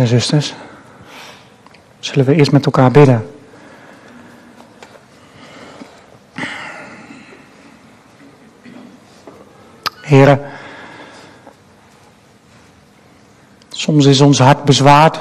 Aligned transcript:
en 0.00 0.06
zusters, 0.06 0.54
zullen 1.98 2.24
we 2.24 2.34
eerst 2.34 2.52
met 2.52 2.64
elkaar 2.64 2.90
bidden. 2.90 3.30
Heren, 10.00 10.50
soms 13.68 14.06
is 14.06 14.20
ons 14.20 14.38
hart 14.38 14.64
bezwaard, 14.64 15.20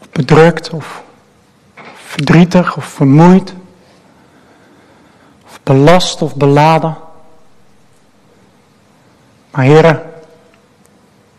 of 0.00 0.10
bedrukt, 0.10 0.70
of 0.70 1.02
verdrietig, 1.94 2.76
of 2.76 2.84
vermoeid, 2.84 3.54
of 5.44 5.60
belast 5.62 6.22
of 6.22 6.34
beladen. 6.36 6.96
Maar 9.50 9.64
heren, 9.64 10.13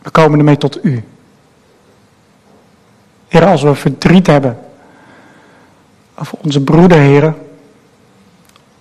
we 0.06 0.12
komen 0.12 0.40
ermee 0.40 0.58
tot 0.58 0.84
u. 0.86 1.04
Heren, 3.28 3.48
als 3.48 3.62
we 3.62 3.76
verdriet 3.76 4.28
hebben 4.28 4.60
over 6.16 6.38
onze 6.42 6.62
broeder, 6.62 6.98
heren, 6.98 7.36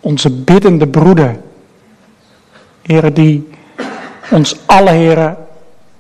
onze 0.00 0.30
biddende 0.30 0.86
broeder, 0.86 1.40
heren, 2.82 3.14
die 3.14 3.50
ons 4.30 4.56
alle 4.66 4.90
heren 4.90 5.36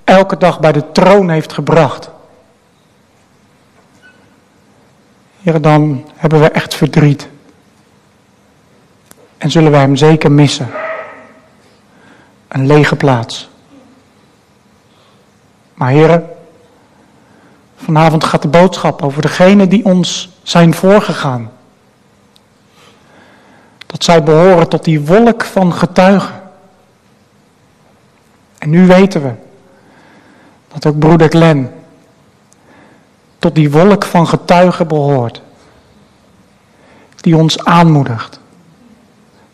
elke 0.04 0.36
dag 0.36 0.60
bij 0.60 0.72
de 0.72 0.92
troon 0.92 1.30
heeft 1.30 1.52
gebracht. 1.52 2.10
Heren, 5.42 5.62
dan 5.62 6.10
hebben 6.14 6.40
we 6.40 6.50
echt 6.50 6.74
verdriet. 6.74 7.28
En 9.38 9.50
zullen 9.50 9.70
wij 9.70 9.80
hem 9.80 9.96
zeker 9.96 10.32
missen. 10.32 10.70
Een 12.48 12.66
lege 12.66 12.96
plaats. 12.96 13.52
Maar 15.74 15.90
heren, 15.90 16.30
vanavond 17.76 18.24
gaat 18.24 18.42
de 18.42 18.48
boodschap 18.48 19.02
over 19.02 19.22
degenen 19.22 19.68
die 19.68 19.84
ons 19.84 20.38
zijn 20.42 20.74
voorgegaan. 20.74 21.50
Dat 23.86 24.04
zij 24.04 24.22
behoren 24.22 24.68
tot 24.68 24.84
die 24.84 25.00
wolk 25.00 25.44
van 25.44 25.72
getuigen. 25.72 26.42
En 28.58 28.70
nu 28.70 28.86
weten 28.86 29.22
we 29.22 29.32
dat 30.68 30.86
ook 30.86 30.98
broeder 30.98 31.28
Glenn 31.28 31.70
tot 33.38 33.54
die 33.54 33.70
wolk 33.70 34.04
van 34.04 34.26
getuigen 34.26 34.88
behoort. 34.88 35.42
Die 37.16 37.36
ons 37.36 37.64
aanmoedigt. 37.64 38.40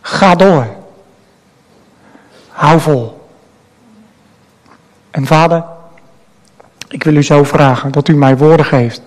Ga 0.01 0.35
door. 0.35 0.67
Hou 2.49 2.81
vol. 2.81 3.29
En 5.11 5.27
vader, 5.27 5.65
ik 6.91 7.03
wil 7.05 7.15
u 7.15 7.23
zo 7.23 7.45
vragen 7.45 7.91
dat 7.91 8.09
u 8.09 8.17
mij 8.17 8.37
woorden 8.37 8.67
geeft. 8.67 9.03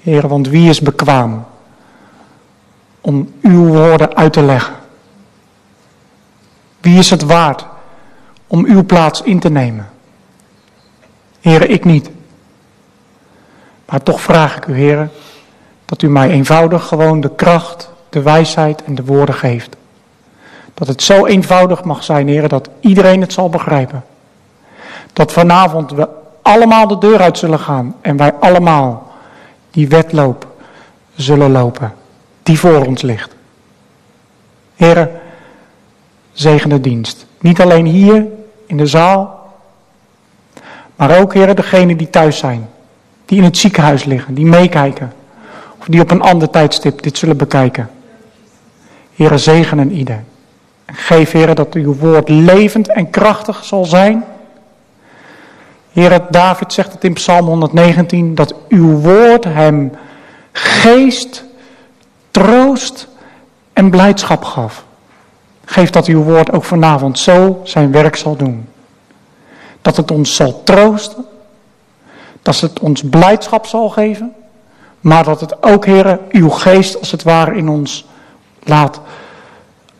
Heer, 0.00 0.28
want 0.28 0.48
wie 0.48 0.68
is 0.68 0.80
bekwaam 0.80 1.44
om 3.00 3.32
uw 3.42 3.66
woorden 3.66 4.16
uit 4.16 4.32
te 4.32 4.42
leggen? 4.42 4.74
Wie 6.80 6.98
is 6.98 7.10
het 7.10 7.22
waard 7.22 7.66
om 8.46 8.64
uw 8.64 8.84
plaats 8.84 9.22
in 9.22 9.38
te 9.38 9.50
nemen? 9.50 9.88
Heer, 11.40 11.70
ik 11.70 11.84
niet. 11.84 12.10
Maar 13.86 14.02
toch 14.02 14.20
vraag 14.20 14.56
ik 14.56 14.66
u, 14.66 14.74
Heer, 14.74 15.08
dat 15.84 16.02
u 16.02 16.08
mij 16.08 16.30
eenvoudig 16.30 16.84
gewoon 16.86 17.20
de 17.20 17.34
kracht, 17.34 17.90
de 18.08 18.22
wijsheid 18.22 18.84
en 18.84 18.94
de 18.94 19.04
woorden 19.04 19.34
geeft. 19.34 19.76
Dat 20.74 20.88
het 20.88 21.02
zo 21.02 21.26
eenvoudig 21.26 21.84
mag 21.84 22.04
zijn, 22.04 22.28
Heer, 22.28 22.48
dat 22.48 22.70
iedereen 22.80 23.20
het 23.20 23.32
zal 23.32 23.48
begrijpen. 23.48 24.04
Dat 25.12 25.32
vanavond 25.32 25.90
we 25.90 26.08
allemaal 26.42 26.86
de 26.86 26.98
deur 26.98 27.20
uit 27.20 27.38
zullen 27.38 27.58
gaan 27.58 27.96
en 28.00 28.16
wij 28.16 28.32
allemaal 28.32 29.12
die 29.70 29.88
wedloop 29.88 30.46
zullen 31.14 31.50
lopen 31.50 31.92
die 32.42 32.58
voor 32.58 32.86
ons 32.86 33.02
ligt. 33.02 33.34
Heren, 34.76 35.10
zegen 36.32 36.68
de 36.68 36.80
dienst. 36.80 37.26
Niet 37.40 37.60
alleen 37.60 37.86
hier 37.86 38.26
in 38.66 38.76
de 38.76 38.86
zaal, 38.86 39.52
maar 40.96 41.20
ook, 41.20 41.34
heren, 41.34 41.56
degenen 41.56 41.96
die 41.96 42.10
thuis 42.10 42.38
zijn, 42.38 42.68
die 43.24 43.38
in 43.38 43.44
het 43.44 43.56
ziekenhuis 43.56 44.04
liggen, 44.04 44.34
die 44.34 44.46
meekijken, 44.46 45.12
of 45.78 45.86
die 45.86 46.00
op 46.00 46.10
een 46.10 46.22
ander 46.22 46.50
tijdstip 46.50 47.02
dit 47.02 47.18
zullen 47.18 47.36
bekijken. 47.36 47.90
Heren, 49.14 49.40
zegenen 49.40 49.92
ieder. 49.92 50.24
En 50.84 50.94
geef, 50.94 51.32
heren, 51.32 51.56
dat 51.56 51.74
uw 51.74 51.94
woord 51.94 52.28
levend 52.28 52.88
en 52.88 53.10
krachtig 53.10 53.64
zal 53.64 53.84
zijn 53.84 54.24
Heer, 55.92 56.22
David 56.30 56.72
zegt 56.72 56.92
het 56.92 57.04
in 57.04 57.12
Psalm 57.12 57.46
119, 57.46 58.34
dat 58.34 58.54
uw 58.68 58.98
woord 58.98 59.44
hem 59.44 59.92
geest, 60.52 61.44
troost 62.30 63.08
en 63.72 63.90
blijdschap 63.90 64.44
gaf. 64.44 64.84
Geef 65.64 65.90
dat 65.90 66.06
uw 66.06 66.22
woord 66.22 66.52
ook 66.52 66.64
vanavond 66.64 67.18
zo 67.18 67.60
zijn 67.64 67.92
werk 67.92 68.16
zal 68.16 68.36
doen. 68.36 68.68
Dat 69.82 69.96
het 69.96 70.10
ons 70.10 70.34
zal 70.34 70.62
troosten, 70.64 71.24
dat 72.42 72.60
het 72.60 72.80
ons 72.80 73.02
blijdschap 73.10 73.66
zal 73.66 73.88
geven, 73.88 74.34
maar 75.00 75.24
dat 75.24 75.40
het 75.40 75.62
ook, 75.62 75.86
Heer, 75.86 76.18
uw 76.30 76.48
geest 76.48 76.98
als 76.98 77.10
het 77.10 77.22
ware 77.22 77.56
in 77.56 77.68
ons 77.68 78.06
laat 78.62 79.00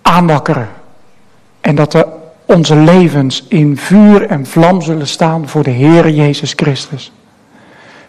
aanwakkeren. 0.02 0.68
En 1.60 1.74
dat 1.74 1.94
er 1.94 2.06
onze 2.50 2.76
levens 2.76 3.44
in 3.48 3.76
vuur 3.76 4.26
en 4.26 4.46
vlam 4.46 4.82
zullen 4.82 5.06
staan 5.06 5.48
voor 5.48 5.62
de 5.62 5.70
Heere 5.70 6.14
Jezus 6.14 6.52
Christus. 6.56 7.12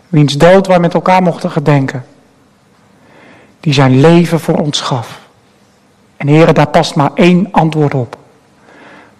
Wiens 0.09 0.37
dood 0.37 0.67
wij 0.67 0.79
met 0.79 0.93
elkaar 0.93 1.21
mochten 1.21 1.51
gedenken. 1.51 2.05
Die 3.59 3.73
zijn 3.73 3.99
leven 3.99 4.39
voor 4.39 4.57
ons 4.57 4.81
gaf. 4.81 5.19
En 6.17 6.27
Heere, 6.27 6.53
daar 6.53 6.67
past 6.67 6.95
maar 6.95 7.11
één 7.13 7.47
antwoord 7.51 7.93
op. 7.93 8.17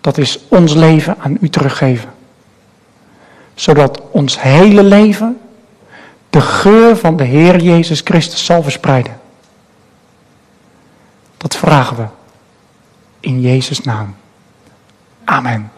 Dat 0.02 0.18
is 0.18 0.40
ons 0.48 0.74
leven 0.74 1.16
aan 1.20 1.38
u 1.42 1.50
teruggeven. 1.50 2.10
Zodat 3.54 4.02
ons 4.12 4.42
hele 4.42 4.84
leven 4.84 5.40
de 6.30 6.42
geur 6.42 6.98
van 6.98 7.18
de 7.18 7.24
Heer 7.24 7.60
Jezus 7.60 8.02
Christus 8.04 8.46
zal 8.46 8.64
verspreiden. 8.64 9.20
Dat 11.38 11.56
vragen 11.56 11.98
we 11.98 12.06
in 13.20 13.42
Jezus' 13.42 13.82
naam. 13.82 14.16
Amen. 15.32 15.72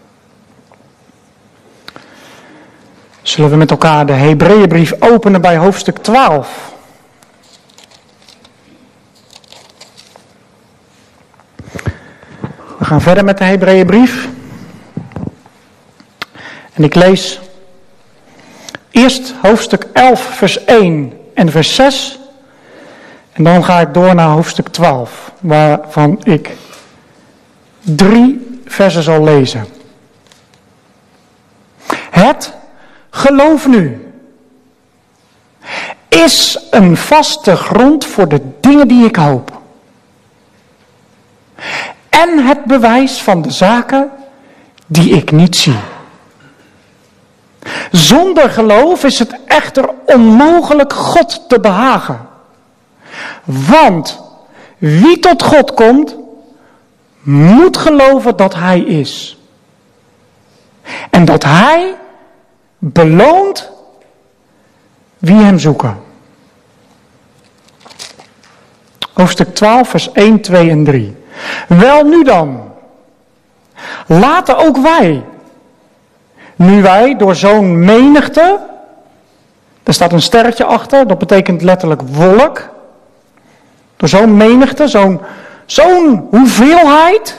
Zullen 3.22 3.50
we 3.50 3.56
met 3.56 3.72
elkaar 3.72 4.06
de 4.06 4.14
Hebreeënbrief 4.14 4.94
openen 5.00 5.42
bij 5.42 5.58
hoofdstuk 5.58 5.98
12? 5.98 6.74
We 12.78 12.86
gaan 12.86 13.02
verder 13.02 13.24
met 13.24 13.38
de 13.38 13.44
Hebreeënbrief. 13.44 14.30
En 16.74 16.84
ik 16.84 16.96
lees 16.96 17.40
eerst 18.92 19.34
hoofdstuk 19.42 19.88
11, 19.94 20.22
vers 20.22 20.66
1 20.66 21.14
en 21.34 21.52
vers 21.52 21.76
6. 21.76 22.20
En 23.32 23.44
dan 23.44 23.64
ga 23.64 23.80
ik 23.80 23.94
door 23.94 24.16
naar 24.16 24.30
hoofdstuk 24.30 24.68
12, 24.68 25.32
waarvan 25.40 26.20
ik 26.24 26.52
drie 27.82 28.43
versen 28.74 29.04
zal 29.04 29.24
lezen. 29.24 29.66
Het 32.10 32.54
geloof 33.10 33.68
nu 33.68 34.14
is 36.10 36.68
een 36.72 36.98
vaste 36.98 37.56
grond 37.56 38.06
voor 38.06 38.28
de 38.28 38.42
dingen 38.60 38.88
die 38.88 39.06
ik 39.06 39.16
hoop. 39.16 39.62
En 42.10 42.46
het 42.46 42.66
bewijs 42.66 43.22
van 43.22 43.42
de 43.42 43.52
zaken 43.52 44.12
die 44.88 45.10
ik 45.10 45.32
niet 45.32 45.56
zie. 45.56 45.80
Zonder 47.92 48.50
geloof 48.50 49.04
is 49.04 49.20
het 49.20 49.36
echter 49.46 49.90
onmogelijk 50.06 50.94
God 50.94 51.50
te 51.50 51.60
behagen. 51.60 52.28
Want 53.44 54.20
wie 54.78 55.20
tot 55.20 55.44
God 55.44 55.74
komt, 55.74 56.16
moet 57.24 57.78
geloven 57.78 58.38
dat 58.38 58.54
Hij 58.56 58.80
is. 58.80 59.38
En 61.10 61.26
dat 61.26 61.44
Hij 61.44 61.96
beloont 62.78 63.72
wie 65.18 65.36
Hem 65.36 65.60
zoeken. 65.60 65.98
Hoofdstuk 69.14 69.56
12, 69.56 69.90
vers 69.90 70.12
1, 70.12 70.42
2 70.42 70.70
en 70.70 70.84
3. 70.84 71.16
Wel 71.68 72.04
nu 72.04 72.24
dan, 72.24 72.72
laten 74.08 74.58
ook 74.58 74.78
wij, 74.78 75.24
nu 76.56 76.82
wij 76.82 77.16
door 77.16 77.36
zo'n 77.36 77.86
menigte, 77.86 78.60
er 79.84 79.94
staat 79.94 80.12
een 80.12 80.22
sterretje 80.22 80.66
achter, 80.66 81.08
dat 81.08 81.18
betekent 81.18 81.62
letterlijk 81.62 82.02
wolk, 82.02 82.70
door 83.98 84.10
zo'n 84.10 84.38
menigte, 84.38 84.88
zo'n 84.88 85.22
zo'n 85.66 86.28
hoeveelheid 86.30 87.38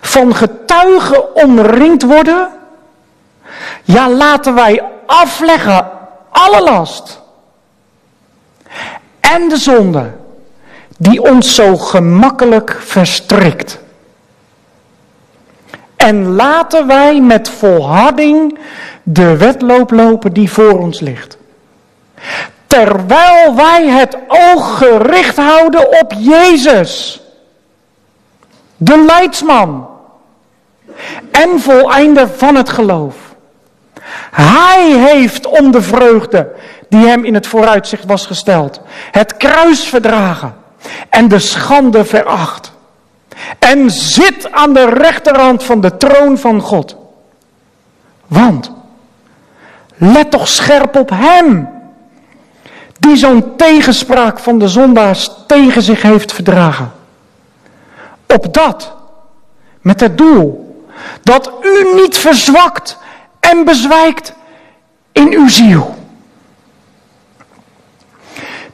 van 0.00 0.34
getuigen 0.34 1.34
omringd 1.34 2.02
worden, 2.02 2.48
Ja, 3.84 4.10
laten 4.10 4.54
wij 4.54 4.82
afleggen 5.06 5.90
alle 6.30 6.62
last 6.62 7.20
en 9.20 9.48
de 9.48 9.56
zonde 9.56 10.10
die 10.98 11.22
ons 11.22 11.54
zo 11.54 11.76
gemakkelijk 11.76 12.76
verstrikt. 12.80 13.78
En 15.96 16.34
laten 16.34 16.86
wij 16.86 17.20
met 17.20 17.48
volharding 17.48 18.58
de 19.02 19.36
wedloop 19.36 19.90
lopen 19.90 20.32
die 20.32 20.50
voor 20.50 20.78
ons 20.78 21.00
ligt. 21.00 21.38
Terwijl 22.68 23.54
wij 23.54 23.86
het 23.86 24.16
oog 24.28 24.78
gericht 24.78 25.36
houden 25.36 26.00
op 26.00 26.12
Jezus, 26.18 27.20
de 28.76 29.04
leidsman 29.06 29.88
en 31.30 31.60
voleinder 31.60 32.28
van 32.28 32.54
het 32.54 32.68
geloof. 32.68 33.14
Hij 34.30 34.90
heeft 34.90 35.46
om 35.46 35.70
de 35.70 35.82
vreugde 35.82 36.54
die 36.88 37.06
hem 37.06 37.24
in 37.24 37.34
het 37.34 37.46
vooruitzicht 37.46 38.04
was 38.04 38.26
gesteld, 38.26 38.80
het 39.10 39.36
kruis 39.36 39.84
verdragen 39.84 40.56
en 41.08 41.28
de 41.28 41.38
schande 41.38 42.04
veracht. 42.04 42.72
En 43.58 43.90
zit 43.90 44.52
aan 44.52 44.72
de 44.72 44.88
rechterhand 44.88 45.64
van 45.64 45.80
de 45.80 45.96
troon 45.96 46.38
van 46.38 46.60
God. 46.60 46.96
Want, 48.26 48.72
let 49.96 50.30
toch 50.30 50.48
scherp 50.48 50.96
op 50.96 51.10
hem, 51.14 51.77
die 52.98 53.16
zo'n 53.16 53.56
tegenspraak 53.56 54.38
van 54.38 54.58
de 54.58 54.68
zondaars 54.68 55.30
tegen 55.46 55.82
zich 55.82 56.02
heeft 56.02 56.32
verdragen. 56.32 56.92
Op 58.26 58.54
dat, 58.54 58.92
met 59.80 60.00
het 60.00 60.18
doel, 60.18 60.68
dat 61.22 61.52
u 61.62 61.94
niet 61.94 62.16
verzwakt 62.16 62.98
en 63.40 63.64
bezwijkt 63.64 64.32
in 65.12 65.32
uw 65.32 65.48
ziel. 65.48 65.96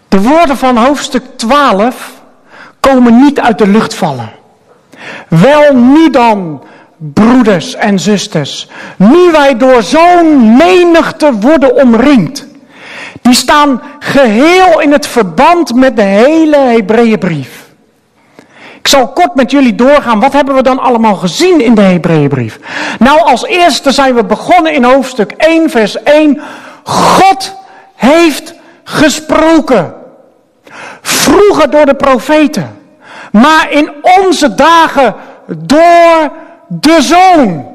De 0.09 0.21
woorden 0.21 0.57
van 0.57 0.77
hoofdstuk 0.77 1.25
12 1.37 2.23
komen 2.81 3.21
niet 3.21 3.41
uit 3.41 3.59
de 3.59 3.67
lucht 3.67 3.95
vallen. 3.95 4.33
Wel 5.29 5.75
nu 5.75 6.11
dan, 6.11 6.63
broeders 6.97 7.75
en 7.75 7.99
zusters, 7.99 8.69
nu 8.97 9.31
wij 9.33 9.57
door 9.57 9.83
zo'n 9.83 10.57
menigte 10.57 11.33
worden 11.33 11.75
omringd. 11.75 12.47
Die 13.25 13.35
staan 13.35 13.83
geheel 13.99 14.81
in 14.81 14.93
het 14.93 15.07
verband 15.07 15.75
met 15.75 15.97
de 15.97 16.03
hele 16.03 16.57
Hebreeënbrief. 16.57 17.73
Ik 18.79 18.89
zal 18.89 19.09
kort 19.09 19.35
met 19.35 19.51
jullie 19.51 19.75
doorgaan. 19.75 20.21
Wat 20.21 20.33
hebben 20.33 20.55
we 20.55 20.63
dan 20.63 20.79
allemaal 20.79 21.15
gezien 21.15 21.61
in 21.61 21.75
de 21.75 21.81
Hebreeënbrief? 21.81 22.59
Nou, 22.99 23.21
als 23.21 23.45
eerste 23.45 23.93
zijn 23.93 24.15
we 24.15 24.25
begonnen 24.25 24.73
in 24.73 24.85
hoofdstuk 24.85 25.33
1, 25.33 25.71
vers 25.71 26.03
1. 26.03 26.43
God 26.83 27.57
heeft 27.95 28.55
gesproken. 28.85 29.95
Vroeger 31.03 31.71
door 31.71 31.87
de 31.87 31.95
profeten. 31.95 32.79
Maar 33.33 33.71
in 33.71 33.93
onze 34.03 34.55
dagen 34.55 35.15
door 35.47 36.33
de 36.69 36.97
zoon. 37.01 37.74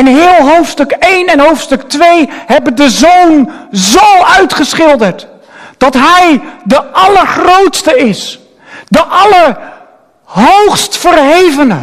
En 0.00 0.06
heel 0.06 0.48
hoofdstuk 0.48 0.90
1 0.90 1.26
en 1.26 1.40
hoofdstuk 1.40 1.82
2 1.82 2.28
hebben 2.46 2.74
de 2.74 2.90
zoon 2.90 3.52
zo 3.72 4.22
uitgeschilderd. 4.38 5.26
Dat 5.76 5.94
hij 5.94 6.40
de 6.64 6.84
allergrootste 6.92 7.96
is. 7.96 8.38
De 8.88 9.04
allerhoogst 9.04 10.96
verhevene. 10.96 11.78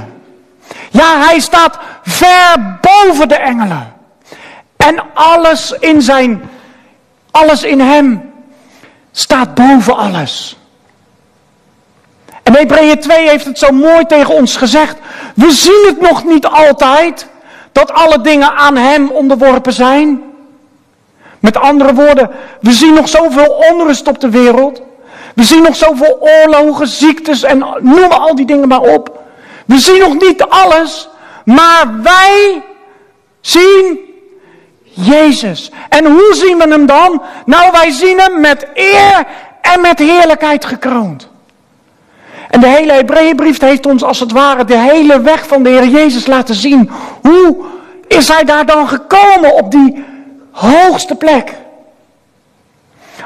Ja, 0.89 1.19
hij 1.19 1.39
staat 1.39 1.77
ver 2.03 2.79
boven 2.81 3.27
de 3.27 3.35
engelen. 3.35 3.93
En 4.77 5.03
alles 5.13 5.71
in 5.71 6.01
zijn, 6.01 6.49
alles 7.31 7.63
in 7.63 7.79
hem 7.79 8.31
staat 9.11 9.53
boven 9.53 9.95
alles. 9.95 10.57
En 12.43 12.55
Hebreeën 12.55 12.99
2 12.99 13.29
heeft 13.29 13.45
het 13.45 13.59
zo 13.59 13.71
mooi 13.71 14.05
tegen 14.05 14.33
ons 14.33 14.55
gezegd. 14.55 14.97
We 15.35 15.51
zien 15.51 15.83
het 15.87 16.01
nog 16.01 16.23
niet 16.23 16.45
altijd 16.45 17.27
dat 17.77 17.94
alle 17.94 18.21
dingen 18.21 18.56
aan 18.56 18.75
hem 18.75 19.09
onderworpen 19.09 19.74
zijn. 19.74 20.24
Met 21.39 21.57
andere 21.57 21.94
woorden, 21.94 22.29
we 22.62 22.71
zien 22.71 22.94
nog 22.94 23.09
zoveel 23.09 23.63
onrust 23.71 24.07
op 24.07 24.19
de 24.19 24.29
wereld. 24.29 24.81
We 25.35 25.44
zien 25.44 25.63
nog 25.63 25.75
zoveel 25.75 26.18
oorlogen, 26.19 26.88
ziektes 26.88 27.44
en 27.44 27.57
noem 27.79 28.12
al 28.12 28.35
die 28.35 28.45
dingen 28.45 28.68
maar 28.68 28.81
op. 28.81 29.19
We 29.65 29.77
zien 29.79 30.00
nog 30.00 30.13
niet 30.13 30.44
alles, 30.44 31.09
maar 31.45 32.01
wij 32.03 32.63
zien 33.41 34.00
Jezus. 34.83 35.71
En 35.89 36.06
hoe 36.06 36.33
zien 36.33 36.57
we 36.57 36.68
hem 36.69 36.85
dan? 36.85 37.21
Nou, 37.45 37.71
wij 37.71 37.91
zien 37.91 38.19
hem 38.19 38.39
met 38.39 38.68
eer 38.74 39.25
en 39.62 39.81
met 39.81 40.00
heerlijkheid 40.00 40.65
gekroond. 40.65 41.29
En 42.49 42.59
de 42.59 42.67
hele 42.67 42.94
Hebreeënbrief 42.94 43.59
heeft 43.59 43.85
ons 43.85 44.03
als 44.03 44.19
het 44.19 44.31
ware 44.31 44.65
de 44.65 44.77
hele 44.77 45.21
weg 45.21 45.47
van 45.47 45.63
de 45.63 45.69
Heer 45.69 45.88
Jezus 45.88 46.27
laten 46.27 46.55
zien. 46.55 46.91
Hoe 47.21 47.57
is 48.07 48.27
hij 48.27 48.44
daar 48.44 48.65
dan 48.65 48.88
gekomen 48.88 49.53
op 49.53 49.71
die 49.71 50.05
hoogste 50.51 51.15
plek? 51.15 51.53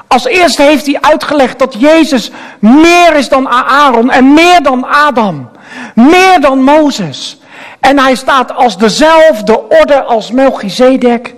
Als 0.08 0.26
eerste 0.26 0.62
heeft 0.62 0.86
hij 0.86 0.98
uitgelegd 1.02 1.60
dat 1.60 1.76
Jezus 1.80 2.32
meer 2.60 3.16
is 3.16 3.30
dan 3.30 3.50
Aaron 3.50 4.10
en 4.10 4.34
meer 4.34 4.64
dan 4.64 4.86
Adam. 4.88 5.50
Meer 5.96 6.42
dan 6.42 6.64
Mozes. 6.64 7.40
En 7.80 8.00
hij 8.00 8.16
staat 8.16 8.56
als 8.56 8.78
dezelfde 8.78 9.70
orde 9.70 10.04
als 10.04 10.32
Melchizedek 10.32 11.36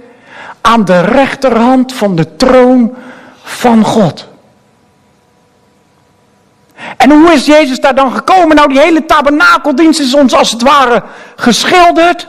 aan 0.61 0.85
de 0.85 1.01
rechterhand 1.01 1.93
van 1.93 2.15
de 2.15 2.35
troon 2.35 2.95
van 3.43 3.83
God. 3.83 4.27
En 7.03 7.11
hoe 7.11 7.33
is 7.33 7.45
Jezus 7.45 7.79
daar 7.79 7.95
dan 7.95 8.13
gekomen? 8.13 8.55
Nou, 8.55 8.67
die 8.69 8.79
hele 8.79 9.05
tabernakeldienst 9.05 9.99
is 9.99 10.13
ons 10.13 10.33
als 10.33 10.51
het 10.51 10.61
ware 10.61 11.03
geschilderd. 11.35 12.27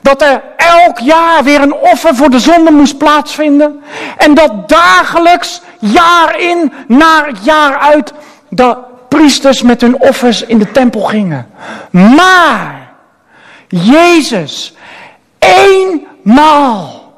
Dat 0.00 0.22
er 0.22 0.42
elk 0.56 0.98
jaar 0.98 1.44
weer 1.44 1.60
een 1.60 1.74
offer 1.74 2.14
voor 2.14 2.30
de 2.30 2.38
zonde 2.38 2.70
moest 2.70 2.98
plaatsvinden. 2.98 3.82
En 4.16 4.34
dat 4.34 4.68
dagelijks, 4.68 5.60
jaar 5.78 6.40
in, 6.40 6.72
naar 6.86 7.30
jaar 7.42 7.78
uit, 7.78 8.12
de 8.48 8.76
priesters 9.08 9.62
met 9.62 9.80
hun 9.80 10.00
offers 10.00 10.42
in 10.42 10.58
de 10.58 10.70
tempel 10.70 11.00
gingen. 11.00 11.50
Maar, 11.90 12.92
Jezus, 13.68 14.74
eenmaal 15.38 17.12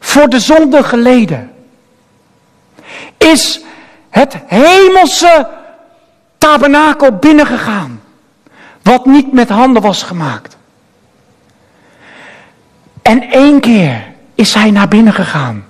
voor 0.00 0.28
de 0.28 0.40
zonde 0.40 0.82
geleden, 0.82 1.52
is 3.18 3.60
het 4.10 4.36
hemelse 4.46 5.48
tabernakel 6.38 7.12
binnengegaan. 7.12 8.02
Wat 8.82 9.06
niet 9.06 9.32
met 9.32 9.48
handen 9.48 9.82
was 9.82 10.02
gemaakt. 10.02 10.56
En 13.02 13.30
één 13.30 13.60
keer 13.60 14.04
is 14.34 14.54
hij 14.54 14.70
naar 14.70 14.88
binnen 14.88 15.12
gegaan. 15.12 15.64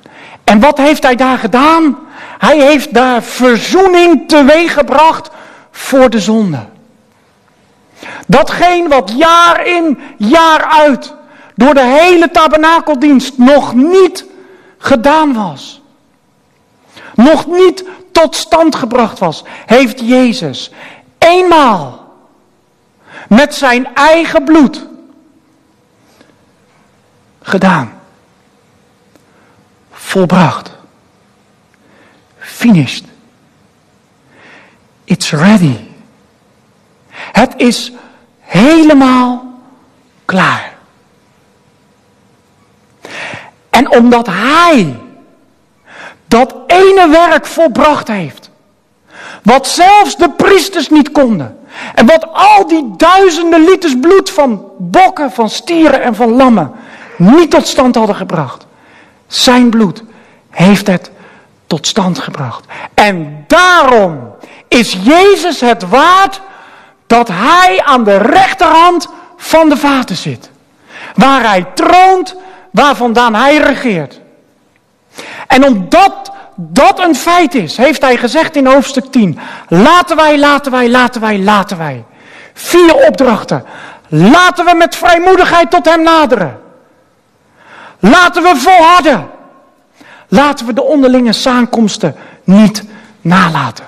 En 0.44 0.60
wat 0.60 0.78
heeft 0.78 1.02
hij 1.02 1.14
daar 1.14 1.38
gedaan? 1.38 1.98
Hij 2.38 2.60
heeft 2.60 2.94
daar 2.94 3.22
verzoening 3.22 4.28
teweeggebracht 4.28 5.30
voor 5.70 6.10
de 6.10 6.20
zonde. 6.20 6.66
Datgene 8.26 8.88
wat 8.88 9.12
jaar 9.16 9.66
in, 9.66 9.98
jaar 10.16 10.64
uit 10.64 11.14
door 11.54 11.74
de 11.74 11.84
hele 11.84 12.30
tabernakeldienst 12.30 13.38
nog 13.38 13.74
niet 13.74 14.24
gedaan 14.78 15.34
was. 15.34 15.77
Nog 17.18 17.46
niet 17.46 17.84
tot 18.12 18.36
stand 18.36 18.74
gebracht 18.74 19.18
was, 19.18 19.44
heeft 19.66 20.00
Jezus 20.00 20.70
eenmaal 21.18 22.14
met 23.28 23.54
zijn 23.54 23.94
eigen 23.94 24.44
bloed 24.44 24.86
gedaan. 27.42 28.00
Volbracht. 29.90 30.70
Finished. 32.38 33.04
It's 35.04 35.30
ready. 35.30 35.76
Het 37.10 37.54
is 37.56 37.92
helemaal 38.40 39.60
klaar. 40.24 40.76
En 43.70 43.90
omdat 43.90 44.26
Hij 44.26 45.06
dat 46.28 46.54
ene 46.66 47.08
werk 47.08 47.46
volbracht 47.46 48.08
heeft. 48.08 48.50
Wat 49.42 49.68
zelfs 49.68 50.16
de 50.16 50.30
priesters 50.30 50.88
niet 50.88 51.12
konden. 51.12 51.58
En 51.94 52.06
wat 52.06 52.26
al 52.32 52.66
die 52.66 52.90
duizenden 52.96 53.64
liters 53.64 53.98
bloed 54.00 54.30
van 54.30 54.64
bokken, 54.78 55.32
van 55.32 55.50
stieren 55.50 56.02
en 56.02 56.14
van 56.14 56.30
lammen 56.30 56.72
niet 57.16 57.50
tot 57.50 57.66
stand 57.66 57.94
hadden 57.94 58.16
gebracht. 58.16 58.66
Zijn 59.26 59.70
bloed 59.70 60.02
heeft 60.50 60.86
het 60.86 61.10
tot 61.66 61.86
stand 61.86 62.18
gebracht. 62.18 62.64
En 62.94 63.44
daarom 63.46 64.34
is 64.68 64.96
Jezus 65.02 65.60
het 65.60 65.88
waard 65.88 66.40
dat 67.06 67.28
hij 67.32 67.82
aan 67.84 68.04
de 68.04 68.16
rechterhand 68.16 69.08
van 69.36 69.68
de 69.68 69.76
Vader 69.76 70.16
zit. 70.16 70.50
Waar 71.14 71.48
hij 71.48 71.66
troont, 71.74 72.36
waar 72.72 72.96
vandaan 72.96 73.34
hij 73.34 73.56
regeert. 73.56 74.20
En 75.48 75.66
omdat 75.66 76.32
dat 76.56 76.98
een 76.98 77.14
feit 77.14 77.54
is, 77.54 77.76
heeft 77.76 78.02
hij 78.02 78.16
gezegd 78.16 78.56
in 78.56 78.66
hoofdstuk 78.66 79.04
10. 79.04 79.38
Laten 79.68 80.16
wij, 80.16 80.38
laten 80.38 80.72
wij, 80.72 80.90
laten 80.90 81.20
wij, 81.20 81.38
laten 81.38 81.78
wij. 81.78 82.04
Vier 82.54 82.94
opdrachten. 82.94 83.64
Laten 84.08 84.64
we 84.64 84.74
met 84.74 84.96
vrijmoedigheid 84.96 85.70
tot 85.70 85.84
hem 85.84 86.02
naderen. 86.02 86.60
Laten 87.98 88.42
we 88.42 88.56
volharden. 88.56 89.28
Laten 90.28 90.66
we 90.66 90.72
de 90.72 90.82
onderlinge 90.82 91.32
samenkomsten 91.32 92.16
niet 92.44 92.84
nalaten. 93.20 93.84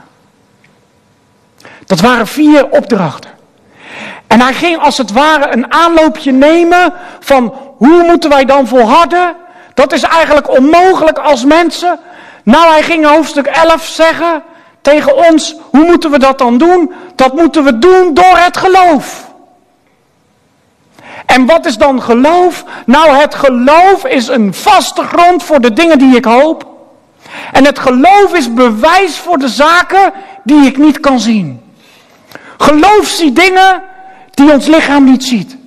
Dat 1.86 2.00
waren 2.00 2.26
vier 2.26 2.70
opdrachten. 2.70 3.30
En 4.26 4.40
hij 4.40 4.54
ging 4.54 4.78
als 4.78 4.98
het 4.98 5.12
ware 5.12 5.52
een 5.52 5.72
aanloopje 5.72 6.32
nemen 6.32 6.92
van 7.20 7.54
hoe 7.76 8.02
moeten 8.02 8.30
wij 8.30 8.44
dan 8.44 8.66
volharden? 8.66 9.36
Dat 9.80 9.92
is 9.92 10.02
eigenlijk 10.02 10.50
onmogelijk 10.50 11.18
als 11.18 11.44
mensen. 11.44 11.98
Nou, 12.42 12.70
hij 12.70 12.82
ging 12.82 13.02
in 13.02 13.08
hoofdstuk 13.08 13.46
11 13.46 13.86
zeggen 13.86 14.42
tegen 14.80 15.16
ons, 15.16 15.56
hoe 15.70 15.84
moeten 15.84 16.10
we 16.10 16.18
dat 16.18 16.38
dan 16.38 16.58
doen? 16.58 16.92
Dat 17.14 17.34
moeten 17.34 17.64
we 17.64 17.78
doen 17.78 18.14
door 18.14 18.36
het 18.36 18.56
geloof. 18.56 19.30
En 21.26 21.46
wat 21.46 21.66
is 21.66 21.76
dan 21.76 22.02
geloof? 22.02 22.64
Nou, 22.86 23.10
het 23.10 23.34
geloof 23.34 24.04
is 24.04 24.28
een 24.28 24.54
vaste 24.54 25.02
grond 25.02 25.42
voor 25.42 25.60
de 25.60 25.72
dingen 25.72 25.98
die 25.98 26.16
ik 26.16 26.24
hoop. 26.24 26.66
En 27.52 27.64
het 27.64 27.78
geloof 27.78 28.34
is 28.34 28.54
bewijs 28.54 29.16
voor 29.16 29.38
de 29.38 29.48
zaken 29.48 30.12
die 30.44 30.66
ik 30.66 30.76
niet 30.76 31.00
kan 31.00 31.20
zien. 31.20 31.62
Geloof 32.58 33.06
ziet 33.06 33.36
dingen 33.36 33.82
die 34.30 34.52
ons 34.52 34.66
lichaam 34.66 35.04
niet 35.04 35.24
ziet. 35.24 35.58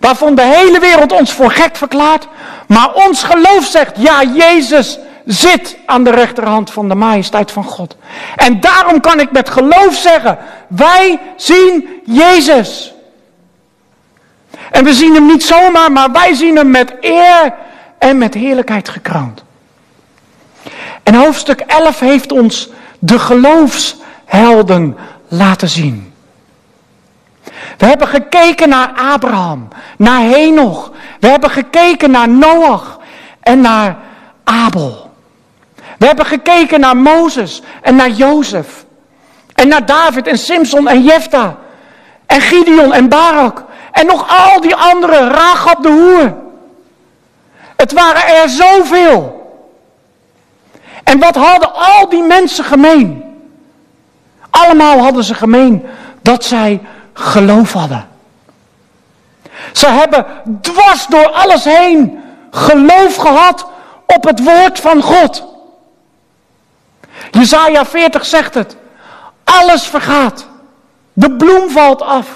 Waarvan 0.00 0.34
de 0.34 0.42
hele 0.42 0.78
wereld 0.78 1.12
ons 1.12 1.32
voor 1.32 1.50
gek 1.50 1.76
verklaart. 1.76 2.28
Maar 2.66 2.92
ons 2.92 3.22
geloof 3.22 3.64
zegt, 3.64 3.96
ja, 3.96 4.22
Jezus 4.22 4.98
zit 5.24 5.76
aan 5.86 6.04
de 6.04 6.10
rechterhand 6.10 6.70
van 6.70 6.88
de 6.88 6.94
majesteit 6.94 7.50
van 7.50 7.64
God. 7.64 7.96
En 8.36 8.60
daarom 8.60 9.00
kan 9.00 9.20
ik 9.20 9.32
met 9.32 9.50
geloof 9.50 9.94
zeggen, 9.94 10.38
wij 10.68 11.20
zien 11.36 11.88
Jezus. 12.04 12.94
En 14.70 14.84
we 14.84 14.94
zien 14.94 15.14
hem 15.14 15.26
niet 15.26 15.44
zomaar, 15.44 15.92
maar 15.92 16.12
wij 16.12 16.34
zien 16.34 16.56
hem 16.56 16.70
met 16.70 16.94
eer 17.00 17.54
en 17.98 18.18
met 18.18 18.34
heerlijkheid 18.34 18.88
gekroond. 18.88 19.44
En 21.02 21.14
hoofdstuk 21.14 21.60
11 21.60 22.00
heeft 22.00 22.32
ons 22.32 22.68
de 22.98 23.18
geloofshelden 23.18 24.96
laten 25.28 25.68
zien. 25.68 26.14
We 27.76 27.86
hebben 27.86 28.08
gekeken 28.08 28.68
naar 28.68 28.92
Abraham, 29.12 29.68
naar 29.96 30.20
Henoch. 30.20 30.90
We 31.20 31.28
hebben 31.28 31.50
gekeken 31.50 32.10
naar 32.10 32.28
Noach 32.28 32.98
en 33.40 33.60
naar 33.60 33.96
Abel. 34.44 35.10
We 35.98 36.06
hebben 36.06 36.26
gekeken 36.26 36.80
naar 36.80 36.96
Mozes 36.96 37.62
en 37.82 37.96
naar 37.96 38.10
Jozef. 38.10 38.84
En 39.54 39.68
naar 39.68 39.86
David 39.86 40.26
en 40.26 40.38
Simson 40.38 40.88
en 40.88 41.02
Jefta. 41.02 41.56
En 42.26 42.40
Gideon 42.40 42.92
en 42.92 43.08
Barak. 43.08 43.64
En 43.92 44.06
nog 44.06 44.26
al 44.28 44.60
die 44.60 44.74
anderen, 44.74 45.30
Rachab 45.30 45.82
de 45.82 45.88
Hoer. 45.88 46.34
Het 47.76 47.92
waren 47.92 48.34
er 48.42 48.48
zoveel. 48.48 49.36
En 51.04 51.18
wat 51.18 51.34
hadden 51.34 51.74
al 51.74 52.08
die 52.08 52.22
mensen 52.22 52.64
gemeen? 52.64 53.24
Allemaal 54.50 54.98
hadden 54.98 55.24
ze 55.24 55.34
gemeen 55.34 55.86
dat 56.22 56.44
zij 56.44 56.80
geloof 57.16 57.72
hadden. 57.72 58.08
Ze 59.72 59.88
hebben 59.88 60.26
dwars 60.60 61.06
door 61.06 61.28
alles 61.28 61.64
heen 61.64 62.20
geloof 62.50 63.16
gehad 63.16 63.66
op 64.06 64.24
het 64.24 64.44
woord 64.44 64.80
van 64.80 65.02
God. 65.02 65.44
Jezaja 67.30 67.84
40 67.84 68.24
zegt 68.26 68.54
het. 68.54 68.76
Alles 69.44 69.86
vergaat. 69.86 70.46
De 71.12 71.30
bloem 71.30 71.70
valt 71.70 72.02
af. 72.02 72.28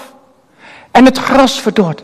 En 0.91 1.05
het 1.05 1.17
gras 1.17 1.59
verdort. 1.59 2.03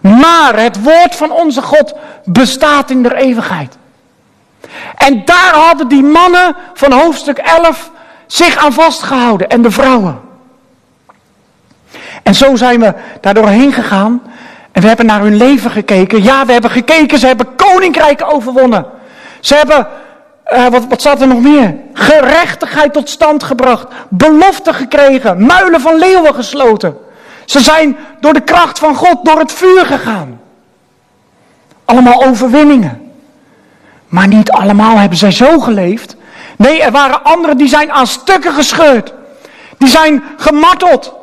Maar 0.00 0.58
het 0.58 0.82
woord 0.82 1.14
van 1.14 1.30
onze 1.30 1.62
God 1.62 1.94
bestaat 2.24 2.90
in 2.90 3.02
de 3.02 3.14
eeuwigheid. 3.14 3.76
En 4.96 5.24
daar 5.24 5.54
hadden 5.54 5.88
die 5.88 6.02
mannen 6.02 6.56
van 6.74 6.92
hoofdstuk 6.92 7.38
11 7.38 7.90
zich 8.26 8.56
aan 8.56 8.72
vastgehouden. 8.72 9.48
En 9.48 9.62
de 9.62 9.70
vrouwen. 9.70 10.25
En 12.26 12.34
zo 12.34 12.56
zijn 12.56 12.80
we 12.80 12.94
daar 13.20 13.34
doorheen 13.34 13.72
gegaan. 13.72 14.22
En 14.72 14.82
we 14.82 14.88
hebben 14.88 15.06
naar 15.06 15.20
hun 15.20 15.36
leven 15.36 15.70
gekeken. 15.70 16.22
Ja, 16.22 16.46
we 16.46 16.52
hebben 16.52 16.70
gekeken. 16.70 17.18
Ze 17.18 17.26
hebben 17.26 17.56
koninkrijken 17.56 18.26
overwonnen. 18.26 18.86
Ze 19.40 19.54
hebben, 19.54 19.86
uh, 20.52 20.66
wat, 20.66 20.86
wat 20.88 21.00
staat 21.00 21.20
er 21.20 21.26
nog 21.26 21.40
meer? 21.40 21.76
Gerechtigheid 21.92 22.92
tot 22.92 23.08
stand 23.08 23.42
gebracht. 23.42 23.86
Belofte 24.08 24.72
gekregen. 24.72 25.46
Muilen 25.46 25.80
van 25.80 25.98
leeuwen 25.98 26.34
gesloten. 26.34 26.96
Ze 27.44 27.60
zijn 27.60 27.96
door 28.20 28.32
de 28.32 28.40
kracht 28.40 28.78
van 28.78 28.94
God 28.94 29.24
door 29.24 29.38
het 29.38 29.52
vuur 29.52 29.86
gegaan. 29.86 30.40
Allemaal 31.84 32.24
overwinningen. 32.24 33.12
Maar 34.06 34.28
niet 34.28 34.50
allemaal 34.50 34.98
hebben 34.98 35.18
zij 35.18 35.32
zo 35.32 35.60
geleefd. 35.60 36.16
Nee, 36.56 36.82
er 36.82 36.92
waren 36.92 37.24
anderen 37.24 37.56
die 37.56 37.68
zijn 37.68 37.92
aan 37.92 38.06
stukken 38.06 38.52
gescheurd. 38.52 39.12
Die 39.78 39.88
zijn 39.88 40.22
gemarteld. 40.36 41.15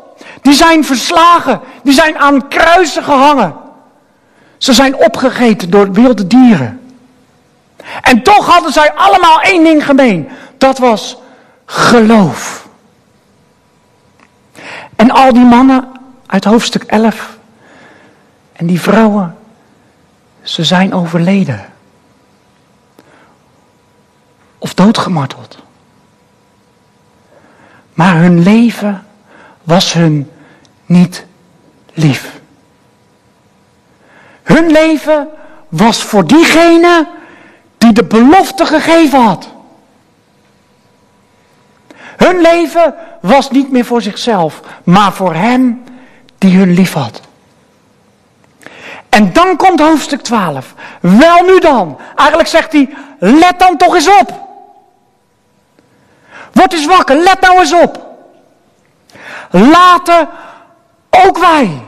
Die 0.43 0.53
zijn 0.53 0.85
verslagen. 0.85 1.61
Die 1.83 1.93
zijn 1.93 2.17
aan 2.17 2.47
kruisen 2.47 3.03
gehangen. 3.03 3.55
Ze 4.57 4.73
zijn 4.73 4.95
opgegeten 4.95 5.69
door 5.69 5.91
wilde 5.91 6.27
dieren. 6.27 6.81
En 8.01 8.23
toch 8.23 8.45
hadden 8.47 8.71
zij 8.71 8.93
allemaal 8.93 9.41
één 9.41 9.63
ding 9.63 9.85
gemeen. 9.85 10.29
Dat 10.57 10.77
was 10.77 11.17
geloof. 11.65 12.67
En 14.95 15.11
al 15.11 15.33
die 15.33 15.45
mannen 15.45 15.91
uit 16.25 16.43
hoofdstuk 16.43 16.83
11 16.83 17.37
en 18.53 18.65
die 18.65 18.81
vrouwen, 18.81 19.37
ze 20.41 20.63
zijn 20.63 20.93
overleden. 20.93 21.65
Of 24.57 24.73
doodgemarteld. 24.73 25.57
Maar 27.93 28.15
hun 28.15 28.43
leven 28.43 29.05
was 29.63 29.93
hun 29.93 30.31
niet 30.93 31.25
lief. 31.93 32.31
Hun 34.43 34.71
leven 34.71 35.27
was 35.69 36.03
voor 36.03 36.27
diegene 36.27 37.07
die 37.77 37.93
de 37.93 38.03
belofte 38.03 38.65
gegeven 38.65 39.19
had. 39.19 39.49
Hun 42.17 42.41
leven 42.41 42.95
was 43.21 43.51
niet 43.51 43.71
meer 43.71 43.85
voor 43.85 44.01
zichzelf, 44.01 44.61
maar 44.83 45.13
voor 45.13 45.33
hem 45.33 45.83
die 46.37 46.57
hun 46.57 46.73
lief 46.73 46.93
had. 46.93 47.21
En 49.09 49.33
dan 49.33 49.57
komt 49.57 49.79
hoofdstuk 49.79 50.21
12. 50.21 50.73
Wel 50.99 51.43
nu 51.43 51.59
dan. 51.59 51.99
Eigenlijk 52.15 52.49
zegt 52.49 52.71
hij, 52.71 52.93
let 53.19 53.59
dan 53.59 53.77
toch 53.77 53.95
eens 53.95 54.09
op. 54.19 54.41
Word 56.51 56.73
eens 56.73 56.85
wakker, 56.85 57.15
let 57.15 57.41
nou 57.41 57.59
eens 57.59 57.73
op. 57.73 58.05
Laten 59.49 60.29
ook 61.25 61.37
wij. 61.37 61.81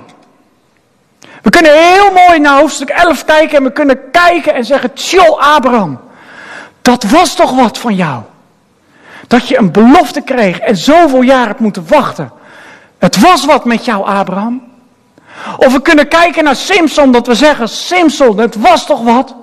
We 1.41 1.50
kunnen 1.50 1.74
heel 1.74 2.12
mooi 2.12 2.39
naar 2.39 2.60
hoofdstuk 2.60 2.89
11 2.89 3.25
kijken 3.25 3.58
en 3.58 3.63
we 3.63 3.72
kunnen 3.72 4.12
kijken 4.12 4.53
en 4.53 4.65
zeggen, 4.65 4.94
tjoh 4.94 5.55
Abraham, 5.55 6.00
dat 6.82 7.03
was 7.03 7.36
toch 7.36 7.51
wat 7.51 7.77
van 7.77 7.96
jou. 7.96 8.22
Dat 9.27 9.48
je 9.48 9.58
een 9.58 9.72
belofte 9.72 10.22
kreeg 10.22 10.60
en 10.60 10.77
zoveel 10.77 11.22
jaar 11.22 11.48
hebt 11.48 11.60
moeten 11.60 11.88
wachten. 11.88 12.32
Het 12.98 13.20
was 13.20 13.46
wat 13.46 13.65
met 13.65 13.86
jou 13.86 14.05
Abraham. 14.05 14.63
Of 15.58 15.74
we 15.74 15.82
kunnen 15.82 16.08
kijken 16.08 16.44
naar 16.44 16.55
Simpson, 16.55 17.12
dat 17.12 17.27
we 17.27 17.36
zeggen, 17.36 17.70
Simpson, 17.70 18.38
het 18.38 18.55
was 18.55 18.86
toch 18.86 19.03
wat. 19.03 19.36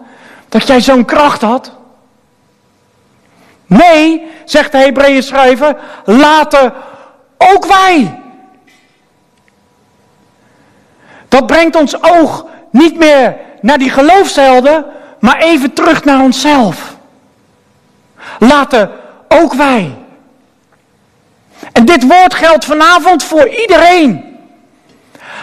Dat 0.49 0.67
jij 0.67 0.81
zo'n 0.81 1.05
kracht 1.05 1.43
had. 1.43 1.73
Nee, 3.67 4.27
zegt 4.45 4.73
de 4.73 4.79
Hebreeën 4.79 5.23
schrijver, 5.23 5.77
laten 6.05 6.73
ook 7.39 7.67
wij. 7.67 8.22
Dat 11.33 11.47
brengt 11.47 11.77
ons 11.77 12.03
oog 12.03 12.47
niet 12.71 12.99
meer 12.99 13.37
naar 13.61 13.79
die 13.79 13.91
geloofshelden, 13.91 14.85
maar 15.19 15.37
even 15.37 15.73
terug 15.73 16.05
naar 16.05 16.21
onszelf. 16.21 16.97
Laten 18.39 18.91
ook 19.29 19.55
wij. 19.55 19.95
En 21.73 21.85
dit 21.85 22.07
woord 22.07 22.35
geldt 22.35 22.65
vanavond 22.65 23.25
voor 23.25 23.49
iedereen. 23.49 24.39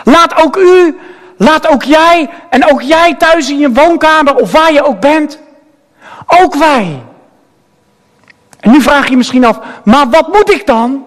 Laat 0.04 0.36
ook 0.44 0.56
u, 0.56 1.00
laat 1.38 1.68
ook 1.68 1.84
jij 1.84 2.30
en 2.50 2.72
ook 2.72 2.82
jij 2.82 3.16
thuis 3.16 3.50
in 3.50 3.60
je 3.60 3.72
woonkamer 3.72 4.36
of 4.36 4.52
waar 4.52 4.74
je 4.74 4.84
ook 4.84 5.00
bent. 5.00 5.40
Ook 6.28 6.56
wij. 6.56 7.04
En 8.60 8.72
nu 8.72 8.82
vraag 8.82 9.10
je 9.10 9.18
misschien 9.18 9.46
af, 9.46 9.60
maar 9.84 10.10
wat 10.10 10.28
moet 10.28 10.52
ik 10.52 10.66
dan? 10.66 11.06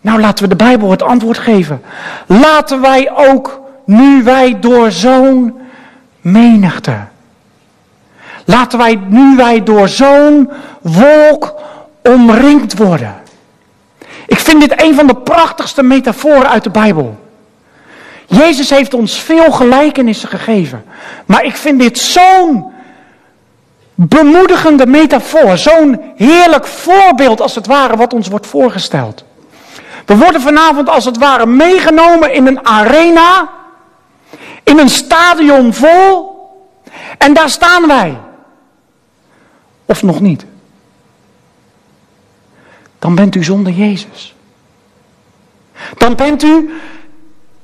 Nou, 0.00 0.20
laten 0.20 0.44
we 0.44 0.50
de 0.50 0.64
Bijbel 0.64 0.90
het 0.90 1.02
antwoord 1.02 1.38
geven. 1.38 1.82
Laten 2.26 2.80
wij 2.80 3.10
ook 3.14 3.64
nu 3.86 4.22
wij 4.22 4.60
door 4.60 4.90
zo'n 4.90 5.60
menigte. 6.20 6.96
Laten 8.44 8.78
wij 8.78 9.00
nu 9.08 9.36
wij 9.36 9.62
door 9.62 9.88
zo'n 9.88 10.50
wolk 10.80 11.54
omringd 12.02 12.76
worden. 12.76 13.14
Ik 14.26 14.38
vind 14.38 14.60
dit 14.60 14.82
een 14.82 14.94
van 14.94 15.06
de 15.06 15.16
prachtigste 15.16 15.82
metaforen 15.82 16.48
uit 16.48 16.64
de 16.64 16.70
Bijbel. 16.70 17.18
Jezus 18.26 18.70
heeft 18.70 18.94
ons 18.94 19.18
veel 19.20 19.52
gelijkenissen 19.52 20.28
gegeven. 20.28 20.84
Maar 21.26 21.44
ik 21.44 21.56
vind 21.56 21.80
dit 21.80 21.98
zo'n 21.98 22.72
bemoedigende 23.94 24.86
metafoor. 24.86 25.58
Zo'n 25.58 26.00
heerlijk 26.16 26.66
voorbeeld 26.66 27.40
als 27.40 27.54
het 27.54 27.66
ware 27.66 27.96
wat 27.96 28.12
ons 28.12 28.28
wordt 28.28 28.46
voorgesteld. 28.46 29.24
We 30.06 30.16
worden 30.16 30.40
vanavond 30.40 30.88
als 30.88 31.04
het 31.04 31.18
ware 31.18 31.46
meegenomen 31.46 32.32
in 32.32 32.46
een 32.46 32.66
arena. 32.66 33.48
In 34.66 34.78
een 34.78 34.88
stadion 34.88 35.74
vol. 35.74 36.34
En 37.18 37.34
daar 37.34 37.50
staan 37.50 37.86
wij. 37.86 38.18
Of 39.84 40.02
nog 40.02 40.20
niet. 40.20 40.44
Dan 42.98 43.14
bent 43.14 43.34
u 43.34 43.44
zonder 43.44 43.72
Jezus. 43.72 44.34
Dan 45.98 46.14
bent 46.14 46.42
u 46.42 46.70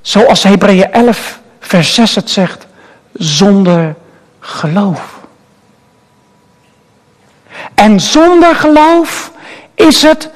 Zoals 0.03 0.43
Hebreeën 0.43 0.93
11, 0.93 1.41
vers 1.61 1.95
6 1.95 2.15
het 2.15 2.31
zegt, 2.31 2.67
zonder 3.13 3.95
geloof. 4.41 5.21
En 7.75 8.01
zonder 8.01 8.55
geloof 8.55 9.33
is 9.75 10.03
het 10.03 10.31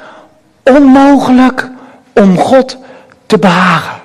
onmogelijk 0.62 1.70
om 2.12 2.38
God 2.38 2.76
te 3.26 3.38
behagen. 3.38 3.95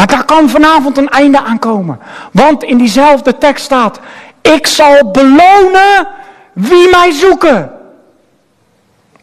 Maar 0.00 0.08
daar 0.08 0.24
kan 0.24 0.48
vanavond 0.48 0.96
een 0.96 1.08
einde 1.08 1.40
aan 1.40 1.58
komen. 1.58 1.98
Want 2.32 2.62
in 2.62 2.78
diezelfde 2.78 3.38
tekst 3.38 3.64
staat: 3.64 4.00
Ik 4.42 4.66
zal 4.66 5.10
belonen 5.10 6.08
wie 6.52 6.90
mij 6.90 7.10
zoeken. 7.10 7.72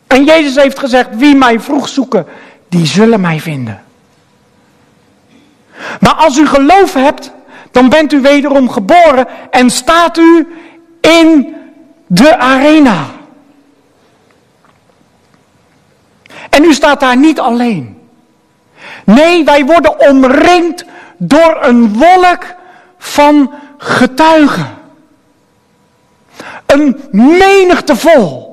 En 0.08 0.24
Jezus 0.24 0.56
heeft 0.56 0.80
gezegd: 0.80 1.10
Wie 1.12 1.36
mij 1.36 1.60
vroeg 1.60 1.88
zoeken, 1.88 2.26
die 2.70 2.86
zullen 2.86 3.22
mij 3.22 3.40
vinden. 3.40 3.84
Maar 6.00 6.14
als 6.14 6.38
u 6.38 6.48
geloof 6.48 6.94
hebt, 6.94 7.32
dan 7.72 7.90
bent 7.90 8.14
u 8.14 8.22
wederom 8.22 8.70
geboren 8.70 9.28
en 9.52 9.70
staat 9.70 10.18
u 10.18 10.48
in 11.02 11.56
de 12.08 12.38
arena. 12.38 13.06
En 16.50 16.64
u 16.64 16.74
staat 16.74 17.00
daar 17.00 17.18
niet 17.18 17.40
alleen. 17.40 17.97
Nee, 19.16 19.44
wij 19.44 19.66
worden 19.66 20.10
omringd 20.10 20.86
door 21.18 21.58
een 21.62 21.94
wolk 21.94 22.56
van 22.98 23.52
getuigen. 23.78 24.68
Een 26.66 27.02
menigte 27.12 27.96
vol. 27.96 28.46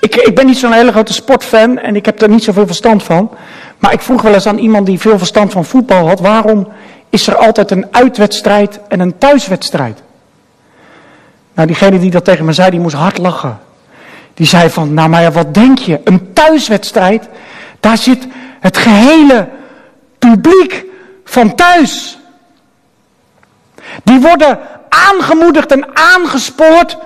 Ik, 0.00 0.14
ik 0.14 0.34
ben 0.34 0.46
niet 0.46 0.58
zo'n 0.58 0.72
hele 0.72 0.90
grote 0.90 1.12
sportfan 1.12 1.78
en 1.78 1.96
ik 1.96 2.06
heb 2.06 2.22
er 2.22 2.28
niet 2.28 2.44
zoveel 2.44 2.66
verstand 2.66 3.02
van. 3.02 3.30
Maar 3.78 3.92
ik 3.92 4.00
vroeg 4.00 4.22
wel 4.22 4.34
eens 4.34 4.46
aan 4.46 4.58
iemand 4.58 4.86
die 4.86 5.00
veel 5.00 5.18
verstand 5.18 5.52
van 5.52 5.64
voetbal 5.64 6.08
had: 6.08 6.20
waarom 6.20 6.68
is 7.10 7.26
er 7.26 7.36
altijd 7.36 7.70
een 7.70 7.86
uitwedstrijd 7.90 8.80
en 8.88 9.00
een 9.00 9.18
thuiswedstrijd? 9.18 10.02
Nou, 11.54 11.66
diegene 11.66 11.98
die 11.98 12.10
dat 12.10 12.24
tegen 12.24 12.44
me 12.44 12.52
zei, 12.52 12.70
die 12.70 12.80
moest 12.80 12.94
hard 12.94 13.18
lachen. 13.18 13.58
Die 14.34 14.46
zei 14.46 14.70
van, 14.70 14.94
nou 14.94 15.08
maar 15.08 15.32
wat 15.32 15.54
denk 15.54 15.78
je? 15.78 16.00
Een 16.04 16.32
thuiswedstrijd, 16.32 17.28
daar 17.80 17.98
zit 17.98 18.26
het 18.66 18.76
gehele 18.76 19.48
publiek 20.18 20.84
van 21.24 21.54
thuis. 21.54 22.18
Die 24.04 24.20
worden 24.20 24.58
aangemoedigd 24.88 25.72
en 25.72 25.96
aangespoord 25.96 26.96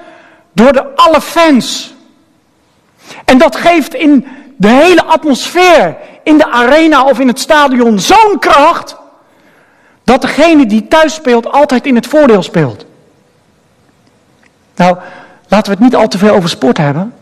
door 0.53 0.73
de 0.73 0.97
alle 0.97 1.21
fans. 1.21 1.95
En 3.25 3.39
dat 3.39 3.57
geeft 3.57 3.95
in 3.95 4.27
de 4.57 4.69
hele 4.69 5.05
atmosfeer, 5.05 5.97
in 6.23 6.39
de 6.39 6.51
arena 6.51 7.05
of 7.05 7.19
in 7.19 7.29
het 7.29 7.41
stadion 7.41 7.99
zo'n 7.99 8.37
kracht, 8.39 8.97
dat 10.05 10.21
degene 10.21 10.67
die 10.67 10.89
thuis 10.89 11.15
speelt 11.15 11.53
altijd 11.53 11.87
in 11.87 11.95
het 11.95 12.07
voordeel 12.07 12.43
speelt. 12.43 12.85
Nou, 14.77 14.97
laten 15.49 15.73
we 15.73 15.79
het 15.79 15.81
niet 15.81 15.97
al 15.97 16.09
te 16.09 16.19
veel 16.19 16.35
over 16.35 16.49
sport 16.49 16.77
hebben, 16.77 17.15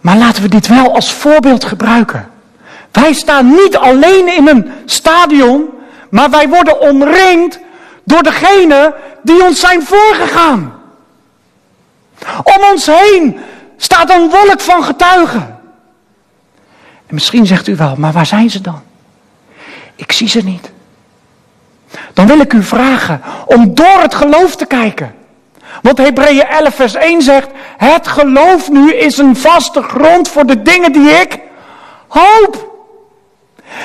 maar 0.00 0.16
laten 0.16 0.42
we 0.42 0.48
dit 0.48 0.66
wel 0.66 0.94
als 0.94 1.12
voorbeeld 1.12 1.64
gebruiken. 1.64 2.36
Wij 2.92 3.12
staan 3.12 3.50
niet 3.50 3.76
alleen 3.76 4.28
in 4.36 4.48
een 4.48 4.72
stadion, 4.84 5.68
maar 6.10 6.30
wij 6.30 6.48
worden 6.48 6.80
omringd 6.80 7.58
door 8.04 8.22
degene 8.22 8.94
die 9.22 9.44
ons 9.44 9.60
zijn 9.60 9.82
voorgegaan. 9.82 10.72
Om 12.42 12.72
ons 12.72 12.86
heen 12.86 13.38
staat 13.76 14.10
een 14.10 14.30
wolk 14.30 14.60
van 14.60 14.84
getuigen. 14.84 15.58
En 17.06 17.14
misschien 17.14 17.46
zegt 17.46 17.66
u 17.66 17.76
wel, 17.76 17.94
maar 17.96 18.12
waar 18.12 18.26
zijn 18.26 18.50
ze 18.50 18.60
dan? 18.60 18.82
Ik 19.96 20.12
zie 20.12 20.28
ze 20.28 20.44
niet. 20.44 20.70
Dan 22.12 22.26
wil 22.26 22.40
ik 22.40 22.52
u 22.52 22.62
vragen 22.62 23.22
om 23.46 23.74
door 23.74 24.00
het 24.00 24.14
geloof 24.14 24.56
te 24.56 24.66
kijken. 24.66 25.14
Want 25.82 25.98
Hebreeën 25.98 26.46
11 26.46 26.74
vers 26.74 26.94
1 26.94 27.22
zegt, 27.22 27.48
het 27.76 28.08
geloof 28.08 28.70
nu 28.70 28.94
is 28.94 29.18
een 29.18 29.36
vaste 29.36 29.82
grond 29.82 30.28
voor 30.28 30.46
de 30.46 30.62
dingen 30.62 30.92
die 30.92 31.10
ik 31.10 31.38
hoop. 32.08 32.67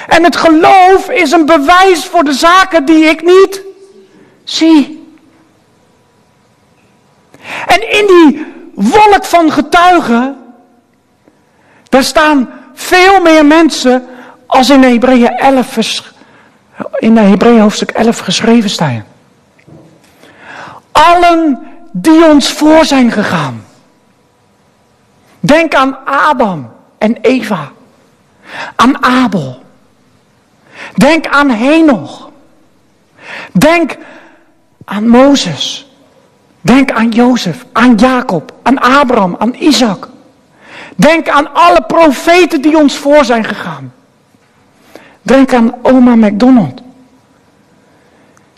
En 0.07 0.23
het 0.23 0.35
geloof 0.35 1.09
is 1.09 1.31
een 1.31 1.45
bewijs 1.45 2.05
voor 2.05 2.23
de 2.23 2.33
zaken 2.33 2.85
die 2.85 3.03
ik 3.03 3.21
niet 3.21 3.61
zie. 4.43 5.07
En 7.65 7.91
in 7.91 8.07
die 8.07 8.45
wolk 8.73 9.25
van 9.25 9.51
getuigen. 9.51 10.37
Daar 11.89 12.03
staan 12.03 12.49
veel 12.73 13.21
meer 13.21 13.45
mensen 13.45 14.07
als 14.45 14.69
in 14.69 14.83
Hebreeën 14.83 15.37
11, 15.37 16.13
in 16.97 17.17
Hebreeën 17.17 17.61
hoofdstuk 17.61 17.91
11 17.91 18.19
geschreven 18.19 18.69
staan. 18.69 19.05
Allen 20.91 21.67
die 21.91 22.25
ons 22.25 22.51
voor 22.51 22.85
zijn 22.85 23.11
gegaan. 23.11 23.65
Denk 25.39 25.73
aan 25.75 25.97
Adam 26.05 26.71
en 26.97 27.17
Eva. 27.21 27.71
Aan 28.75 29.03
Abel. 29.03 29.62
Denk 30.95 31.27
aan 31.27 31.49
Henoch. 31.49 32.29
Denk 33.51 33.97
aan 34.85 35.07
Mozes. 35.07 35.87
Denk 36.63 36.91
aan 36.91 37.09
Jozef, 37.09 37.65
aan 37.73 37.95
Jacob, 37.95 38.53
aan 38.61 38.79
Abraham, 38.79 39.35
aan 39.39 39.53
Isaac. 39.53 40.09
Denk 40.95 41.29
aan 41.29 41.53
alle 41.53 41.81
profeten 41.81 42.61
die 42.61 42.77
ons 42.77 42.97
voor 42.97 43.25
zijn 43.25 43.43
gegaan. 43.43 43.93
Denk 45.21 45.53
aan 45.53 45.73
oma 45.81 46.15
McDonald. 46.15 46.81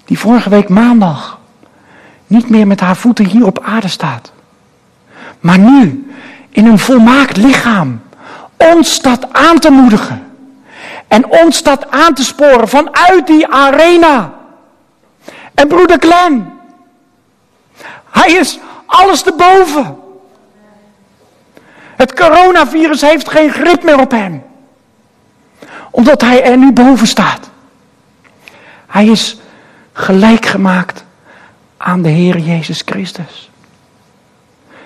Die 0.06 0.20
vorige 0.20 0.50
week 0.50 0.70
maandag 0.70 1.40
niet 2.28 2.50
meer 2.50 2.68
met 2.68 2.80
haar 2.80 2.96
voeten 2.96 3.26
hier 3.26 3.46
op 3.46 3.64
aarde 3.64 3.88
staat. 3.88 4.32
Maar 5.40 5.60
nu 5.60 6.12
in 6.50 6.66
een 6.66 6.80
volmaakt 6.80 7.38
lichaam 7.38 8.02
ons 8.58 8.94
staat 8.94 9.34
aan 9.34 9.60
te 9.60 9.70
moedigen. 9.70 10.24
En 11.08 11.30
ons 11.30 11.58
staat 11.58 11.92
aan 11.92 12.14
te 12.14 12.24
sporen 12.24 12.68
vanuit 12.68 13.28
die 13.28 13.48
arena. 13.48 14.34
En 15.54 15.68
broeder 15.68 15.98
Glenn, 16.00 16.60
hij 18.10 18.32
is 18.32 18.60
alles 18.86 19.22
te 19.22 19.34
boven. 19.38 20.00
Het 21.96 22.14
coronavirus 22.14 23.02
heeft 23.02 23.30
geen 23.30 23.52
grip 23.52 23.84
meer 23.84 24.00
op 24.00 24.12
hem. 24.12 24.44
Omdat 25.92 26.22
hij 26.22 26.44
er 26.44 26.58
nu 26.58 26.72
boven 26.72 27.08
staat. 27.08 27.50
Hij 28.88 29.06
is 29.06 29.38
gelijk 29.94 30.46
gemaakt 30.46 31.04
aan 31.78 32.02
de 32.02 32.10
Heer 32.10 32.38
Jezus 32.38 32.82
Christus. 32.86 33.50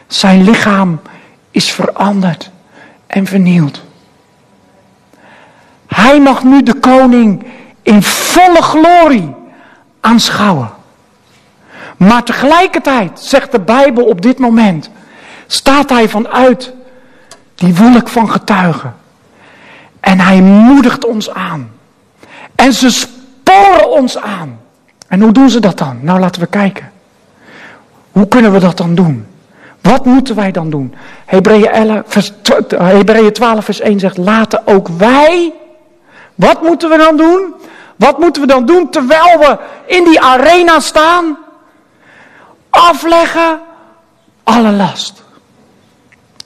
Zijn 0.07 0.43
lichaam 0.43 1.01
is 1.51 1.71
veranderd 1.71 2.51
en 3.07 3.25
vernieuwd. 3.25 3.81
Hij 6.09 6.19
mag 6.19 6.43
nu 6.43 6.63
de 6.63 6.73
koning 6.73 7.43
in 7.81 8.03
volle 8.03 8.61
glorie 8.61 9.35
aanschouwen. 9.99 10.69
Maar 11.97 12.23
tegelijkertijd, 12.23 13.19
zegt 13.19 13.51
de 13.51 13.59
Bijbel 13.59 14.05
op 14.05 14.21
dit 14.21 14.39
moment, 14.39 14.89
staat 15.47 15.89
hij 15.89 16.09
vanuit 16.09 16.73
die 17.55 17.75
wolk 17.75 18.07
van 18.07 18.29
getuigen. 18.29 18.95
En 19.99 20.19
hij 20.19 20.41
moedigt 20.41 21.05
ons 21.05 21.33
aan. 21.33 21.71
En 22.55 22.73
ze 22.73 22.89
sporen 22.89 23.91
ons 23.91 24.17
aan. 24.17 24.59
En 25.07 25.21
hoe 25.21 25.31
doen 25.31 25.49
ze 25.49 25.59
dat 25.59 25.77
dan? 25.77 25.99
Nou, 26.01 26.19
laten 26.19 26.41
we 26.41 26.47
kijken. 26.47 26.91
Hoe 28.11 28.27
kunnen 28.27 28.51
we 28.51 28.59
dat 28.59 28.77
dan 28.77 28.95
doen? 28.95 29.25
Wat 29.81 30.05
moeten 30.05 30.35
wij 30.35 30.51
dan 30.51 30.69
doen? 30.69 30.93
Hebreeën 31.25 33.33
12, 33.33 33.65
vers 33.65 33.79
1 33.79 33.99
zegt, 33.99 34.17
laten 34.17 34.67
ook 34.67 34.87
wij 34.87 35.53
Wat 36.39 36.61
moeten 36.61 36.89
we 36.89 36.97
dan 36.97 37.17
doen? 37.17 37.53
Wat 37.95 38.19
moeten 38.19 38.41
we 38.41 38.47
dan 38.47 38.65
doen 38.65 38.89
terwijl 38.89 39.39
we 39.39 39.57
in 39.85 40.03
die 40.03 40.21
arena 40.21 40.79
staan? 40.79 41.37
Afleggen 42.69 43.59
alle 44.43 44.71
last. 44.71 45.23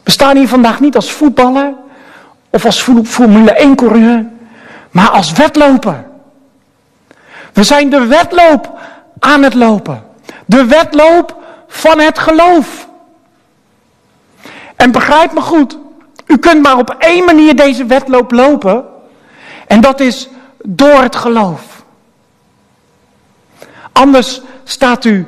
We 0.03 0.11
staan 0.11 0.37
hier 0.37 0.47
vandaag 0.47 0.79
niet 0.79 0.95
als 0.95 1.11
voetballer 1.11 1.73
of 2.49 2.65
als 2.65 2.81
Formule 3.03 3.51
1 3.51 3.75
coureur, 3.75 4.25
maar 4.91 5.09
als 5.09 5.31
wedloper. 5.31 6.05
We 7.53 7.63
zijn 7.63 7.89
de 7.89 8.05
wedloop 8.05 8.79
aan 9.19 9.43
het 9.43 9.53
lopen. 9.53 10.03
De 10.45 10.65
wedloop 10.65 11.37
van 11.67 11.99
het 11.99 12.19
geloof. 12.19 12.87
En 14.75 14.91
begrijp 14.91 15.33
me 15.33 15.41
goed, 15.41 15.77
u 16.27 16.37
kunt 16.37 16.61
maar 16.61 16.77
op 16.77 16.95
één 16.99 17.25
manier 17.25 17.55
deze 17.55 17.85
wedloop 17.85 18.31
lopen. 18.31 18.91
En 19.73 19.81
dat 19.81 19.99
is 19.99 20.27
door 20.63 21.01
het 21.01 21.15
geloof. 21.15 21.83
Anders 23.91 24.41
staat 24.63 25.05
u 25.05 25.27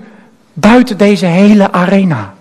buiten 0.54 0.98
deze 0.98 1.26
hele 1.26 1.72
arena. 1.72 2.34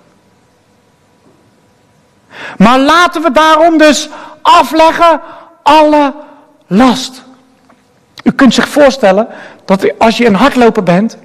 Maar 2.57 2.79
laten 2.79 3.23
we 3.23 3.31
daarom 3.31 3.79
dus 3.79 4.09
afleggen 4.43 5.21
alle 5.63 6.15
last. 6.67 7.23
U 8.23 8.33
kunt 8.33 8.55
zich 8.55 8.69
voorstellen 8.69 9.27
dat 9.65 9.99
als 9.99 10.17
je 10.17 10.27
een 10.27 10.35
hardloper 10.35 10.83
bent 10.83 11.17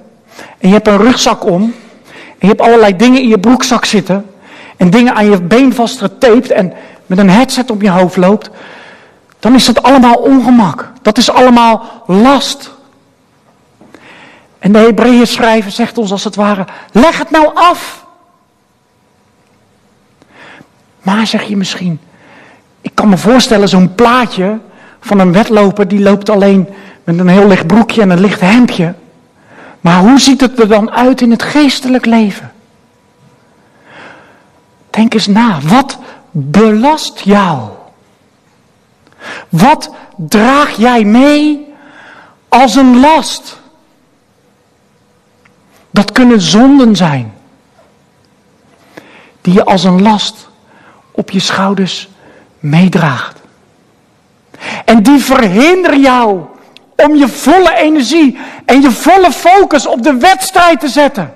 en 0.58 0.68
je 0.68 0.74
hebt 0.74 0.88
een 0.88 0.98
rugzak 0.98 1.46
om 1.46 1.62
en 1.62 2.38
je 2.39 2.48
hebt 2.48 2.62
allerlei 2.62 2.96
dingen 2.96 3.22
in 3.22 3.28
je 3.28 3.39
broekzak 3.39 3.86
zitten 3.86 4.30
en 4.78 4.89
dingen 4.89 5.15
aan 5.15 5.30
je 5.30 5.42
been 5.42 5.74
vastgetaped 5.74 6.52
en 6.52 6.74
met 7.06 7.18
een 7.18 7.30
headset 7.30 7.72
op 7.72 7.82
je 7.82 7.89
hoofd 7.89 8.18
loopt, 8.18 8.50
dan 9.39 9.56
is 9.56 9.65
dat 9.65 9.84
allemaal 9.84 10.15
ongemak. 10.15 10.91
Dat 11.02 11.17
is 11.17 11.32
allemaal 11.32 12.04
last. 12.08 12.71
En 14.60 14.71
de 14.71 14.80
Hebreeën 14.80 15.28
schrijver 15.28 15.71
zegt 15.71 15.97
ons 15.97 16.12
als 16.12 16.23
het 16.23 16.36
ware, 16.36 16.65
leg 16.91 17.17
het 17.17 17.30
nou 17.30 17.52
af. 17.54 18.06
Maar 21.02 21.28
zeg 21.28 21.43
je 21.43 21.58
misschien, 21.58 21.99
ik 22.82 22.91
kan 22.93 23.10
me 23.10 23.17
voorstellen 23.17 23.69
zo'n 23.69 23.95
plaatje 23.95 24.60
van 24.99 25.19
een 25.19 25.32
wedloper 25.32 25.88
die 25.88 25.99
loopt 25.99 26.30
alleen 26.30 26.69
met 27.04 27.19
een 27.19 27.28
heel 27.28 27.47
licht 27.47 27.67
broekje 27.67 28.02
en 28.02 28.10
een 28.10 28.19
licht 28.19 28.41
hemdje. 28.41 28.93
Maar 29.82 29.99
hoe 29.99 30.19
ziet 30.19 30.41
het 30.41 30.60
er 30.60 30.67
dan 30.67 30.91
uit 30.91 31.21
in 31.21 31.32
het 31.32 31.43
geestelijk 31.43 32.06
leven? 32.06 32.52
Denk 34.89 35.13
eens 35.13 35.28
na, 35.28 35.60
wat 35.62 35.97
belast 36.32 37.19
jou? 37.19 37.79
Wat 39.49 39.93
draag 40.17 40.77
jij 40.77 41.03
mee 41.03 41.73
als 42.47 42.75
een 42.75 42.99
last? 42.99 43.60
Dat 45.91 46.12
kunnen 46.12 46.41
zonden 46.41 46.95
zijn, 46.95 47.34
die 49.41 49.53
je 49.53 49.65
als 49.65 49.84
een 49.84 50.01
last 50.01 50.49
op 51.12 51.32
je 51.32 51.39
schouders 51.39 52.10
meedraagt. 52.60 53.39
En 54.86 55.03
die 55.03 55.19
verhinderen 55.19 56.01
jou 56.01 56.41
om 56.95 57.15
je 57.15 57.27
volle 57.27 57.75
energie 57.75 58.38
en 58.65 58.82
je 58.82 58.91
volle 58.91 59.32
focus 59.32 59.88
op 59.88 60.03
de 60.03 60.13
wedstrijd 60.13 60.79
te 60.79 60.88
zetten. 60.88 61.34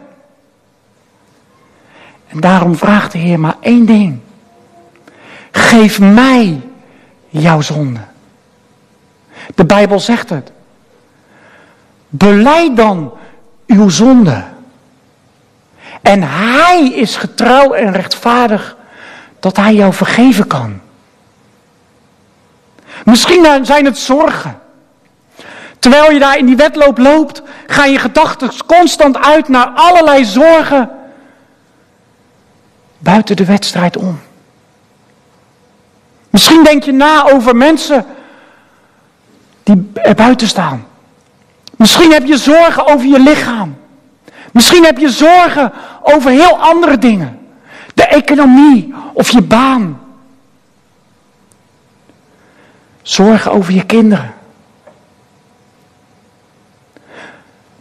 En 2.28 2.40
daarom 2.40 2.76
vraagt 2.76 3.12
de 3.12 3.18
Heer 3.18 3.40
maar 3.40 3.56
één 3.60 3.86
ding. 3.86 4.20
Geef 5.52 6.00
mij 6.00 6.62
jouw 7.42 7.62
zonde. 7.62 8.00
De 9.56 9.66
Bijbel 9.66 10.00
zegt 10.00 10.30
het. 10.30 10.52
Beleid 12.10 12.78
dan 12.78 13.14
uw 13.68 13.90
zonde. 13.90 14.44
En 16.02 16.24
Hij 16.24 16.90
is 16.90 17.16
getrouw 17.16 17.74
en 17.74 17.92
rechtvaardig 17.92 18.78
dat 19.40 19.58
Hij 19.58 19.74
jou 19.74 19.94
vergeven 19.94 20.48
kan. 20.48 20.80
Misschien 23.06 23.66
zijn 23.66 23.86
het 23.86 23.98
zorgen. 23.98 24.60
Terwijl 25.80 26.12
je 26.12 26.20
daar 26.20 26.38
in 26.38 26.46
die 26.46 26.56
wedloop 26.56 26.98
loopt, 26.98 27.42
gaan 27.68 27.92
je 27.92 28.00
gedachten 28.00 28.52
constant 28.66 29.18
uit 29.18 29.48
naar 29.48 29.68
allerlei 29.68 30.26
zorgen 30.26 30.90
buiten 32.98 33.36
de 33.36 33.46
wedstrijd 33.46 33.98
om. 33.98 34.20
Misschien 36.34 36.64
denk 36.64 36.84
je 36.84 36.92
na 36.92 37.32
over 37.32 37.56
mensen 37.56 38.06
die 39.64 39.92
er 39.94 40.16
buiten 40.16 40.48
staan. 40.48 40.88
Misschien 41.78 42.12
heb 42.12 42.26
je 42.26 42.38
zorgen 42.38 42.88
over 42.88 43.06
je 43.06 43.20
lichaam. 43.20 43.78
Misschien 44.52 44.84
heb 44.84 44.98
je 44.98 45.10
zorgen 45.10 45.72
over 46.02 46.32
heel 46.32 46.60
andere 46.60 46.98
dingen. 46.98 47.48
De 47.94 48.06
economie 48.06 48.94
of 49.14 49.30
je 49.30 49.42
baan. 49.42 50.02
Zorgen 53.02 53.52
over 53.52 53.74
je 53.74 53.86
kinderen. 53.86 54.34